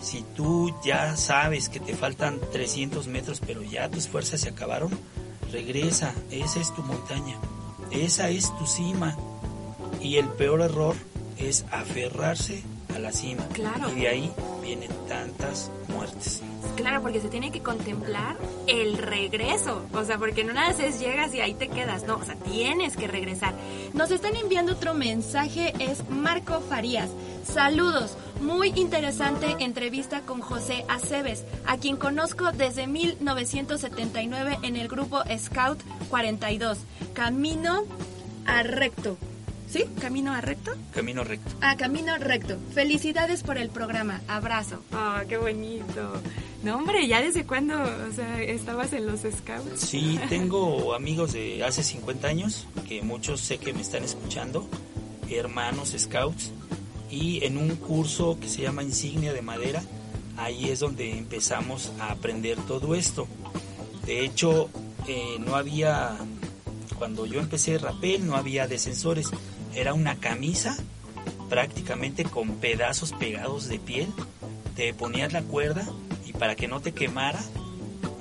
Si 0.00 0.24
tú 0.34 0.74
ya 0.82 1.14
sabes 1.18 1.68
que 1.68 1.78
te 1.78 1.94
faltan 1.94 2.40
300 2.52 3.06
metros, 3.08 3.42
pero 3.46 3.62
ya 3.62 3.90
tus 3.90 4.08
fuerzas 4.08 4.40
se 4.40 4.48
acabaron, 4.48 4.98
regresa, 5.52 6.14
esa 6.30 6.60
es 6.60 6.74
tu 6.74 6.82
montaña, 6.82 7.38
esa 7.90 8.28
es 8.30 8.56
tu 8.58 8.66
cima. 8.66 9.16
Y 10.00 10.16
el 10.16 10.28
peor 10.28 10.60
error 10.60 10.94
es 11.38 11.64
aferrarse 11.70 12.62
a 12.96 12.98
la 12.98 13.12
cima. 13.12 13.46
Claro. 13.52 13.90
Y 13.94 14.00
de 14.00 14.08
ahí 14.08 14.32
vienen 14.62 14.90
tantas 15.06 15.70
muertes. 15.88 16.42
Claro, 16.76 17.00
porque 17.02 17.20
se 17.20 17.28
tiene 17.28 17.52
que 17.52 17.62
contemplar 17.62 18.36
el 18.66 18.98
regreso. 18.98 19.86
O 19.92 20.04
sea, 20.04 20.18
porque 20.18 20.44
no 20.44 20.52
nada 20.52 20.70
es 20.70 20.98
llegas 20.98 21.34
y 21.34 21.40
ahí 21.40 21.54
te 21.54 21.68
quedas. 21.68 22.04
No, 22.04 22.16
o 22.16 22.24
sea, 22.24 22.34
tienes 22.36 22.96
que 22.96 23.06
regresar. 23.06 23.54
Nos 23.94 24.10
están 24.10 24.34
enviando 24.36 24.72
otro 24.72 24.94
mensaje, 24.94 25.72
es 25.78 26.08
Marco 26.08 26.60
Farías. 26.60 27.10
Saludos, 27.44 28.16
muy 28.40 28.72
interesante 28.74 29.56
entrevista 29.60 30.22
con 30.22 30.40
José 30.40 30.84
Aceves, 30.88 31.44
a 31.66 31.76
quien 31.76 31.96
conozco 31.96 32.50
desde 32.52 32.86
1979 32.86 34.58
en 34.62 34.76
el 34.76 34.88
grupo 34.88 35.22
Scout 35.38 35.80
42. 36.10 36.78
Camino 37.14 37.84
a 38.46 38.62
recto. 38.62 39.16
¿Sí? 39.68 39.84
¿Camino 40.00 40.32
a 40.32 40.40
recto? 40.40 40.72
Camino 40.94 41.24
recto. 41.24 41.50
A 41.60 41.76
Camino 41.76 42.16
Recto. 42.18 42.56
Felicidades 42.72 43.42
por 43.42 43.58
el 43.58 43.68
programa. 43.68 44.20
Abrazo. 44.28 44.82
Ah, 44.92 45.24
qué 45.28 45.36
bonito. 45.36 46.20
No, 46.62 46.76
hombre, 46.76 47.06
¿ya 47.06 47.20
desde 47.20 47.44
cuándo 47.44 47.74
o 47.80 48.12
sea, 48.12 48.42
estabas 48.42 48.92
en 48.92 49.06
los 49.06 49.20
scouts? 49.20 49.80
Sí, 49.80 50.18
tengo 50.28 50.94
amigos 50.94 51.32
de 51.32 51.62
hace 51.64 51.82
50 51.82 52.26
años, 52.26 52.66
que 52.88 53.02
muchos 53.02 53.40
sé 53.40 53.58
que 53.58 53.72
me 53.72 53.82
están 53.82 54.04
escuchando, 54.04 54.68
hermanos 55.30 55.94
scouts, 55.96 56.52
y 57.10 57.44
en 57.44 57.56
un 57.58 57.76
curso 57.76 58.38
que 58.40 58.48
se 58.48 58.62
llama 58.62 58.82
Insignia 58.82 59.32
de 59.32 59.42
Madera, 59.42 59.82
ahí 60.36 60.70
es 60.70 60.80
donde 60.80 61.16
empezamos 61.16 61.92
a 62.00 62.10
aprender 62.10 62.56
todo 62.66 62.94
esto. 62.94 63.28
De 64.04 64.24
hecho, 64.24 64.68
eh, 65.06 65.36
no 65.38 65.56
había, 65.56 66.16
cuando 66.98 67.26
yo 67.26 67.38
empecé 67.38 67.78
rapel, 67.78 68.26
no 68.26 68.36
había 68.36 68.66
descensores, 68.66 69.30
era 69.76 69.94
una 69.94 70.16
camisa 70.16 70.76
prácticamente 71.48 72.24
con 72.24 72.56
pedazos 72.56 73.12
pegados 73.12 73.68
de 73.68 73.78
piel, 73.78 74.08
te 74.74 74.92
ponías 74.94 75.32
la 75.32 75.42
cuerda 75.42 75.86
y 76.26 76.32
para 76.32 76.56
que 76.56 76.66
no 76.66 76.80
te 76.80 76.92
quemara, 76.92 77.40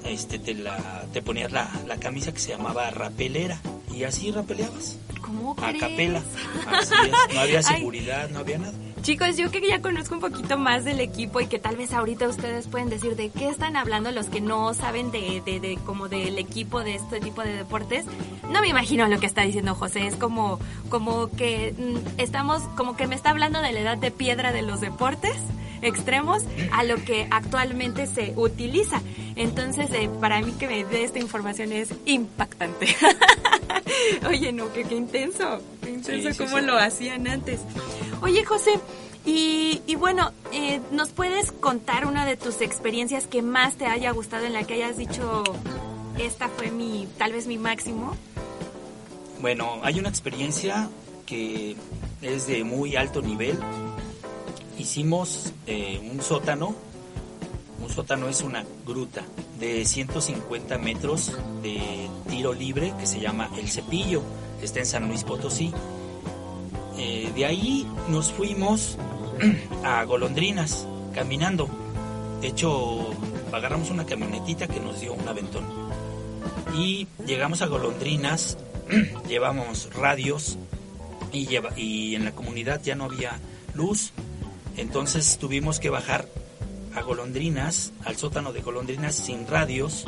este, 0.05 0.37
te, 0.37 0.53
la, 0.53 1.05
te 1.11 1.21
ponías 1.21 1.51
la, 1.51 1.69
la 1.87 1.97
camisa 1.97 2.31
que 2.33 2.39
se 2.39 2.49
llamaba 2.49 2.89
rapelera 2.91 3.59
y 3.93 4.03
así 4.03 4.31
rapeleabas 4.31 4.97
¿Cómo 5.21 5.53
a 5.53 5.69
crees? 5.69 5.79
capela. 5.79 6.21
Así 6.67 6.93
es, 7.03 7.33
no 7.33 7.39
había 7.39 7.57
Ay. 7.59 7.63
seguridad, 7.63 8.29
no 8.29 8.39
había 8.39 8.59
nada. 8.59 8.73
Chicos, 9.05 9.37
yo 9.37 9.51
que 9.51 9.61
ya 9.61 9.83
conozco 9.83 10.15
un 10.15 10.19
poquito 10.19 10.57
más 10.57 10.83
del 10.83 10.99
equipo 10.99 11.39
y 11.39 11.45
que 11.45 11.59
tal 11.59 11.77
vez 11.77 11.93
ahorita 11.93 12.27
ustedes 12.27 12.65
pueden 12.65 12.89
decir 12.89 13.15
de 13.15 13.29
qué 13.29 13.49
están 13.49 13.75
hablando 13.75 14.11
los 14.11 14.25
que 14.25 14.41
no 14.41 14.73
saben 14.73 15.11
de, 15.11 15.43
de, 15.45 15.77
como 15.85 16.09
del 16.09 16.39
equipo 16.39 16.83
de 16.83 16.95
este 16.95 17.19
tipo 17.19 17.43
de 17.43 17.53
deportes, 17.53 18.05
no 18.49 18.61
me 18.61 18.67
imagino 18.67 19.07
lo 19.07 19.19
que 19.19 19.27
está 19.27 19.43
diciendo 19.43 19.75
José, 19.75 20.07
es 20.07 20.15
como, 20.15 20.57
como 20.89 21.29
que 21.29 21.75
mm, 21.77 22.19
estamos, 22.19 22.63
como 22.75 22.95
que 22.95 23.05
me 23.05 23.13
está 23.13 23.29
hablando 23.29 23.61
de 23.61 23.73
la 23.73 23.79
edad 23.81 23.97
de 23.99 24.09
piedra 24.09 24.51
de 24.51 24.63
los 24.63 24.81
deportes 24.81 25.37
extremos 25.85 26.43
a 26.71 26.83
lo 26.83 26.95
que 26.97 27.27
actualmente 27.31 28.07
se 28.07 28.33
utiliza. 28.35 29.01
Entonces, 29.35 29.89
eh, 29.93 30.09
para 30.21 30.41
mí 30.41 30.53
que 30.53 30.67
me 30.67 30.83
dé 30.85 31.03
esta 31.03 31.19
información 31.19 31.71
es 31.71 31.89
impactante. 32.05 32.87
Oye, 34.29 34.51
no, 34.51 34.71
que 34.73 34.83
qué 34.83 34.95
intenso, 34.95 35.61
qué 35.81 35.89
intenso 35.91 36.29
Sí, 36.29 36.33
sí, 36.33 36.37
cómo 36.43 36.59
sí. 36.59 36.65
lo 36.65 36.77
hacían 36.77 37.27
antes. 37.27 37.59
Oye, 38.21 38.43
José, 38.45 38.79
y, 39.25 39.81
y 39.87 39.95
bueno, 39.95 40.31
eh, 40.51 40.79
¿nos 40.91 41.09
puedes 41.09 41.51
contar 41.51 42.05
una 42.05 42.25
de 42.25 42.37
tus 42.37 42.61
experiencias 42.61 43.27
que 43.27 43.41
más 43.41 43.75
te 43.75 43.85
haya 43.85 44.11
gustado 44.11 44.45
en 44.45 44.53
la 44.53 44.63
que 44.63 44.75
hayas 44.75 44.97
dicho, 44.97 45.43
esta 46.19 46.47
fue 46.47 46.71
mi, 46.71 47.07
tal 47.17 47.33
vez 47.33 47.47
mi 47.47 47.57
máximo? 47.57 48.15
Bueno, 49.41 49.79
hay 49.83 49.99
una 49.99 50.09
experiencia 50.09 50.89
que 51.25 51.75
es 52.21 52.47
de 52.47 52.63
muy 52.63 52.95
alto 52.95 53.21
nivel. 53.21 53.57
Hicimos 54.77 55.53
eh, 55.67 55.99
un 56.11 56.21
sótano. 56.21 56.75
Un 57.81 57.89
sótano 57.89 58.27
es 58.27 58.41
una 58.41 58.65
gruta 58.85 59.23
de 59.59 59.85
150 59.85 60.77
metros 60.77 61.31
de 61.61 62.09
tiro 62.29 62.53
libre 62.53 62.93
que 62.99 63.05
se 63.05 63.19
llama 63.19 63.49
El 63.57 63.69
Cepillo. 63.69 64.21
Está 64.61 64.79
en 64.79 64.85
San 64.85 65.07
Luis 65.07 65.23
Potosí. 65.23 65.71
Eh, 66.97 67.31
de 67.35 67.45
ahí 67.45 67.87
nos 68.09 68.31
fuimos 68.31 68.97
a 69.83 70.03
Golondrinas 70.05 70.87
caminando. 71.13 71.69
De 72.41 72.47
hecho, 72.47 73.11
agarramos 73.51 73.89
una 73.89 74.05
camionetita 74.05 74.67
que 74.67 74.79
nos 74.79 74.99
dio 74.99 75.13
un 75.13 75.27
aventón. 75.27 75.65
Y 76.77 77.07
llegamos 77.25 77.61
a 77.61 77.67
Golondrinas 77.67 78.57
llevábamos 79.27 79.93
radios 79.93 80.57
y, 81.31 81.47
lleva, 81.47 81.77
y 81.77 82.15
en 82.15 82.25
la 82.25 82.31
comunidad 82.31 82.81
ya 82.83 82.95
no 82.95 83.05
había 83.05 83.39
luz. 83.73 84.11
Entonces 84.77 85.37
tuvimos 85.37 85.79
que 85.79 85.89
bajar 85.89 86.27
a 86.95 87.01
golondrinas, 87.01 87.93
al 88.05 88.15
sótano 88.15 88.53
de 88.53 88.61
golondrinas 88.61 89.15
sin 89.15 89.47
radios. 89.47 90.05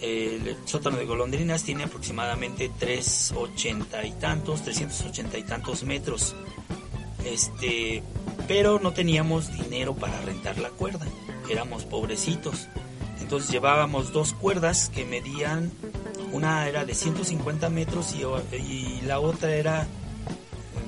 El 0.00 0.56
sótano 0.66 0.98
de 0.98 1.06
golondrinas 1.06 1.62
tiene 1.62 1.84
aproximadamente 1.84 2.70
380 2.78 4.04
y 4.04 4.12
tantos, 4.12 4.62
380 4.62 5.38
y 5.38 5.42
tantos 5.44 5.84
metros. 5.84 6.34
Este, 7.24 8.02
pero 8.46 8.78
no 8.78 8.92
teníamos 8.92 9.52
dinero 9.52 9.94
para 9.94 10.20
rentar 10.20 10.58
la 10.58 10.70
cuerda. 10.70 11.06
Éramos 11.48 11.84
pobrecitos. 11.84 12.68
Entonces 13.20 13.50
llevábamos 13.50 14.12
dos 14.12 14.34
cuerdas 14.34 14.90
que 14.90 15.06
medían, 15.06 15.72
una 16.32 16.68
era 16.68 16.84
de 16.84 16.94
150 16.94 17.70
metros 17.70 18.14
y, 18.14 18.56
y 18.56 19.00
la 19.06 19.20
otra 19.20 19.54
era 19.54 19.86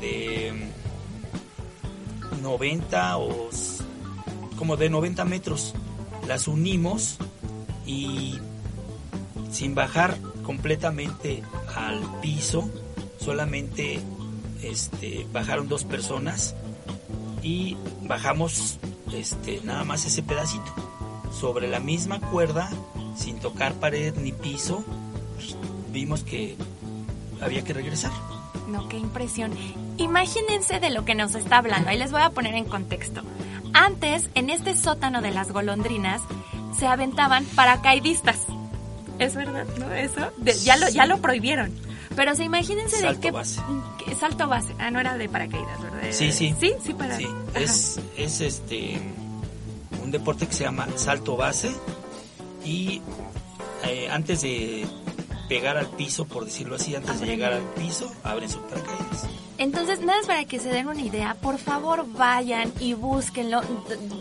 de 0.00 0.52
90 2.36 3.18
o 3.18 3.50
como 4.56 4.76
de 4.76 4.90
90 4.90 5.24
metros. 5.24 5.74
Las 6.26 6.48
unimos 6.48 7.18
y 7.86 8.38
sin 9.50 9.74
bajar 9.74 10.18
completamente 10.42 11.42
al 11.74 12.00
piso, 12.20 12.68
solamente 13.18 14.00
este, 14.62 15.26
bajaron 15.32 15.68
dos 15.68 15.84
personas 15.84 16.54
y 17.42 17.76
bajamos 18.02 18.78
este, 19.12 19.60
nada 19.62 19.84
más 19.84 20.04
ese 20.04 20.22
pedacito. 20.22 20.74
Sobre 21.32 21.68
la 21.68 21.80
misma 21.80 22.20
cuerda, 22.20 22.70
sin 23.16 23.38
tocar 23.38 23.74
pared 23.74 24.14
ni 24.16 24.32
piso, 24.32 24.84
vimos 25.92 26.22
que 26.22 26.56
había 27.40 27.62
que 27.62 27.72
regresar. 27.72 28.12
No, 28.68 28.88
qué 28.88 28.98
impresión. 28.98 29.52
Imagínense 29.96 30.80
de 30.80 30.90
lo 30.90 31.04
que 31.04 31.14
nos 31.14 31.34
está 31.34 31.58
hablando. 31.58 31.88
Ahí 31.90 31.98
les 31.98 32.12
voy 32.12 32.20
a 32.22 32.30
poner 32.30 32.54
en 32.54 32.64
contexto. 32.64 33.22
Antes, 33.72 34.28
en 34.34 34.50
este 34.50 34.76
sótano 34.76 35.22
de 35.22 35.30
las 35.30 35.52
golondrinas, 35.52 36.20
se 36.78 36.86
aventaban 36.86 37.44
paracaidistas. 37.44 38.38
Es 39.18 39.34
verdad, 39.34 39.64
¿no? 39.78 39.92
Eso. 39.94 40.30
de- 40.38 40.54
ya, 40.54 40.76
lo, 40.76 40.88
ya 40.88 41.06
lo 41.06 41.18
prohibieron. 41.18 41.72
Pero 42.14 42.34
se 42.34 42.44
imagínense 42.44 42.96
de 42.96 43.02
Salto 43.02 43.20
qué... 43.20 43.30
base. 43.30 43.60
qué- 44.04 44.14
salto 44.14 44.48
base. 44.48 44.74
Ah, 44.78 44.90
no 44.90 45.00
era 45.00 45.16
de 45.16 45.28
paracaídas, 45.28 45.82
¿verdad? 45.82 46.00
Sí, 46.10 46.32
sí. 46.32 46.54
Sí, 46.58 46.72
sí, 46.82 46.94
para... 46.94 47.16
Sí, 47.16 47.26
es, 47.54 48.00
es 48.16 48.40
este 48.40 49.00
un 50.02 50.10
deporte 50.10 50.46
que 50.46 50.52
se 50.54 50.64
llama 50.64 50.86
salto 50.96 51.36
base 51.36 51.70
y 52.64 53.02
eh, 53.84 54.08
antes 54.10 54.42
de 54.42 54.86
pegar 55.48 55.76
al 55.76 55.86
piso, 55.86 56.26
por 56.26 56.44
decirlo 56.44 56.76
así, 56.76 56.94
antes 56.94 57.20
de 57.20 57.26
llegar 57.26 57.52
al 57.52 57.62
piso, 57.74 58.12
abren 58.22 58.48
su 58.48 58.60
paracaídas. 58.60 59.26
Entonces, 59.58 60.00
nada 60.00 60.18
más 60.18 60.26
para 60.26 60.44
que 60.44 60.60
se 60.60 60.68
den 60.68 60.86
una 60.86 61.00
idea, 61.00 61.34
por 61.40 61.58
favor 61.58 62.04
vayan 62.12 62.72
y 62.78 62.92
búsquenlo. 62.92 63.62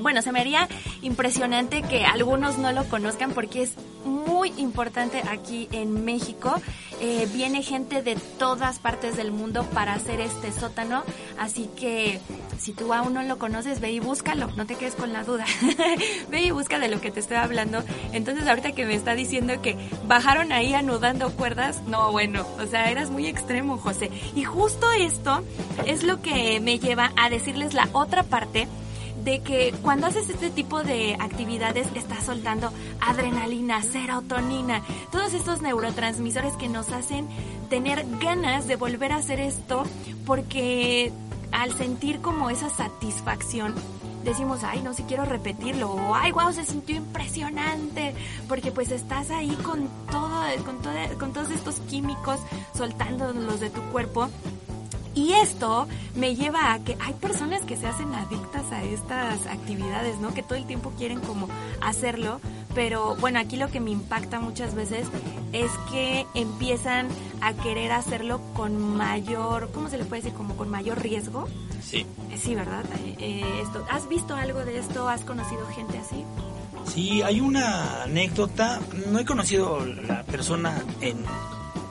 Bueno, 0.01 0.21
se 0.21 0.31
me 0.31 0.39
haría 0.39 0.69
impresionante 1.01 1.81
que 1.81 2.05
algunos 2.05 2.57
no 2.57 2.71
lo 2.71 2.85
conozcan 2.85 3.31
porque 3.31 3.63
es 3.63 3.73
muy 4.05 4.24
importante 4.57 5.21
aquí 5.29 5.67
en 5.71 6.05
México. 6.05 6.53
Eh, 7.01 7.27
viene 7.33 7.61
gente 7.61 8.01
de 8.01 8.15
todas 8.37 8.79
partes 8.79 9.17
del 9.17 9.31
mundo 9.31 9.63
para 9.73 9.93
hacer 9.93 10.21
este 10.21 10.51
sótano, 10.51 11.03
así 11.37 11.69
que 11.75 12.21
si 12.57 12.73
tú 12.73 12.93
aún 12.93 13.13
no 13.13 13.23
lo 13.23 13.37
conoces, 13.37 13.81
ve 13.81 13.91
y 13.91 13.99
búscalo, 13.99 14.47
no 14.55 14.65
te 14.65 14.75
quedes 14.75 14.95
con 14.95 15.11
la 15.11 15.23
duda. 15.23 15.45
ve 16.29 16.41
y 16.41 16.51
busca 16.51 16.79
de 16.79 16.87
lo 16.87 17.01
que 17.01 17.11
te 17.11 17.19
estoy 17.19 17.37
hablando. 17.37 17.83
Entonces, 18.13 18.47
ahorita 18.47 18.71
que 18.71 18.85
me 18.85 18.95
está 18.95 19.13
diciendo 19.13 19.61
que 19.61 19.77
bajaron 20.07 20.51
ahí 20.51 20.73
anudando 20.73 21.31
cuerdas, 21.31 21.81
no, 21.87 22.11
bueno, 22.11 22.45
o 22.59 22.65
sea, 22.65 22.89
eras 22.89 23.09
muy 23.09 23.27
extremo, 23.27 23.77
José. 23.77 24.09
Y 24.35 24.43
justo 24.43 24.91
esto 24.91 25.43
es 25.85 26.03
lo 26.03 26.21
que 26.21 26.59
me 26.59 26.79
lleva 26.79 27.11
a 27.17 27.29
decirles 27.29 27.73
la 27.73 27.89
otra 27.91 28.23
parte 28.23 28.67
de 29.25 29.41
que 29.41 29.73
cuando 29.81 30.07
haces 30.07 30.29
este 30.29 30.49
tipo 30.51 30.83
de 30.83 31.17
actividades 31.19 31.87
estás 31.95 32.23
soltando 32.25 32.71
adrenalina, 33.01 33.81
serotonina, 33.81 34.81
todos 35.11 35.33
estos 35.33 35.61
neurotransmisores 35.61 36.53
que 36.53 36.69
nos 36.69 36.91
hacen 36.91 37.27
tener 37.69 38.05
ganas 38.21 38.67
de 38.67 38.75
volver 38.77 39.11
a 39.11 39.17
hacer 39.17 39.39
esto 39.39 39.83
porque 40.25 41.11
al 41.51 41.73
sentir 41.73 42.21
como 42.21 42.49
esa 42.49 42.69
satisfacción 42.69 43.73
decimos, 44.23 44.63
ay, 44.63 44.81
no, 44.81 44.93
si 44.93 45.03
quiero 45.03 45.23
repetirlo, 45.25 45.91
o 45.91 46.15
ay, 46.15 46.31
wow, 46.31 46.51
se 46.51 46.65
sintió 46.65 46.95
impresionante, 46.95 48.15
porque 48.47 48.71
pues 48.71 48.89
estás 48.91 49.29
ahí 49.29 49.55
con 49.63 49.87
todo, 50.11 50.41
con, 50.65 50.81
todo- 50.81 51.19
con 51.19 51.31
todos 51.33 51.51
estos 51.51 51.75
químicos 51.81 52.39
soltándolos 52.75 53.59
de 53.59 53.69
tu 53.69 53.81
cuerpo 53.91 54.29
y 55.15 55.31
esto 55.33 55.87
me 56.15 56.35
lleva 56.35 56.73
a 56.73 56.79
que 56.79 56.97
hay 56.99 57.13
personas 57.13 57.61
que 57.63 57.77
se 57.77 57.87
hacen 57.87 58.13
adictas 58.13 58.71
a 58.71 58.83
estas 58.83 59.47
actividades, 59.47 60.19
¿no? 60.19 60.33
Que 60.33 60.43
todo 60.43 60.55
el 60.55 60.65
tiempo 60.65 60.91
quieren 60.97 61.21
como 61.21 61.47
hacerlo, 61.81 62.41
pero 62.75 63.15
bueno, 63.15 63.39
aquí 63.39 63.55
lo 63.55 63.69
que 63.69 63.79
me 63.79 63.91
impacta 63.91 64.39
muchas 64.41 64.75
veces 64.75 65.07
es 65.53 65.71
que 65.89 66.25
empiezan 66.35 67.07
a 67.41 67.53
querer 67.53 67.93
hacerlo 67.93 68.41
con 68.53 68.77
mayor, 68.77 69.71
¿cómo 69.73 69.89
se 69.89 69.97
le 69.97 70.03
puede 70.03 70.21
decir? 70.21 70.37
Como 70.37 70.57
con 70.57 70.69
mayor 70.69 71.01
riesgo. 71.01 71.47
Sí. 71.81 72.05
Sí, 72.37 72.53
¿verdad? 72.53 72.83
Eh, 73.19 73.43
esto, 73.63 73.85
¿Has 73.89 74.09
visto 74.09 74.35
algo 74.35 74.65
de 74.65 74.79
esto? 74.79 75.07
¿Has 75.07 75.21
conocido 75.21 75.65
gente 75.67 75.97
así? 75.97 76.25
Sí, 76.93 77.21
hay 77.21 77.39
una 77.39 78.03
anécdota, 78.03 78.81
no 79.07 79.19
he 79.19 79.25
conocido 79.25 79.85
la 79.85 80.23
persona 80.23 80.83
en, 81.01 81.17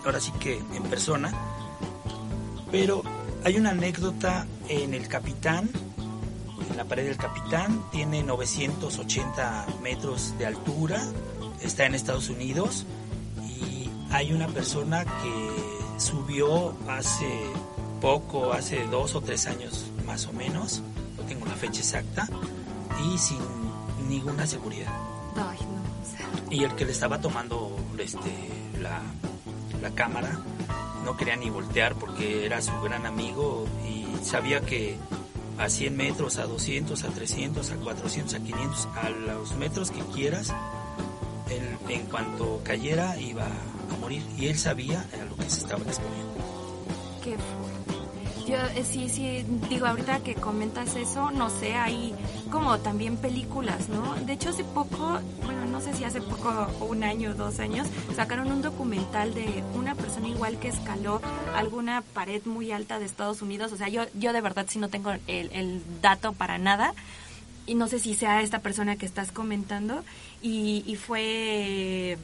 ahora 0.04 0.20
sí 0.20 0.32
que 0.38 0.58
en 0.74 0.82
persona, 0.84 1.32
pero 2.74 3.04
hay 3.44 3.56
una 3.56 3.70
anécdota 3.70 4.48
en 4.68 4.94
el 4.94 5.06
Capitán, 5.06 5.70
en 6.68 6.76
la 6.76 6.84
pared 6.84 7.04
del 7.04 7.16
Capitán, 7.16 7.84
tiene 7.92 8.24
980 8.24 9.66
metros 9.80 10.36
de 10.38 10.46
altura, 10.46 11.00
está 11.62 11.86
en 11.86 11.94
Estados 11.94 12.30
Unidos 12.30 12.84
y 13.46 13.88
hay 14.10 14.32
una 14.32 14.48
persona 14.48 15.04
que 15.04 16.00
subió 16.00 16.76
hace 16.88 17.30
poco, 18.00 18.52
hace 18.52 18.84
dos 18.88 19.14
o 19.14 19.20
tres 19.20 19.46
años 19.46 19.84
más 20.04 20.26
o 20.26 20.32
menos, 20.32 20.82
no 21.16 21.22
tengo 21.28 21.46
la 21.46 21.54
fecha 21.54 21.78
exacta, 21.78 22.28
y 23.06 23.16
sin 23.18 23.38
ninguna 24.08 24.48
seguridad. 24.48 24.92
Ay, 25.36 25.58
no. 25.60 26.52
Y 26.52 26.64
el 26.64 26.74
que 26.74 26.84
le 26.84 26.90
estaba 26.90 27.20
tomando 27.20 27.76
este, 27.98 28.50
la, 28.80 29.00
la 29.80 29.90
cámara 29.90 30.40
no 31.04 31.16
quería 31.16 31.36
ni 31.36 31.50
voltear 31.50 31.94
porque 31.94 32.46
era 32.46 32.60
su 32.62 32.72
gran 32.80 33.06
amigo 33.06 33.66
y 33.86 34.24
sabía 34.24 34.60
que 34.60 34.96
a 35.58 35.68
100 35.68 35.96
metros, 35.96 36.38
a 36.38 36.46
200, 36.46 37.04
a 37.04 37.08
300, 37.08 37.70
a 37.70 37.76
400, 37.76 38.34
a 38.34 38.40
500, 38.40 38.88
a 38.96 39.10
los 39.10 39.54
metros 39.56 39.90
que 39.90 40.00
quieras, 40.12 40.52
él, 41.50 41.76
en 41.88 42.06
cuanto 42.06 42.60
cayera 42.64 43.18
iba 43.20 43.46
a 43.46 43.96
morir. 44.00 44.22
Y 44.36 44.46
él 44.46 44.58
sabía 44.58 45.04
a 45.20 45.24
lo 45.24 45.36
que 45.36 45.48
se 45.48 45.60
estaba 45.60 45.82
exponiendo. 45.82 46.34
Qué 47.22 47.36
fuerte. 47.36 47.84
Yo 48.46 48.56
eh, 48.56 48.84
sí, 48.84 49.08
sí, 49.08 49.44
digo, 49.70 49.86
ahorita 49.86 50.20
que 50.20 50.34
comentas 50.34 50.96
eso, 50.96 51.30
no 51.30 51.48
sé, 51.48 51.74
hay 51.74 52.14
como 52.54 52.78
también 52.78 53.16
películas, 53.16 53.88
¿no? 53.88 54.14
De 54.26 54.34
hecho, 54.34 54.50
hace 54.50 54.62
poco, 54.62 55.18
bueno, 55.44 55.64
no 55.66 55.80
sé 55.80 55.92
si 55.92 56.04
hace 56.04 56.20
poco, 56.20 56.68
un 56.88 57.02
año, 57.02 57.34
dos 57.34 57.58
años, 57.58 57.88
sacaron 58.14 58.52
un 58.52 58.62
documental 58.62 59.34
de 59.34 59.64
una 59.74 59.96
persona 59.96 60.28
igual 60.28 60.60
que 60.60 60.68
escaló 60.68 61.20
alguna 61.56 62.04
pared 62.14 62.42
muy 62.44 62.70
alta 62.70 63.00
de 63.00 63.06
Estados 63.06 63.42
Unidos. 63.42 63.72
O 63.72 63.76
sea, 63.76 63.88
yo, 63.88 64.04
yo 64.14 64.32
de 64.32 64.40
verdad 64.40 64.66
sí 64.68 64.78
no 64.78 64.88
tengo 64.88 65.10
el, 65.26 65.82
dato 66.00 66.32
para 66.32 66.58
nada. 66.58 66.94
Y 67.66 67.74
no 67.74 67.88
sé 67.88 67.98
si 67.98 68.14
sea 68.14 68.40
esta 68.40 68.60
persona 68.60 68.94
que 68.94 69.06
estás 69.06 69.32
comentando. 69.32 70.04
Y 70.40 70.96
fue 71.04 72.18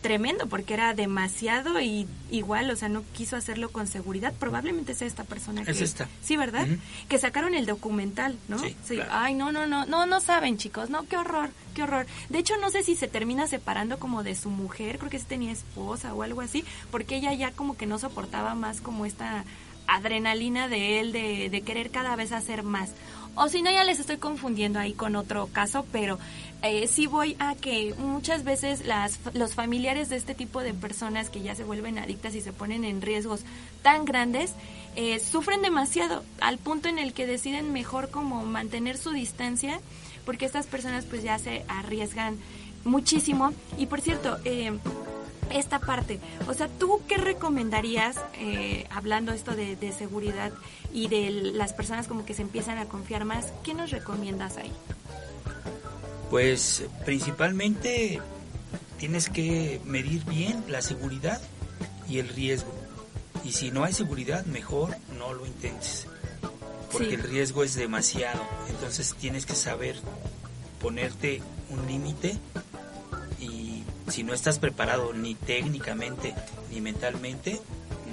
tremendo 0.00 0.46
porque 0.46 0.74
era 0.74 0.94
demasiado 0.94 1.80
y 1.80 2.06
igual, 2.30 2.70
o 2.70 2.76
sea, 2.76 2.88
no 2.88 3.02
quiso 3.12 3.36
hacerlo 3.36 3.70
con 3.70 3.86
seguridad. 3.86 4.32
Probablemente 4.38 4.94
sea 4.94 5.06
esta 5.06 5.24
persona 5.24 5.64
que 5.64 5.70
Es 5.70 5.80
esta. 5.80 6.08
Sí, 6.22 6.36
¿verdad? 6.36 6.66
Que 7.08 7.18
sacaron 7.18 7.54
el 7.54 7.66
documental, 7.66 8.38
¿no? 8.48 8.58
Sí, 8.58 8.76
claro. 8.86 9.10
Ay, 9.12 9.34
no, 9.34 9.52
no, 9.52 9.66
no, 9.66 9.86
no, 9.86 10.06
no 10.06 10.20
saben, 10.20 10.56
chicos, 10.58 10.90
no, 10.90 11.06
qué 11.06 11.16
horror, 11.16 11.50
qué 11.74 11.82
horror. 11.82 12.06
De 12.28 12.38
hecho, 12.38 12.56
no 12.58 12.70
sé 12.70 12.82
si 12.82 12.94
se 12.94 13.08
termina 13.08 13.46
separando 13.46 13.98
como 13.98 14.22
de 14.22 14.34
su 14.34 14.50
mujer, 14.50 14.98
creo 14.98 15.10
que 15.10 15.18
sí 15.18 15.26
tenía 15.28 15.52
esposa 15.52 16.14
o 16.14 16.22
algo 16.22 16.40
así, 16.40 16.64
porque 16.90 17.16
ella 17.16 17.32
ya 17.34 17.50
como 17.52 17.76
que 17.76 17.86
no 17.86 17.98
soportaba 17.98 18.54
más 18.54 18.80
como 18.80 19.06
esta 19.06 19.44
adrenalina 19.86 20.68
de 20.68 21.00
él 21.00 21.12
de, 21.12 21.48
de 21.50 21.62
querer 21.62 21.90
cada 21.90 22.14
vez 22.14 22.32
hacer 22.32 22.62
más. 22.62 22.90
O 23.34 23.48
si 23.48 23.62
no, 23.62 23.70
ya 23.70 23.84
les 23.84 24.00
estoy 24.00 24.16
confundiendo 24.16 24.80
ahí 24.80 24.94
con 24.94 25.14
otro 25.14 25.48
caso, 25.52 25.86
pero 25.92 26.18
eh, 26.62 26.88
sí 26.88 27.06
voy 27.06 27.36
a 27.38 27.54
que 27.54 27.94
muchas 27.98 28.42
veces 28.42 28.84
las, 28.84 29.20
los 29.32 29.54
familiares 29.54 30.08
de 30.08 30.16
este 30.16 30.34
tipo 30.34 30.60
de 30.60 30.74
personas 30.74 31.30
que 31.30 31.40
ya 31.40 31.54
se 31.54 31.62
vuelven 31.62 31.98
adictas 31.98 32.34
y 32.34 32.40
se 32.40 32.52
ponen 32.52 32.84
en 32.84 33.00
riesgos 33.00 33.42
tan 33.82 34.04
grandes, 34.04 34.54
eh, 34.96 35.20
sufren 35.20 35.62
demasiado 35.62 36.24
al 36.40 36.58
punto 36.58 36.88
en 36.88 36.98
el 36.98 37.12
que 37.12 37.26
deciden 37.26 37.72
mejor 37.72 38.10
como 38.10 38.44
mantener 38.44 38.98
su 38.98 39.12
distancia, 39.12 39.80
porque 40.24 40.46
estas 40.46 40.66
personas 40.66 41.04
pues 41.04 41.22
ya 41.22 41.38
se 41.38 41.64
arriesgan 41.68 42.36
muchísimo. 42.84 43.52
Y 43.76 43.86
por 43.86 44.00
cierto, 44.00 44.38
eh, 44.44 44.76
esta 45.50 45.78
parte. 45.78 46.18
O 46.48 46.54
sea, 46.54 46.66
¿tú 46.68 47.00
qué 47.08 47.16
recomendarías, 47.16 48.16
hablando 48.90 49.32
esto 49.32 49.54
de, 49.54 49.76
de 49.76 49.92
seguridad 49.92 50.52
y 50.92 51.08
de 51.08 51.30
las 51.30 51.72
personas 51.72 52.08
como 52.08 52.26
que 52.26 52.34
se 52.34 52.42
empiezan 52.42 52.78
a 52.78 52.86
confiar 52.86 53.24
más? 53.24 53.52
¿Qué 53.62 53.74
nos 53.74 53.90
recomiendas 53.90 54.56
ahí? 54.58 54.72
Pues 56.30 56.84
principalmente 57.04 58.20
tienes 58.98 59.28
que 59.30 59.80
medir 59.84 60.24
bien 60.24 60.64
la 60.68 60.82
seguridad 60.82 61.40
y 62.08 62.18
el 62.18 62.28
riesgo. 62.28 62.72
Y 63.44 63.52
si 63.52 63.70
no 63.70 63.84
hay 63.84 63.92
seguridad, 63.94 64.44
mejor 64.46 64.96
no 65.18 65.32
lo 65.32 65.46
intentes. 65.46 66.06
Porque 66.92 67.08
Sí. 67.08 67.14
el 67.14 67.22
riesgo 67.22 67.64
es 67.64 67.74
demasiado. 67.74 68.42
Entonces 68.68 69.14
tienes 69.18 69.46
que 69.46 69.54
saber 69.54 69.96
ponerte 70.80 71.42
un 71.70 71.86
límite 71.86 72.36
y 73.40 73.82
si 74.08 74.22
no 74.22 74.32
estás 74.34 74.58
preparado 74.58 75.12
ni 75.12 75.34
técnicamente 75.34 76.34
ni 76.70 76.80
mentalmente, 76.80 77.60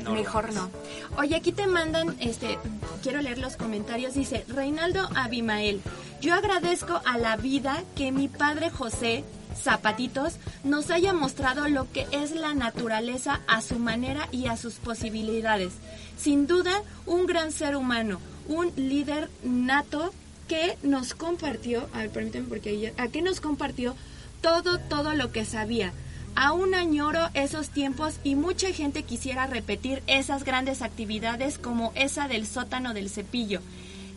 no 0.05 0.13
Mejor 0.13 0.53
no. 0.53 0.69
Oye, 1.17 1.35
aquí 1.35 1.51
te 1.51 1.67
mandan, 1.67 2.15
este, 2.19 2.57
quiero 3.03 3.21
leer 3.21 3.39
los 3.39 3.57
comentarios. 3.57 4.13
Dice 4.13 4.45
Reinaldo 4.47 5.09
Abimael, 5.15 5.81
yo 6.21 6.33
agradezco 6.33 7.01
a 7.05 7.17
la 7.17 7.35
vida 7.35 7.83
que 7.95 8.11
mi 8.11 8.27
padre 8.27 8.69
José 8.69 9.23
Zapatitos 9.61 10.35
nos 10.63 10.91
haya 10.91 11.13
mostrado 11.13 11.67
lo 11.67 11.91
que 11.91 12.07
es 12.11 12.31
la 12.31 12.53
naturaleza 12.53 13.41
a 13.47 13.61
su 13.61 13.79
manera 13.79 14.27
y 14.31 14.47
a 14.47 14.57
sus 14.57 14.75
posibilidades. 14.75 15.73
Sin 16.17 16.47
duda, 16.47 16.81
un 17.05 17.25
gran 17.25 17.51
ser 17.51 17.75
humano, 17.75 18.19
un 18.47 18.71
líder 18.75 19.29
nato 19.43 20.13
que 20.47 20.77
nos 20.83 21.15
compartió, 21.15 21.87
a 21.93 21.99
ver, 21.99 22.11
permíteme 22.11 22.47
porque 22.47 22.93
a 22.97 23.07
que 23.07 23.21
nos 23.21 23.41
compartió 23.41 23.95
todo, 24.41 24.79
todo 24.79 25.13
lo 25.13 25.31
que 25.31 25.45
sabía. 25.45 25.93
Aún 26.35 26.75
añoro 26.75 27.29
esos 27.33 27.69
tiempos 27.69 28.15
y 28.23 28.35
mucha 28.35 28.71
gente 28.71 29.03
quisiera 29.03 29.47
repetir 29.47 30.03
esas 30.05 30.43
grandes 30.43 30.81
actividades 30.81 31.57
como 31.57 31.93
esa 31.95 32.27
del 32.27 32.45
sótano 32.45 32.93
del 32.93 33.09
cepillo, 33.09 33.61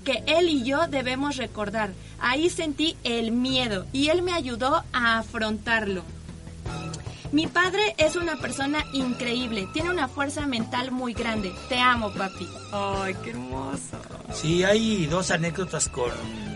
que 0.04 0.24
él 0.26 0.48
y 0.48 0.64
yo 0.64 0.88
debemos 0.88 1.36
recordar. 1.36 1.90
Ahí 2.18 2.50
sentí 2.50 2.96
el 3.04 3.30
miedo 3.30 3.86
y 3.92 4.08
él 4.08 4.22
me 4.22 4.32
ayudó 4.32 4.82
a 4.92 5.18
afrontarlo. 5.18 6.02
Mi 7.30 7.46
padre 7.46 7.94
es 7.98 8.16
una 8.16 8.36
persona 8.36 8.84
increíble, 8.94 9.68
tiene 9.74 9.90
una 9.90 10.08
fuerza 10.08 10.46
mental 10.46 10.90
muy 10.90 11.12
grande. 11.12 11.52
Te 11.68 11.78
amo, 11.78 12.10
papi. 12.12 12.48
Ay, 12.72 13.14
qué 13.22 13.30
hermoso. 13.30 13.98
Sí, 14.32 14.64
hay 14.64 15.06
dos 15.06 15.30
anécdotas 15.30 15.88
con 15.90 16.10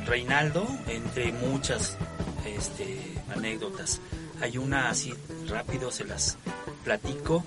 Reinaldo, 0.07 0.67
entre 0.89 1.33
muchas 1.33 1.99
este, 2.47 2.99
anécdotas. 3.37 4.01
Hay 4.43 4.59
una 4.59 4.91
así 4.91 5.15
rápido, 5.49 5.91
se 5.91 6.05
las 6.05 6.37
platico. 6.85 7.45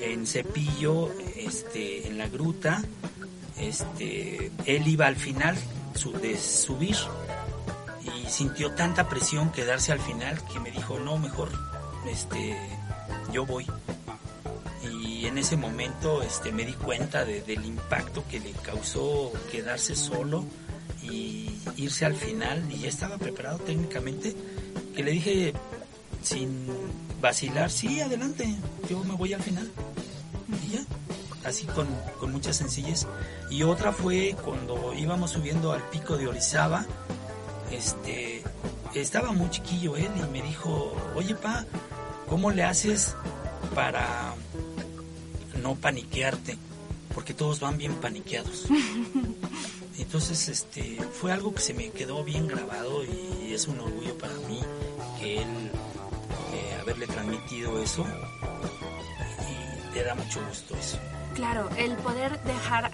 En 0.00 0.26
Cepillo, 0.26 1.10
este, 1.36 2.06
en 2.06 2.16
la 2.18 2.28
gruta, 2.28 2.82
este, 3.58 4.50
él 4.64 4.86
iba 4.88 5.06
al 5.06 5.16
final 5.16 5.56
su- 5.94 6.12
de 6.12 6.38
subir 6.38 6.96
y 8.02 8.30
sintió 8.30 8.72
tanta 8.74 9.08
presión 9.08 9.50
quedarse 9.52 9.92
al 9.92 10.00
final 10.00 10.42
que 10.50 10.58
me 10.60 10.70
dijo, 10.70 10.98
no, 10.98 11.18
mejor 11.18 11.50
este, 12.08 12.56
yo 13.32 13.44
voy. 13.44 13.66
Y 14.90 15.26
en 15.26 15.36
ese 15.36 15.56
momento 15.56 16.22
este, 16.22 16.50
me 16.52 16.64
di 16.64 16.72
cuenta 16.72 17.24
de- 17.26 17.42
del 17.42 17.64
impacto 17.66 18.24
que 18.30 18.40
le 18.40 18.52
causó 18.52 19.32
quedarse 19.52 19.94
solo 19.94 20.44
y 21.02 21.50
irse 21.76 22.06
al 22.06 22.14
final 22.14 22.64
y 22.72 22.78
ya 22.80 22.88
estaba 22.88 23.18
preparado 23.18 23.58
técnicamente 23.58 24.34
que 24.96 25.02
le 25.02 25.10
dije 25.10 25.52
sin 26.22 26.66
vacilar, 27.20 27.70
sí, 27.70 28.00
adelante, 28.00 28.54
yo 28.88 29.02
me 29.04 29.14
voy 29.14 29.32
al 29.32 29.42
final. 29.42 29.70
Y 30.64 30.72
ya, 30.72 30.84
así 31.44 31.66
con, 31.66 31.86
con 32.18 32.32
mucha 32.32 32.52
sencillez. 32.52 33.06
Y 33.50 33.62
otra 33.62 33.92
fue 33.92 34.36
cuando 34.44 34.94
íbamos 34.94 35.32
subiendo 35.32 35.72
al 35.72 35.82
pico 35.90 36.16
de 36.16 36.28
Orizaba, 36.28 36.86
este, 37.70 38.42
estaba 38.94 39.32
muy 39.32 39.50
chiquillo 39.50 39.96
él 39.96 40.10
y 40.16 40.32
me 40.32 40.42
dijo, 40.42 40.94
oye 41.14 41.34
pa, 41.34 41.64
¿cómo 42.28 42.50
le 42.50 42.64
haces 42.64 43.14
para 43.74 44.34
no 45.62 45.76
paniquearte? 45.76 46.58
Porque 47.14 47.34
todos 47.34 47.60
van 47.60 47.78
bien 47.78 47.94
paniqueados. 47.94 48.66
Entonces, 49.98 50.48
este, 50.48 50.98
fue 51.20 51.30
algo 51.30 51.54
que 51.54 51.60
se 51.60 51.74
me 51.74 51.90
quedó 51.90 52.24
bien 52.24 52.46
grabado 52.46 53.04
y 53.04 53.52
es 53.52 53.68
un 53.68 53.78
orgullo 53.80 54.16
para 54.16 54.34
mí 54.48 54.60
que 55.20 55.42
él 55.42 55.69
haberle 56.90 57.06
transmitido 57.06 57.80
eso 57.80 58.04
y 59.48 59.94
te 59.94 60.02
da 60.02 60.14
mucho 60.14 60.40
gusto 60.48 60.76
eso. 60.76 60.98
Claro, 61.34 61.70
el 61.76 61.94
poder 61.94 62.42
dejar 62.42 62.90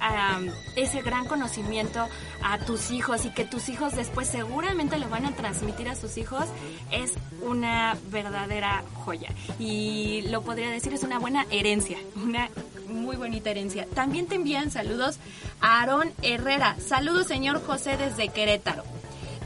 ese 0.77 1.01
gran 1.01 1.25
conocimiento 1.25 2.07
a 2.43 2.59
tus 2.59 2.91
hijos 2.91 3.25
y 3.25 3.31
que 3.31 3.47
tus 3.47 3.71
hijos 3.71 3.97
después 3.97 4.29
seguramente 4.29 4.99
lo 4.99 5.09
van 5.09 5.25
a 5.25 5.35
transmitir 5.35 5.89
a 5.89 5.97
sus 5.97 6.19
hijos 6.19 6.45
es 6.91 7.15
una 7.41 7.97
verdadera 8.11 8.85
joya. 9.05 9.31
Y 9.59 10.23
lo 10.29 10.43
podría 10.43 10.71
decir, 10.71 10.93
es 10.93 11.03
una 11.03 11.19
buena 11.19 11.47
herencia, 11.51 11.97
una 12.15 12.51
muy 12.89 13.17
bonita 13.17 13.51
herencia. 13.51 13.87
También 13.95 14.27
te 14.27 14.35
envían 14.35 14.71
saludos 14.71 15.19
a 15.61 15.81
Aarón 15.81 16.13
Herrera. 16.23 16.77
Saludos, 16.79 17.27
señor 17.27 17.65
José, 17.65 17.97
desde 17.97 18.29
Querétaro. 18.29 18.85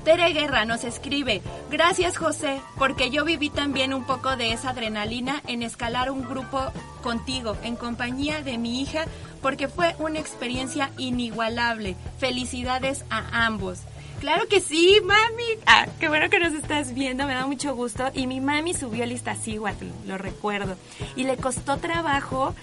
Tere 0.05 0.33
Guerra 0.33 0.65
nos 0.65 0.85
escribe, 0.85 1.43
gracias 1.71 2.17
José, 2.17 2.63
porque 2.79 3.11
yo 3.11 3.25
viví 3.25 3.51
también 3.51 3.93
un 3.93 4.05
poco 4.05 4.35
de 4.37 4.53
esa 4.53 4.71
adrenalina 4.71 5.43
en 5.47 5.63
escalar 5.63 6.11
un 6.11 6.23
grupo 6.23 6.59
contigo, 7.03 7.57
en 7.63 7.77
compañía 7.77 8.41
de 8.43 8.57
mi 8.57 8.81
hija, 8.81 9.05
porque 9.43 9.69
fue 9.69 9.95
una 9.99 10.19
experiencia 10.19 10.91
inigualable. 10.97 11.97
Felicidades 12.19 13.05
a 13.11 13.45
ambos. 13.45 13.81
Claro 14.21 14.49
que 14.49 14.61
sí, 14.61 15.01
mami. 15.05 15.61
Ah, 15.67 15.87
qué 15.99 16.09
bueno 16.09 16.29
que 16.29 16.39
nos 16.39 16.53
estás 16.53 16.93
viendo, 16.95 17.27
me 17.27 17.35
da 17.35 17.47
mucho 17.47 17.75
gusto. 17.75 18.11
Y 18.15 18.27
mi 18.27 18.41
mami 18.41 18.75
subió 18.75 19.05
el 19.05 19.13
Iztaccíhuatl, 19.13 19.87
lo 20.07 20.19
recuerdo. 20.19 20.77
Y 21.17 21.25
le 21.25 21.37
costó 21.37 21.79
trabajo 21.79 22.55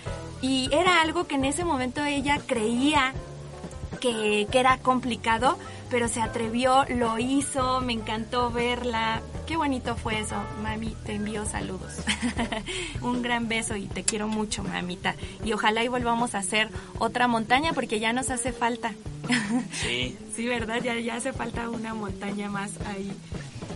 y 0.41 0.69
era 0.71 1.01
algo 1.01 1.27
que 1.27 1.35
en 1.35 1.45
ese 1.45 1.65
momento 1.65 2.03
ella 2.03 2.39
creía 2.45 3.13
que, 3.99 4.47
que 4.51 4.59
era 4.59 4.77
complicado, 4.77 5.57
pero 5.89 6.07
se 6.07 6.21
atrevió, 6.21 6.85
lo 6.89 7.17
hizo, 7.19 7.81
me 7.81 7.93
encantó 7.93 8.51
verla. 8.51 9.21
Qué 9.45 9.55
bonito 9.55 9.95
fue 9.95 10.19
eso, 10.19 10.35
mami, 10.61 10.95
te 11.05 11.13
envío 11.15 11.45
saludos. 11.45 11.93
Un 13.01 13.21
gran 13.21 13.47
beso 13.47 13.75
y 13.75 13.87
te 13.87 14.03
quiero 14.03 14.27
mucho, 14.27 14.63
mamita. 14.63 15.15
Y 15.43 15.53
ojalá 15.53 15.83
y 15.83 15.87
volvamos 15.87 16.35
a 16.35 16.39
hacer 16.39 16.69
otra 16.99 17.27
montaña 17.27 17.73
porque 17.73 17.99
ya 17.99 18.13
nos 18.13 18.29
hace 18.29 18.51
falta. 18.51 18.93
Sí, 19.71 20.17
Sí, 20.35 20.47
¿verdad? 20.47 20.81
Ya, 20.83 20.95
ya 20.99 21.15
hace 21.15 21.33
falta 21.33 21.69
una 21.69 21.93
montaña 21.93 22.49
más 22.49 22.71
ahí. 22.85 23.11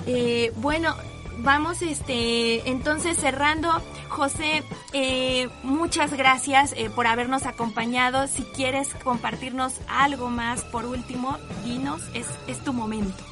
Eh, 0.06 0.54
bueno, 0.58 0.96
vamos 1.44 1.82
este, 1.82 2.70
entonces 2.70 3.18
cerrando. 3.18 3.70
José, 4.10 4.64
eh, 4.94 5.48
muchas 5.64 6.14
gracias 6.14 6.74
eh, 6.76 6.90
por 6.90 7.08
habernos 7.08 7.46
acompañado. 7.46 8.28
Si 8.28 8.44
quieres 8.44 8.90
compartirnos 9.04 9.74
algo 9.88 10.30
más, 10.30 10.64
por 10.66 10.86
último, 10.86 11.38
dinos, 11.64 12.02
es, 12.14 12.28
es 12.48 12.64
tu 12.64 12.74
momento. 12.74 13.24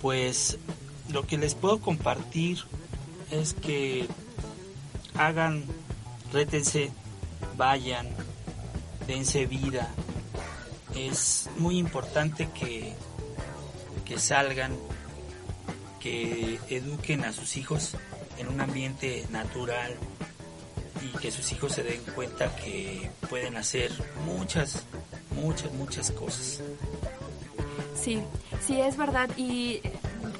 pues 0.00 0.58
lo 1.10 1.26
que 1.26 1.38
les 1.38 1.54
puedo 1.54 1.80
compartir 1.80 2.58
es 3.30 3.54
que 3.54 4.06
hagan, 5.14 5.64
rétense, 6.32 6.90
vayan, 7.56 8.06
dense 9.06 9.46
vida. 9.46 9.88
Es 10.94 11.48
muy 11.58 11.78
importante 11.78 12.48
que, 12.58 12.94
que 14.04 14.18
salgan, 14.18 14.76
que 16.00 16.58
eduquen 16.68 17.24
a 17.24 17.32
sus 17.32 17.56
hijos 17.56 17.96
en 18.38 18.48
un 18.48 18.60
ambiente 18.60 19.26
natural 19.30 19.94
y 21.02 21.16
que 21.18 21.30
sus 21.30 21.52
hijos 21.52 21.72
se 21.72 21.82
den 21.82 22.00
cuenta 22.14 22.54
que 22.56 23.10
pueden 23.28 23.56
hacer 23.56 23.92
muchas, 24.24 24.84
muchas, 25.30 25.72
muchas 25.72 26.10
cosas. 26.10 26.62
Sí, 27.94 28.22
sí, 28.66 28.80
es 28.80 28.96
verdad. 28.96 29.28
Y 29.36 29.80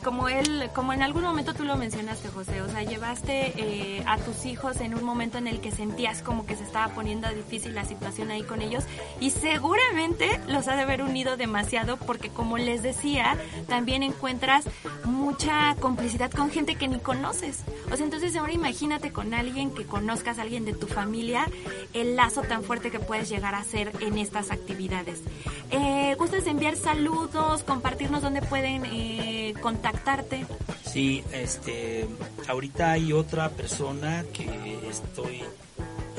como 0.02 0.28
él, 0.28 0.70
como 0.74 0.92
en 0.92 1.02
algún 1.02 1.22
momento 1.22 1.54
tú 1.54 1.64
lo 1.64 1.76
mencionaste, 1.76 2.28
José, 2.28 2.62
o 2.62 2.68
sea, 2.68 2.82
llevaste 2.82 3.52
eh, 3.56 4.02
a 4.06 4.18
tus 4.18 4.46
hijos 4.46 4.80
en 4.80 4.94
un 4.94 5.04
momento 5.04 5.38
en 5.38 5.46
el 5.46 5.60
que 5.60 5.70
sentías 5.70 6.22
como 6.22 6.46
que 6.46 6.56
se 6.56 6.64
estaba 6.64 6.94
poniendo 6.94 7.28
difícil 7.28 7.74
la 7.74 7.84
situación 7.84 8.30
ahí 8.30 8.42
con 8.42 8.62
ellos 8.62 8.84
y 9.20 9.30
seguramente 9.30 10.40
los 10.48 10.68
ha 10.68 10.76
de 10.76 10.82
haber 10.82 11.02
unido 11.02 11.36
demasiado 11.36 11.96
porque 11.96 12.28
como 12.28 12.58
les 12.58 12.82
decía, 12.82 13.36
también 13.68 14.02
encuentras 14.02 14.64
mucha 15.04 15.74
complicidad 15.80 16.30
con 16.30 16.50
gente 16.50 16.74
que 16.76 16.88
ni 16.88 16.98
conoces. 16.98 17.64
O 17.92 17.96
sea, 17.96 18.04
entonces 18.04 18.36
ahora 18.36 18.52
imagínate 18.52 19.12
con 19.12 19.34
alguien 19.34 19.72
que 19.72 19.84
conozcas, 19.84 20.38
alguien 20.38 20.64
de 20.64 20.72
tu 20.72 20.86
familia, 20.86 21.46
el 21.92 22.16
lazo 22.16 22.42
tan 22.42 22.62
fuerte 22.62 22.90
que 22.90 23.00
puedes 23.00 23.28
llegar 23.28 23.54
a 23.54 23.58
hacer 23.58 23.92
en 24.00 24.18
estas 24.18 24.50
actividades. 24.50 25.22
Eh, 25.70 26.14
¿Gustas 26.18 26.46
enviar 26.46 26.76
saludos, 26.76 27.62
compartirnos 27.62 28.22
dónde 28.22 28.42
pueden 28.42 28.84
eh, 28.86 29.54
contactarte? 29.88 30.46
Sí, 30.84 31.24
este, 31.32 32.06
ahorita 32.46 32.92
hay 32.92 33.12
otra 33.12 33.50
persona 33.50 34.24
que 34.32 34.78
estoy 34.88 35.42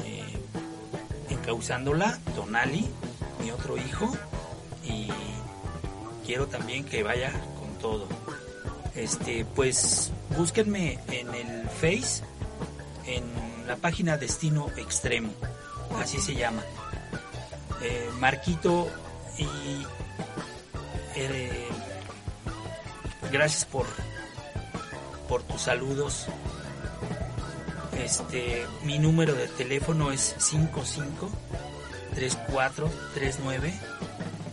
eh, 0.05 0.37
encauzándola, 1.29 2.19
Donali, 2.35 2.87
mi 3.41 3.51
otro 3.51 3.77
hijo, 3.77 4.11
y 4.83 5.09
quiero 6.25 6.47
también 6.47 6.83
que 6.83 7.03
vaya 7.03 7.31
con 7.59 7.77
todo. 7.79 8.07
Este, 8.95 9.45
pues 9.55 10.11
búsquenme 10.35 10.99
en 11.11 11.33
el 11.33 11.69
Face, 11.69 12.23
en 13.05 13.23
la 13.67 13.75
página 13.75 14.17
Destino 14.17 14.67
Extremo, 14.77 15.31
así 16.01 16.19
se 16.19 16.35
llama. 16.35 16.63
Eh, 17.81 18.09
Marquito 18.19 18.89
y 19.37 19.85
eh, 21.15 21.69
gracias 23.31 23.65
por 23.65 23.85
por 25.27 25.43
tus 25.43 25.61
saludos. 25.61 26.25
Este, 27.97 28.65
mi 28.83 28.97
número 28.97 29.35
de 29.35 29.47
teléfono 29.47 30.11
es 30.11 30.35
55 30.37 31.29
34 32.15 32.89
39 33.13 33.73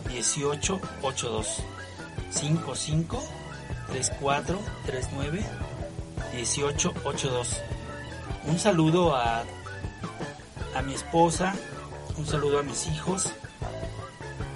18 0.09 0.81
82. 1.01 1.63
55 2.29 3.23
34 3.87 4.59
39 4.85 5.45
18 6.33 6.93
82. 7.03 7.61
Un 8.45 8.59
saludo 8.59 9.15
a 9.15 9.43
a 10.75 10.81
mi 10.83 10.93
esposa, 10.93 11.55
un 12.17 12.27
saludo 12.27 12.59
a 12.59 12.63
mis 12.63 12.85
hijos, 12.87 13.33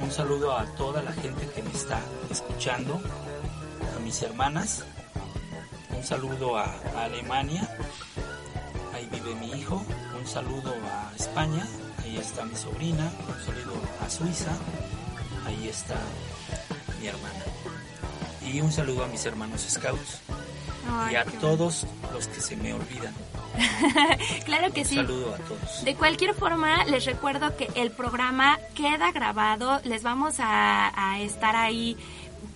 un 0.02 0.12
saludo 0.12 0.56
a 0.56 0.66
toda 0.76 1.02
la 1.02 1.12
gente 1.14 1.48
que 1.48 1.64
me 1.64 1.72
está 1.72 2.00
escuchando, 2.30 3.02
mis 4.12 4.24
hermanas 4.24 4.84
un 5.96 6.04
saludo 6.04 6.58
a, 6.58 6.66
a 6.98 7.06
Alemania, 7.06 7.66
ahí 8.94 9.08
vive 9.10 9.34
mi 9.36 9.54
hijo, 9.54 9.82
un 10.20 10.28
saludo 10.28 10.74
a 10.84 11.16
España, 11.16 11.66
ahí 12.04 12.18
está 12.18 12.44
mi 12.44 12.54
sobrina, 12.58 13.10
un 13.26 13.46
saludo 13.46 13.82
a 14.06 14.10
Suiza, 14.10 14.52
ahí 15.46 15.70
está 15.70 15.96
mi 17.00 17.08
hermana. 17.08 17.46
Y 18.46 18.60
un 18.60 18.70
saludo 18.74 19.06
a 19.06 19.08
mis 19.08 19.26
hermanos 19.26 19.62
scouts 19.70 20.20
Ay, 20.92 21.14
y 21.14 21.16
a 21.16 21.24
todos 21.40 21.88
los 22.12 22.28
que 22.28 22.42
se 22.42 22.58
me 22.58 22.74
olvidan. 22.74 23.14
Claro 24.46 24.72
que 24.74 24.82
Un 24.82 24.88
sí. 24.88 24.96
saludo 24.96 25.36
a 25.36 25.38
todos. 25.38 25.84
De 25.86 25.96
cualquier 25.96 26.34
forma, 26.34 26.84
les 26.86 27.06
recuerdo 27.06 27.56
que 27.56 27.70
el 27.76 27.92
programa 27.92 28.60
queda 28.76 29.12
grabado. 29.12 29.80
Les 29.84 30.04
vamos 30.04 30.36
a, 30.40 30.92
a 30.96 31.20
estar 31.22 31.56
ahí 31.56 31.96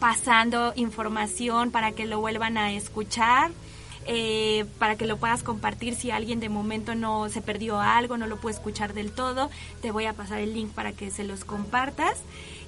pasando 0.05 0.71
información 0.75 1.71
para 1.71 1.93
que 1.93 2.05
lo 2.05 2.19
vuelvan 2.19 2.59
a 2.59 2.71
escuchar. 2.73 3.49
eh, 4.05 4.65
para 4.77 4.97
que 4.97 5.07
lo 5.07 5.17
puedas 5.17 5.41
compartir 5.41 5.95
si 5.95 6.11
alguien 6.11 6.39
de 6.39 6.47
momento 6.47 6.93
no 6.93 7.27
se 7.27 7.41
perdió 7.41 7.79
algo, 7.81 8.17
no 8.17 8.27
lo 8.27 8.39
puede 8.39 8.53
escuchar 8.53 8.93
del 8.93 9.11
todo, 9.11 9.49
te 9.81 9.89
voy 9.89 10.05
a 10.05 10.13
pasar 10.13 10.37
el 10.41 10.53
link 10.53 10.69
para 10.69 10.91
que 10.91 11.09
se 11.09 11.23
los 11.23 11.43
compartas. 11.43 12.19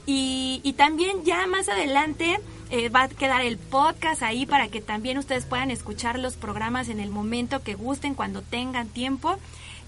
Y, 0.08 0.74
también 0.78 1.26
ya 1.26 1.46
más 1.46 1.70
adelante 1.70 2.40
eh, 2.72 2.90
va 2.90 3.04
a 3.04 3.08
quedar 3.08 3.44
el 3.44 3.60
podcast 3.60 4.24
ahí 4.24 4.48
para 4.48 4.70
que 4.70 4.82
también 4.82 5.20
ustedes 5.20 5.46
puedan 5.46 5.70
escuchar 5.70 6.18
los 6.18 6.38
programas 6.38 6.90
en 6.90 7.00
el 7.00 7.12
momento 7.12 7.62
que 7.62 7.76
gusten, 7.76 8.16
cuando 8.16 8.42
tengan 8.42 8.88
tiempo. 8.88 9.38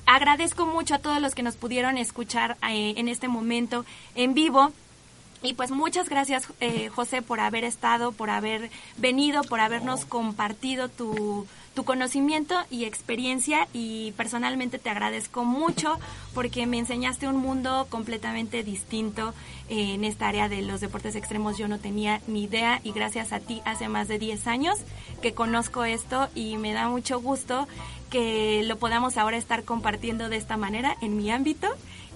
Agradezco 0.06 0.68
mucho 0.68 0.94
a 0.94 1.00
todos 1.00 1.20
los 1.20 1.34
que 1.34 1.42
nos 1.42 1.56
pudieron 1.56 1.98
escuchar 1.98 2.58
eh, 2.70 2.94
en 2.98 3.08
este 3.08 3.28
momento 3.28 3.86
en 4.14 4.36
vivo. 4.36 4.72
Y 5.42 5.54
pues 5.54 5.72
muchas 5.72 6.10
gracias, 6.10 6.48
eh, 6.60 6.90
José, 6.90 7.22
por 7.22 7.40
haber 7.40 7.64
estado, 7.64 8.12
por 8.12 8.30
haber 8.30 8.70
venido, 8.98 9.42
por 9.44 9.62
habernos 9.62 10.04
compartido 10.04 10.90
tu, 10.90 11.48
tu 11.74 11.86
conocimiento 11.86 12.56
y 12.70 12.84
experiencia. 12.84 13.70
Y 13.72 14.12
personalmente 14.18 14.80
te 14.80 14.90
agradezco 14.90 15.46
mucho 15.46 15.98
porque 16.34 16.66
me 16.66 16.78
enseñaste 16.78 17.26
un 17.28 17.38
mundo 17.38 17.88
completamente 17.90 18.64
distinto 18.64 19.34
eh, 19.70 19.94
en 19.94 20.04
esta 20.04 20.28
área 20.28 20.50
de 20.50 20.62
los 20.62 20.82
deportes 20.82 21.16
extremos. 21.16 21.58
Yo 21.58 21.70
no 21.70 21.80
tenía 21.80 22.20
ni 22.28 22.44
idea 22.44 22.82
y 22.84 22.92
gracias 22.92 23.32
a 23.32 23.40
ti 23.40 23.62
hace 23.64 23.88
más 23.88 24.10
de 24.10 24.20
10 24.20 24.46
años 24.48 24.78
que 25.22 25.34
conozco 25.34 25.86
esto 25.86 26.28
y 26.36 26.58
me 26.58 26.74
da 26.74 26.90
mucho 26.90 27.22
gusto 27.22 27.66
que 28.10 28.64
lo 28.66 28.78
podamos 28.78 29.16
ahora 29.16 29.38
estar 29.38 29.64
compartiendo 29.64 30.28
de 30.28 30.36
esta 30.36 30.58
manera 30.58 30.98
en 31.02 31.16
mi 31.16 31.32
ámbito 31.32 31.68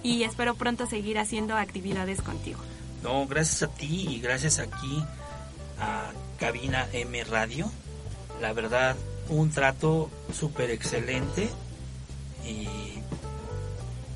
y 0.02 0.24
espero 0.24 0.54
pronto 0.56 0.84
seguir 0.86 1.18
haciendo 1.18 1.56
actividades 1.56 2.20
contigo. 2.20 2.60
No, 3.04 3.26
gracias 3.26 3.62
a 3.62 3.68
ti 3.68 4.06
y 4.08 4.18
gracias 4.18 4.58
aquí 4.58 5.04
a 5.78 6.10
Cabina 6.40 6.88
M 6.92 7.22
Radio. 7.24 7.70
La 8.40 8.54
verdad, 8.54 8.96
un 9.28 9.50
trato 9.50 10.10
súper 10.32 10.70
excelente 10.70 11.50
y 12.46 12.66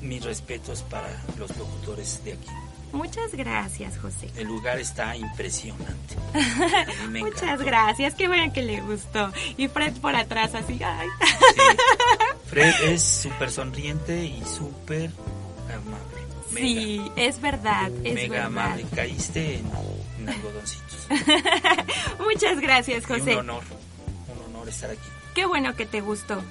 mis 0.01 0.23
respetos 0.23 0.81
para 0.81 1.07
los 1.37 1.55
locutores 1.55 2.23
de 2.23 2.33
aquí. 2.33 2.49
Muchas 2.91 3.31
gracias, 3.33 3.99
José. 3.99 4.31
El 4.35 4.47
lugar 4.47 4.79
está 4.79 5.15
impresionante. 5.15 6.15
Muchas 7.11 7.61
gracias, 7.61 8.15
qué 8.15 8.27
bueno 8.27 8.51
que 8.51 8.63
le 8.63 8.81
gustó. 8.81 9.31
Y 9.55 9.67
Fred 9.67 9.93
por 9.97 10.15
atrás 10.15 10.55
así, 10.55 10.79
ay. 10.83 11.07
Sí. 11.21 11.61
Fred 12.47 12.73
es 12.85 13.03
súper 13.03 13.51
sonriente 13.51 14.25
y 14.25 14.43
súper 14.43 15.11
amable. 15.67 16.18
Mega, 16.51 16.67
Sí, 16.67 17.11
es 17.15 17.41
verdad, 17.41 17.91
es 18.03 18.13
mega 18.15 18.29
verdad. 18.29 18.45
amable. 18.47 18.85
Caíste 18.95 19.55
en, 19.59 19.71
en 20.21 20.29
algodoncitos. 20.29 21.07
Muchas 22.25 22.59
gracias, 22.59 23.03
Y 23.03 23.07
José. 23.07 23.33
un 23.33 23.39
honor, 23.49 23.63
un 24.47 24.55
honor 24.55 24.69
estar 24.69 24.89
aquí. 24.91 24.99
Qué 25.35 25.45
bueno 25.45 25.75
que 25.75 25.85
te 25.85 26.01
gustó. 26.01 26.41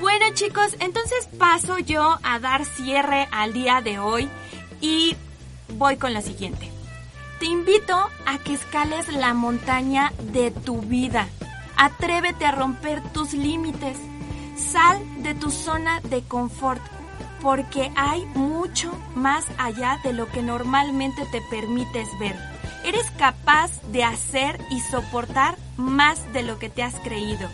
Bueno 0.00 0.26
chicos, 0.34 0.74
entonces 0.80 1.28
paso 1.38 1.78
yo 1.78 2.18
a 2.22 2.38
dar 2.38 2.64
cierre 2.64 3.28
al 3.30 3.52
día 3.52 3.80
de 3.82 3.98
hoy 3.98 4.28
y 4.80 5.16
voy 5.68 5.96
con 5.96 6.14
lo 6.14 6.22
siguiente. 6.22 6.70
Te 7.38 7.46
invito 7.46 7.94
a 8.26 8.38
que 8.38 8.54
escales 8.54 9.08
la 9.12 9.34
montaña 9.34 10.12
de 10.32 10.50
tu 10.50 10.80
vida. 10.82 11.26
Atrévete 11.76 12.46
a 12.46 12.52
romper 12.52 13.02
tus 13.12 13.32
límites. 13.32 13.96
Sal 14.56 15.00
de 15.22 15.34
tu 15.34 15.50
zona 15.50 16.00
de 16.02 16.22
confort 16.22 16.80
porque 17.42 17.90
hay 17.96 18.24
mucho 18.34 18.96
más 19.14 19.44
allá 19.58 19.98
de 20.04 20.12
lo 20.12 20.28
que 20.28 20.42
normalmente 20.42 21.26
te 21.32 21.42
permites 21.50 22.08
ver. 22.20 22.36
Eres 22.84 23.10
capaz 23.12 23.70
de 23.90 24.04
hacer 24.04 24.60
y 24.70 24.80
soportar 24.80 25.56
más 25.76 26.32
de 26.32 26.42
lo 26.44 26.58
que 26.58 26.70
te 26.70 26.82
has 26.82 26.94
creído. 27.00 27.48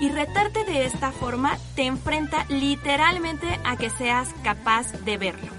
Y 0.00 0.08
retarte 0.08 0.64
de 0.64 0.84
esta 0.84 1.12
forma 1.12 1.58
te 1.74 1.82
enfrenta 1.82 2.46
literalmente 2.48 3.46
a 3.64 3.76
que 3.76 3.90
seas 3.90 4.28
capaz 4.42 4.92
de 5.04 5.16
verlo. 5.16 5.52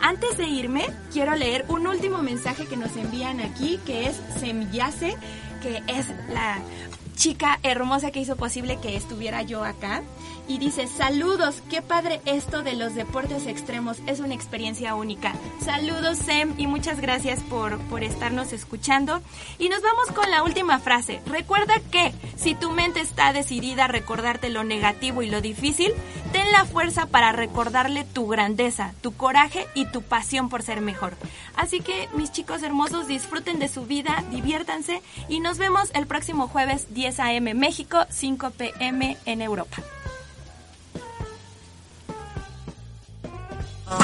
Antes 0.00 0.36
de 0.36 0.46
irme, 0.46 0.86
quiero 1.12 1.34
leer 1.34 1.64
un 1.68 1.86
último 1.86 2.18
mensaje 2.18 2.66
que 2.66 2.76
nos 2.76 2.96
envían 2.96 3.40
aquí, 3.40 3.80
que 3.86 4.08
es 4.08 4.20
Semillase, 4.38 5.16
que 5.62 5.82
es 5.88 6.08
la 6.28 6.58
chica 7.16 7.58
hermosa 7.62 8.10
que 8.10 8.20
hizo 8.20 8.36
posible 8.36 8.78
que 8.80 8.94
estuviera 8.94 9.42
yo 9.42 9.64
acá. 9.64 10.02
Y 10.48 10.58
dice, 10.58 10.86
saludos, 10.86 11.62
qué 11.68 11.82
padre 11.82 12.20
esto 12.24 12.62
de 12.62 12.74
los 12.74 12.94
deportes 12.94 13.46
extremos, 13.46 13.98
es 14.06 14.20
una 14.20 14.34
experiencia 14.34 14.94
única. 14.94 15.34
Saludos 15.60 16.18
Sem 16.18 16.54
y 16.56 16.68
muchas 16.68 17.00
gracias 17.00 17.42
por, 17.42 17.78
por 17.88 18.04
estarnos 18.04 18.52
escuchando. 18.52 19.20
Y 19.58 19.68
nos 19.68 19.82
vamos 19.82 20.12
con 20.12 20.30
la 20.30 20.44
última 20.44 20.78
frase. 20.78 21.20
Recuerda 21.26 21.74
que 21.90 22.12
si 22.36 22.54
tu 22.54 22.70
mente 22.70 23.00
está 23.00 23.32
decidida 23.32 23.86
a 23.86 23.88
recordarte 23.88 24.48
lo 24.48 24.62
negativo 24.62 25.22
y 25.22 25.30
lo 25.30 25.40
difícil, 25.40 25.92
ten 26.32 26.50
la 26.52 26.64
fuerza 26.64 27.06
para 27.06 27.32
recordarle 27.32 28.04
tu 28.04 28.28
grandeza, 28.28 28.94
tu 29.00 29.16
coraje 29.16 29.66
y 29.74 29.86
tu 29.86 30.02
pasión 30.02 30.48
por 30.48 30.62
ser 30.62 30.80
mejor. 30.80 31.14
Así 31.56 31.80
que 31.80 32.08
mis 32.14 32.30
chicos 32.30 32.62
hermosos, 32.62 33.08
disfruten 33.08 33.58
de 33.58 33.68
su 33.68 33.86
vida, 33.86 34.22
diviértanse 34.30 35.02
y 35.28 35.40
nos 35.40 35.58
vemos 35.58 35.90
el 35.94 36.06
próximo 36.06 36.46
jueves 36.46 36.94
10 36.94 37.20
a.m. 37.20 37.54
México, 37.54 38.04
5 38.10 38.50
p.m. 38.50 39.16
en 39.24 39.42
Europa. 39.42 39.82